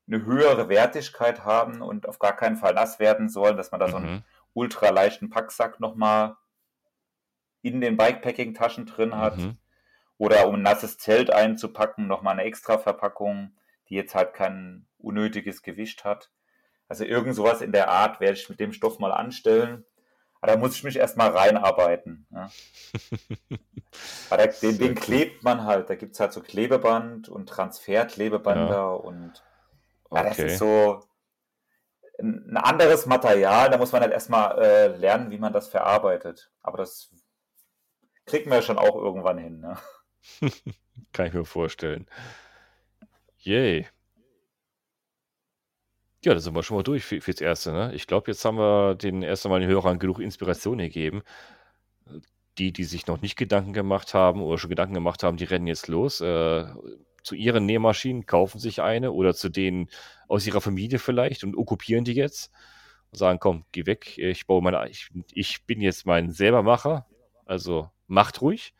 [0.07, 3.89] eine höhere Wertigkeit haben und auf gar keinen Fall nass werden sollen, dass man da
[3.89, 4.23] so einen mhm.
[4.53, 6.37] ultraleichten Packsack nochmal
[7.63, 9.39] in den Bikepacking-Taschen drin hat.
[10.19, 13.55] Oder um ein nasses Zelt einzupacken, nochmal eine extra Verpackung,
[13.87, 16.29] die jetzt halt kein unnötiges Gewicht hat.
[16.89, 19.85] Also irgend sowas in der Art werde ich mit dem Stoff mal anstellen.
[20.41, 22.27] Aber da muss ich mich erstmal reinarbeiten.
[22.31, 22.49] Ja.
[24.29, 25.89] Aber den, den klebt man halt.
[25.89, 28.89] Da gibt es halt so Klebeband und Transferklebebänder ja.
[28.89, 29.41] und
[30.11, 31.01] ja, das ist so
[32.19, 33.69] ein anderes Material.
[33.69, 36.51] Da muss man halt erstmal äh, lernen, wie man das verarbeitet.
[36.61, 37.09] Aber das
[38.25, 39.61] kriegt man ja schon auch irgendwann hin.
[39.61, 39.77] Ne?
[41.13, 42.07] Kann ich mir vorstellen.
[43.39, 43.87] Yay.
[46.23, 47.71] Ja, da sind wir schon mal durch für, fürs Erste.
[47.71, 47.93] Ne?
[47.93, 51.21] Ich glaube, jetzt haben wir den ersten Mal den Hörern genug Inspiration gegeben.
[52.57, 55.67] Die, die sich noch nicht Gedanken gemacht haben oder schon Gedanken gemacht haben, die rennen
[55.67, 56.19] jetzt los.
[56.19, 56.65] Äh,
[57.23, 59.89] zu ihren Nähmaschinen, kaufen sich eine oder zu denen
[60.27, 62.51] aus ihrer Familie vielleicht und okkupieren die jetzt
[63.11, 67.07] und sagen, komm, geh weg, ich baue meine, ich, ich bin jetzt mein Selbermacher,
[67.45, 68.73] also macht ruhig.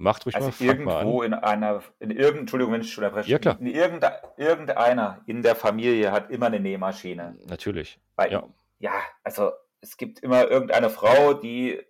[0.00, 3.56] Macht ruhig also mal, irgendwo in einer, in irgendein, Entschuldigung, wenn ich unterbreche, ja, klar.
[3.60, 7.36] In irgendeiner in der Familie hat immer eine Nähmaschine.
[7.48, 8.00] Natürlich.
[8.14, 8.44] Weil, ja.
[8.78, 8.92] ja,
[9.24, 9.50] also
[9.80, 11.80] es gibt immer irgendeine Frau, die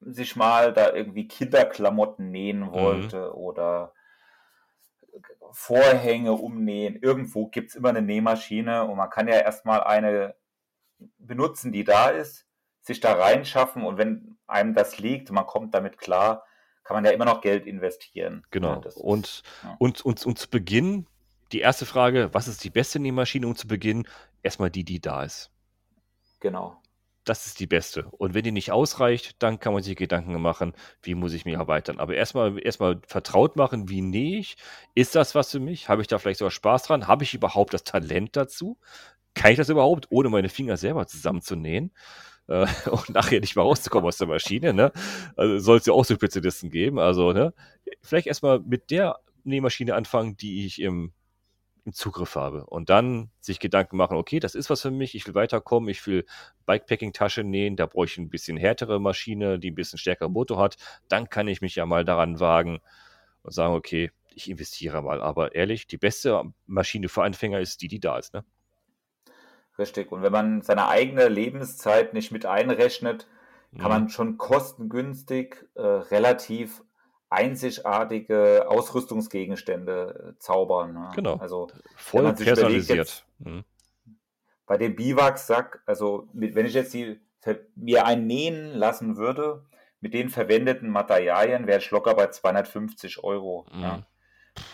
[0.00, 2.72] sich mal da irgendwie Kinderklamotten nähen mhm.
[2.72, 3.34] wollte mhm.
[3.34, 3.92] oder
[5.50, 6.96] Vorhänge umnähen.
[6.96, 10.36] Irgendwo gibt es immer eine Nähmaschine und man kann ja erstmal eine
[11.18, 12.46] benutzen, die da ist,
[12.80, 16.44] sich da reinschaffen und wenn einem das liegt, man kommt damit klar,
[16.88, 18.44] kann man ja immer noch Geld investieren.
[18.50, 18.80] Genau.
[18.80, 19.76] Ja, ist, und, ja.
[19.78, 21.06] und, und, und zu Beginn,
[21.52, 24.08] die erste Frage, was ist die beste Nähmaschine, um zu beginnen?
[24.42, 25.50] Erstmal die, die da ist.
[26.40, 26.80] Genau
[27.28, 28.04] das ist die beste.
[28.10, 31.54] Und wenn die nicht ausreicht, dann kann man sich Gedanken machen, wie muss ich mich
[31.54, 31.98] erweitern.
[31.98, 34.56] Aber erstmal erstmal vertraut machen, wie nähe ich?
[34.94, 35.88] Ist das was für mich?
[35.88, 37.06] Habe ich da vielleicht sogar Spaß dran?
[37.06, 38.78] Habe ich überhaupt das Talent dazu?
[39.34, 41.92] Kann ich das überhaupt, ohne meine Finger selber zusammenzunähen?
[42.48, 44.92] Äh, und nachher nicht mehr rauszukommen aus der Maschine, ne?
[45.36, 46.98] Also soll es ja auch so Spezialisten geben.
[46.98, 47.54] Also, ne?
[48.02, 51.12] Vielleicht erstmal mit der Nähmaschine anfangen, die ich im
[51.88, 52.66] im Zugriff habe.
[52.66, 56.06] Und dann sich Gedanken machen, okay, das ist was für mich, ich will weiterkommen, ich
[56.06, 56.26] will
[56.66, 60.76] Bikepacking-Tasche nähen, da brauche ich ein bisschen härtere Maschine, die ein bisschen stärkeren Motor hat.
[61.08, 62.80] Dann kann ich mich ja mal daran wagen
[63.42, 65.22] und sagen, okay, ich investiere mal.
[65.22, 68.34] Aber ehrlich, die beste Maschine für Anfänger ist die, die da ist.
[68.34, 68.44] Ne?
[69.78, 70.10] Richtig.
[70.10, 73.28] Und wenn man seine eigene Lebenszeit nicht mit einrechnet,
[73.76, 73.88] kann mhm.
[73.88, 76.82] man schon kostengünstig äh, relativ
[77.30, 80.94] einzigartige Ausrüstungsgegenstände äh, zaubern.
[80.94, 81.10] Ne?
[81.14, 81.36] Genau.
[81.36, 82.98] Also voll personalisiert.
[82.98, 83.64] Jetzt, mhm.
[84.66, 87.20] Bei dem Biwaksack, also mit, wenn ich jetzt die,
[87.76, 89.64] mir einen nähen lassen würde,
[90.00, 93.66] mit den verwendeten Materialien wäre ich locker bei 250 Euro.
[93.72, 93.82] Mhm.
[93.82, 94.02] Ja.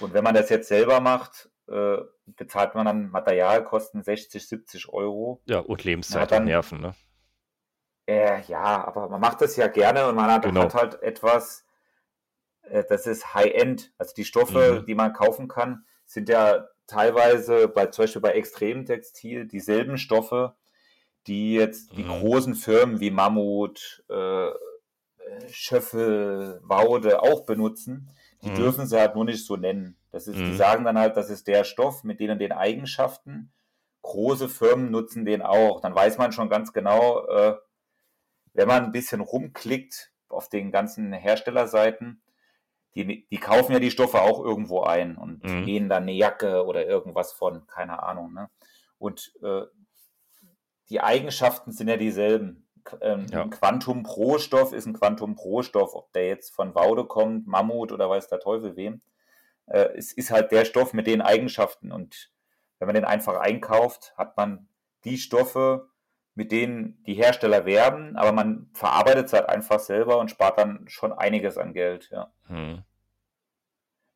[0.00, 5.40] Und wenn man das jetzt selber macht, äh, bezahlt man dann Materialkosten 60, 70 Euro.
[5.46, 6.94] Ja, und Lebenszeit und Nerven, ne?
[8.06, 10.64] Äh, ja, aber man macht das ja gerne und man hat, genau.
[10.64, 11.64] hat halt etwas,
[12.62, 13.92] äh, das ist High-End.
[13.96, 14.86] Also die Stoffe, mhm.
[14.86, 20.54] die man kaufen kann, sind ja teilweise bei zum Beispiel bei Extremtextil dieselben Stoffe,
[21.26, 22.20] die jetzt die mhm.
[22.20, 24.50] großen Firmen wie Mammut, äh,
[25.50, 28.10] Schöffel, Waude auch benutzen.
[28.42, 28.56] Die mhm.
[28.56, 29.96] dürfen sie halt nur nicht so nennen.
[30.14, 30.56] Das ist, Die mhm.
[30.56, 33.52] sagen dann halt, das ist der Stoff mit denen den Eigenschaften.
[34.02, 35.80] Große Firmen nutzen den auch.
[35.80, 37.56] Dann weiß man schon ganz genau, äh,
[38.52, 42.22] wenn man ein bisschen rumklickt auf den ganzen Herstellerseiten,
[42.94, 45.64] die, die kaufen ja die Stoffe auch irgendwo ein und Mhm.
[45.64, 48.32] nähen dann eine Jacke oder irgendwas von, keine Ahnung.
[48.32, 48.50] Ne?
[48.98, 49.62] Und äh,
[50.90, 52.68] die Eigenschaften sind ja dieselben.
[53.00, 53.42] Ähm, Ja.
[53.42, 57.48] Ein Quantum Pro Stoff ist ein Quantum Pro Stoff, ob der jetzt von Waude kommt,
[57.48, 59.02] Mammut oder weiß der Teufel wem.
[59.66, 62.30] Äh, es ist halt der Stoff mit den Eigenschaften und
[62.78, 64.68] wenn man den einfach einkauft, hat man
[65.04, 65.88] die Stoffe,
[66.34, 70.88] mit denen die Hersteller werben, aber man verarbeitet es halt einfach selber und spart dann
[70.88, 72.10] schon einiges an Geld.
[72.10, 72.32] Ja.
[72.48, 72.82] Hm.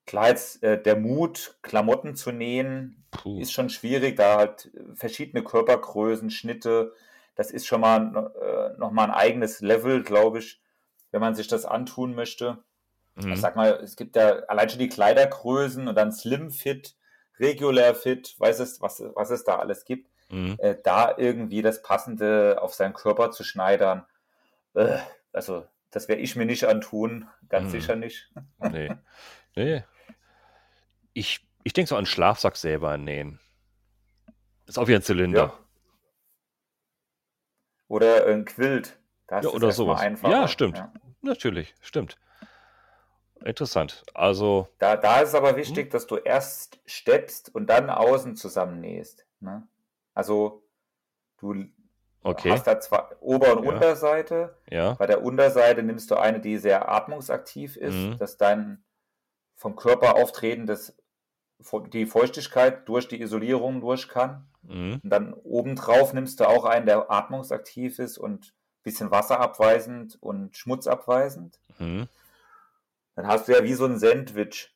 [0.04, 3.40] Klar, jetzt äh, der Mut, Klamotten zu nähen, Puh.
[3.40, 6.94] ist schon schwierig, da halt verschiedene Körpergrößen, Schnitte,
[7.34, 10.60] das ist schon mal äh, nochmal ein eigenes Level, glaube ich,
[11.12, 12.64] wenn man sich das antun möchte.
[13.22, 13.32] Hm.
[13.32, 16.96] Ich sag mal, es gibt ja allein schon die Kleidergrößen und dann Slim Fit,
[17.40, 20.10] Regular Fit, weiß es, was, was es da alles gibt.
[20.30, 20.56] Hm.
[20.58, 24.04] Äh, da irgendwie das Passende auf seinen Körper zu schneidern,
[24.74, 24.98] äh,
[25.32, 27.70] also das werde ich mir nicht antun, ganz Mhm.
[27.70, 28.30] sicher nicht.
[28.60, 28.90] Nee.
[29.56, 29.84] Nee.
[31.14, 33.40] Ich, ich denke so an Schlafsack selber nähen.
[34.66, 35.38] Ist auch wie ein Zylinder.
[35.40, 35.58] Ja.
[37.88, 38.98] Oder ein Quilt.
[39.26, 40.02] Da ist Ja, oder sowas.
[40.22, 40.76] Ja, stimmt.
[40.78, 40.92] Ja.
[41.22, 42.18] Natürlich, stimmt.
[43.44, 44.04] Interessant.
[44.14, 45.44] Also, Da, da ist es Hm?
[45.44, 49.24] aber wichtig, dass du erst steppst und dann außen zusammennähst.
[49.40, 49.66] Ne?
[50.14, 50.62] Also
[51.38, 51.64] du
[52.22, 52.50] okay.
[52.50, 53.70] hast da zwar Ober- und Ja.
[53.72, 54.56] Unterseite.
[54.68, 54.94] Ja.
[54.94, 58.16] Bei der Unterseite nimmst du eine, die sehr atmungsaktiv ist, Mhm.
[58.18, 58.82] dass dein
[59.54, 60.96] vom Körper auftretendes
[61.92, 64.46] die Feuchtigkeit durch die Isolierung durch kann.
[64.62, 65.00] Mhm.
[65.02, 70.56] Und dann obendrauf nimmst du auch einen, der atmungsaktiv ist und ein bisschen wasserabweisend und
[70.56, 71.58] schmutzabweisend.
[71.78, 72.06] Mhm.
[73.18, 74.72] Dann hast du ja wie so ein Sandwich.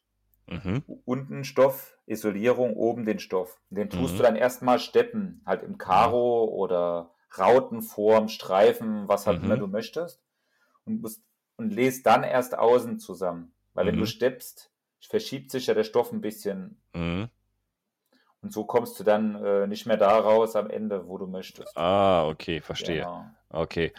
[0.49, 0.83] Mhm.
[1.05, 3.61] Unten Stoff, Isolierung, oben den Stoff.
[3.71, 4.17] Den tust Mhm.
[4.17, 9.45] du dann erstmal steppen, halt im Karo oder Rautenform, Streifen, was halt Mhm.
[9.45, 10.21] immer du möchtest.
[10.85, 11.23] Und, musst,
[11.55, 13.55] und lest dann erst außen zusammen.
[13.75, 14.01] Weil wenn Mhm.
[14.01, 14.73] du steppst,
[15.09, 16.83] verschiebt sich ja der Stoff ein bisschen.
[16.95, 17.29] Mhm.
[18.41, 21.77] Und so kommst du dann äh, nicht mehr da raus am Ende, wo du möchtest.
[21.77, 23.03] Ah, okay, verstehe.
[23.03, 23.25] Genau.
[23.51, 23.93] Okay.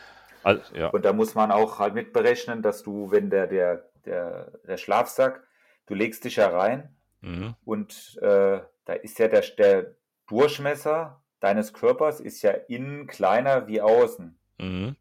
[0.44, 0.90] Al ja.
[0.90, 5.44] Und da muss man auch halt mitberechnen, dass du, wenn der, der, der, der Schlafsack,
[5.86, 7.56] du legst dich ja rein Mhm.
[7.64, 9.96] und äh, da ist ja der, der
[10.28, 14.38] Durchmesser deines Körpers ist ja innen kleiner wie außen.
[14.58, 14.96] Mhm.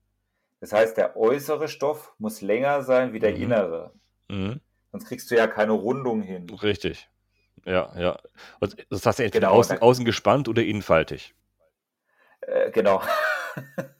[0.60, 3.42] Das heißt, der äußere Stoff muss länger sein wie der Mhm.
[3.42, 3.92] innere.
[4.28, 4.60] Mhm.
[4.92, 6.48] Sonst kriegst du ja keine Rundung hin.
[6.50, 7.08] Richtig.
[7.64, 8.18] Ja, ja.
[8.60, 11.34] Und das hast du entweder Genau, außen, außen gespannt oder innenfaltig.
[12.42, 13.02] Äh, genau.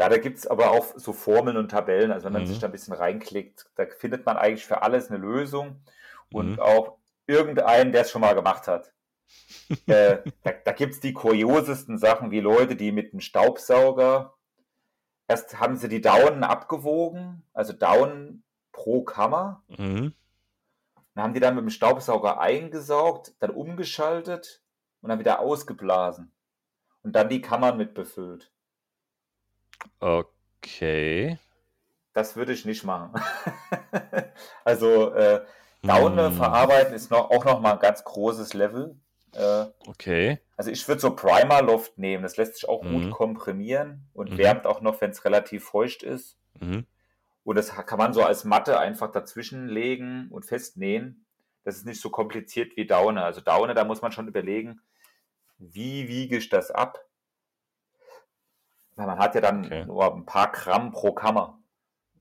[0.00, 2.10] Ja, da gibt's aber auch so Formeln und Tabellen.
[2.10, 2.46] Also wenn man Mhm.
[2.46, 5.84] sich da ein bisschen reinklickt, da findet man eigentlich für alles eine Lösung
[6.32, 6.60] und Mhm.
[6.60, 8.94] auch irgendeinen, der es schon mal gemacht hat.
[9.88, 14.34] äh, da da gibt's die kuriosesten Sachen wie Leute, die mit einem Staubsauger,
[15.28, 20.14] erst haben sie die Daunen abgewogen, also Daunen pro Kammer, Mhm.
[21.14, 24.62] dann haben die dann mit dem Staubsauger eingesaugt, dann umgeschaltet
[25.02, 26.32] und dann wieder ausgeblasen
[27.02, 28.52] und dann die Kammern mit befüllt.
[30.00, 31.38] Okay.
[32.12, 33.12] Das würde ich nicht machen.
[34.64, 35.44] also äh,
[35.82, 36.32] Daune Hm.
[36.32, 38.96] verarbeiten ist noch, auch noch mal ein ganz großes Level.
[39.32, 40.38] Äh, Okay.
[40.56, 42.22] also ich würde so Primer Loft nehmen.
[42.22, 43.02] Das lässt sich auch Mhm.
[43.02, 44.38] gut komprimieren und Mhm.
[44.38, 46.36] wärmt auch noch, wenn es relativ feucht ist.
[46.60, 46.86] Mhm.
[47.44, 51.24] Und das kann man so als Matte einfach dazwischen legen und festnähen.
[51.64, 53.22] Das ist nicht so kompliziert wie Daune.
[53.24, 54.80] Also Daune, da muss man schon überlegen,
[55.58, 56.98] wie wiege ich das ab?
[58.96, 59.84] Weil man hat ja dann Okay.
[59.86, 61.58] nur ein paar Gramm pro Kammer.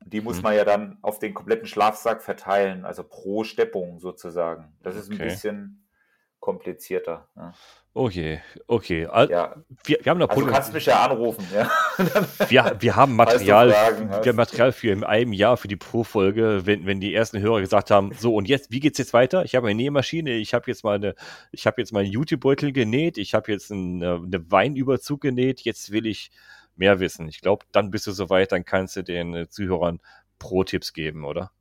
[0.06, 0.44] Die muss Mhm.
[0.44, 4.74] man ja dann auf den kompletten Schlafsack verteilen, also pro Steppung sozusagen.
[4.82, 5.26] Das ist ein Okay.
[5.26, 5.86] bisschen
[6.40, 7.28] komplizierter.
[7.36, 7.54] Ja,
[7.94, 9.08] Okay, okay.
[9.08, 9.56] Al ja.
[9.84, 11.46] wir, wir haben da also du kannst mich ja anrufen.
[11.54, 11.70] Ja.
[12.50, 16.62] wir, wir haben Material, Fragen wir haben Material für in einem Jahr für die Pro-Folge,
[16.66, 19.44] wenn, wenn die ersten Hörer gesagt haben, so und jetzt, wie geht's jetzt weiter?
[19.44, 21.16] Ich habe eine Nähmaschine, ich habe jetzt mal eine,
[21.52, 25.62] ich habe jetzt mal einen YouTube-Beutel genäht, ich habe jetzt einen, äh, eine Weinüberzug genäht,
[25.62, 26.32] jetzt will ich
[26.80, 27.28] mehr wissen.
[27.28, 30.00] Ich glaube, dann bist du soweit, dann kannst du den äh, Zuhörern
[30.40, 31.52] Pro-Tipps geben, oder?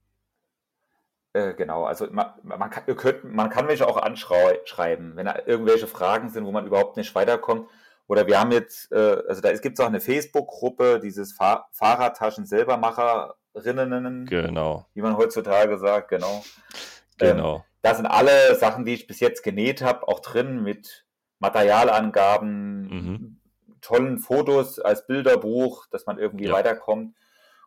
[1.34, 5.86] Äh, genau, also man, man, kann, könnt, man kann mich auch anschreiben, wenn da irgendwelche
[5.86, 7.68] Fragen sind, wo man überhaupt nicht weiterkommt.
[8.06, 12.46] Oder wir haben jetzt, äh, also da gibt es auch eine Facebook-Gruppe, dieses Fahr Fahrradtaschen
[12.46, 16.42] selbermacherinnen, Genau, wie man heutzutage sagt, genau.
[17.20, 17.64] Ähm, genau.
[17.82, 21.04] da sind alle Sachen, die ich bis jetzt genäht habe, auch drin mit
[21.40, 23.37] Materialangaben, Mhm.
[23.80, 26.52] Tollen Fotos als Bilderbuch, dass man irgendwie Ja.
[26.52, 27.14] weiterkommt.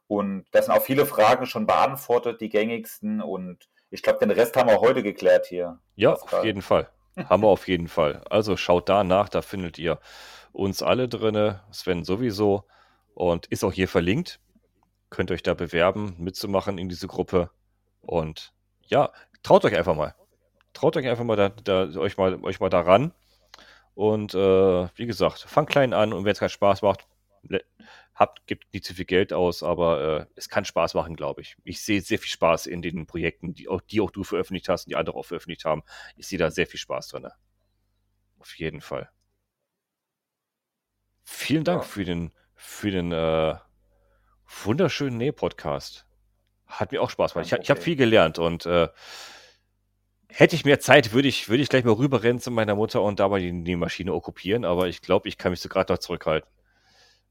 [0.08, 3.22] Und da sind auch viele Fragen schon beantwortet, die gängigsten.
[3.22, 5.80] Und ich glaube, den Rest haben wir heute geklärt hier.
[5.96, 6.40] Ja, Pascal.
[6.40, 6.90] auf jeden Fall.
[7.30, 8.22] Haben wir auf jeden Fall.
[8.30, 10.00] Also schaut da nach, da findet ihr
[10.54, 12.66] uns alle drinne, Sven sowieso.
[13.14, 14.40] und ist auch hier verlinkt.
[15.10, 17.50] Könnt euch da bewerben, mitzumachen in diese Gruppe.
[18.02, 18.54] Und
[18.86, 19.12] ja,
[19.44, 20.16] traut euch einfach mal.
[20.74, 23.14] Traut euch einfach mal da, da euch mal euch mal daran.
[23.94, 27.08] Und äh, wie gesagt, fangt klein an und wenn es keinen Spaß macht,
[28.14, 31.56] habt, gibt nicht zu viel Geld aus, aber äh, es kann Spaß machen, glaube ich.
[31.64, 34.86] Ich sehe sehr viel Spaß in den Projekten, die auch, die auch du veröffentlicht hast
[34.86, 35.84] und die andere auch veröffentlicht haben.
[36.16, 37.28] Ich sehe da sehr viel Spaß drin.
[38.40, 39.10] Auf jeden Fall.
[41.24, 41.88] Vielen Dank ja.
[41.88, 43.56] für den, für den äh,
[44.64, 46.06] wunderschönen Näh-Podcast.
[46.68, 47.52] Hat mir auch Spaß gemacht.
[47.52, 48.88] Ich, ich habe viel gelernt und äh,
[50.34, 53.20] hätte ich mehr Zeit, würde ich, würde ich gleich mal rüberrennen zu meiner Mutter und
[53.20, 56.50] dabei die, die Maschine okkupieren, aber ich glaube, ich kann mich so gerade noch zurückhalten.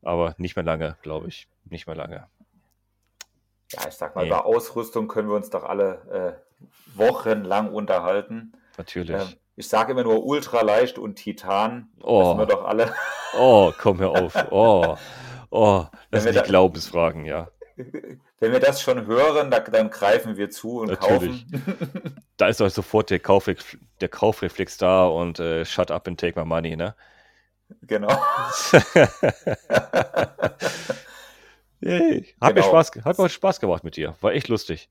[0.02, 1.48] Aber nicht mehr lange, glaube ich.
[1.64, 2.28] Nicht mehr lange.
[3.72, 4.28] Ja, ich sag mal, nee.
[4.28, 8.52] über Ausrüstung können wir uns doch alle äh, wochenlang unterhalten.
[8.78, 9.20] Natürlich.
[9.20, 11.90] Ähm, ich sage immer nur ultra leicht und Titan.
[12.02, 12.36] Oh.
[12.38, 12.94] wir doch alle.
[13.36, 14.34] oh, komm hör auf.
[14.50, 14.96] Oh,
[15.50, 15.84] oh.
[16.10, 17.48] das sind die da, Glaubensfragen, ja.
[18.40, 21.44] Wenn wir das schon hören, da, dann greifen wir zu und Natürlich.
[21.52, 22.16] kaufen.
[22.38, 26.40] da ist doch sofort der, Kaufreflex, der Kaufreflex da und äh, shut up and take
[26.40, 26.94] my money, ne?
[27.82, 28.08] Genau.
[31.80, 32.34] Yay.
[32.40, 32.54] Hat, genau.
[32.54, 34.16] mir Spaß, hat mir Spaß gemacht mit dir.
[34.22, 34.88] War echt lustig.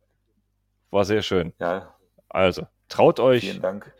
[0.91, 1.53] War sehr schön.
[1.59, 1.95] Ja.
[2.29, 3.41] Also, traut euch.
[3.41, 3.91] Vielen Dank.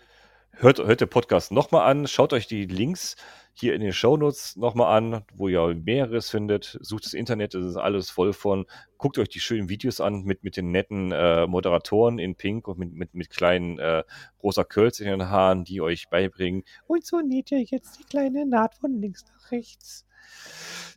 [0.62, 2.06] Hört, hört den Podcast nochmal an.
[2.06, 3.16] Schaut euch die Links
[3.54, 6.78] hier in den Shownotes nochmal an, wo ihr mehreres findet.
[6.82, 8.66] Sucht das Internet, das ist alles voll von.
[8.98, 12.78] Guckt euch die schönen Videos an mit, mit den netten äh, Moderatoren in Pink und
[12.78, 14.04] mit, mit, mit kleinen äh,
[14.44, 16.66] rosa Curls in den Haaren, die euch beibringen.
[16.88, 20.06] Und so näht ihr jetzt die kleine Naht von links nach rechts.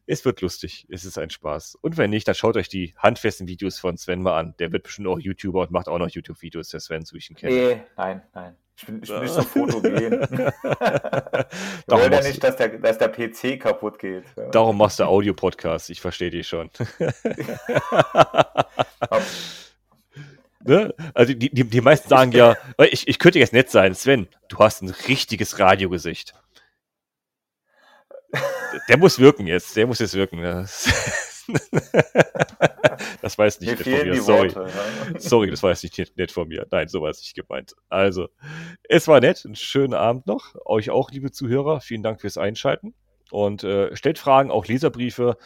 [0.06, 0.89] Es wird lustig.
[0.90, 1.76] Es ist ein Spaß.
[1.80, 4.55] Und wenn nicht, dann schaut euch die handfesten Videos von Sven mal an.
[4.59, 7.36] Der wird bestimmt auch YouTuber und macht auch noch YouTube-Videos, der Sven, so ich ihn
[7.36, 7.55] kenne.
[7.55, 8.56] Nee, nein, nein.
[8.83, 9.95] Ich bin, ich bin nicht so fotogen.
[9.95, 10.21] Wir
[11.87, 14.25] wollen ja nicht, dass der, dass der PC kaputt geht.
[14.51, 15.89] Darum machst du Audio-Podcast.
[15.91, 16.69] Ich verstehe dich schon.
[20.65, 20.93] ne?
[21.15, 22.57] Also die, die, die meisten sagen ja,
[22.91, 23.95] ich, ich könnte jetzt nett sein.
[23.95, 26.35] Sven, du hast ein richtiges Radiogesicht.
[28.89, 29.77] Der muss wirken jetzt.
[29.77, 30.41] Der muss jetzt wirken.
[33.23, 34.23] das war jetzt nicht nett von mir.
[34.23, 34.55] Sorry.
[34.55, 34.70] Worte,
[35.12, 35.20] ja.
[35.20, 36.66] Sorry, das war jetzt nicht nett von mir.
[36.70, 37.74] Nein, so war es nicht gemeint.
[37.89, 38.28] Also,
[38.85, 39.44] es war nett.
[39.44, 40.55] Einen schönen Abend noch.
[40.64, 41.81] Euch auch, liebe Zuhörer.
[41.81, 42.94] Vielen Dank fürs Einschalten.
[43.31, 45.36] Und äh, stellt Fragen, auch Leserbriefe.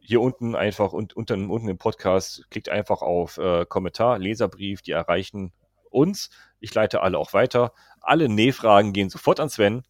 [0.00, 4.92] Hier unten einfach und unten, unten im Podcast klickt einfach auf äh, Kommentar, Leserbrief, die
[4.92, 5.52] erreichen
[5.90, 6.30] uns.
[6.58, 7.72] Ich leite alle auch weiter.
[8.00, 9.82] Alle Nähfragen gehen sofort an Sven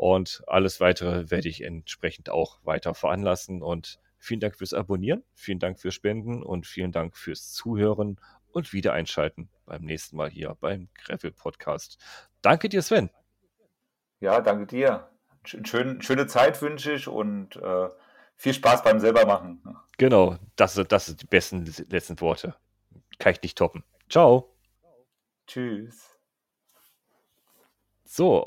[0.00, 3.62] und alles weitere werde ich entsprechend auch weiter veranlassen.
[3.62, 8.20] Und Vielen Dank fürs Abonnieren, vielen Dank fürs Spenden und vielen Dank fürs Zuhören
[8.52, 11.98] und wieder einschalten beim nächsten Mal hier beim Greffel Podcast.
[12.42, 13.10] Danke dir, Sven.
[14.20, 15.08] Ja, danke dir.
[15.44, 17.88] Schön, schöne Zeit wünsche ich und äh,
[18.36, 19.62] viel Spaß beim selbermachen.
[19.96, 22.54] Genau, das, das sind die besten letzten Worte.
[23.18, 23.84] Kann ich nicht toppen.
[24.10, 24.54] Ciao.
[25.46, 26.18] Tschüss.
[28.04, 28.46] So.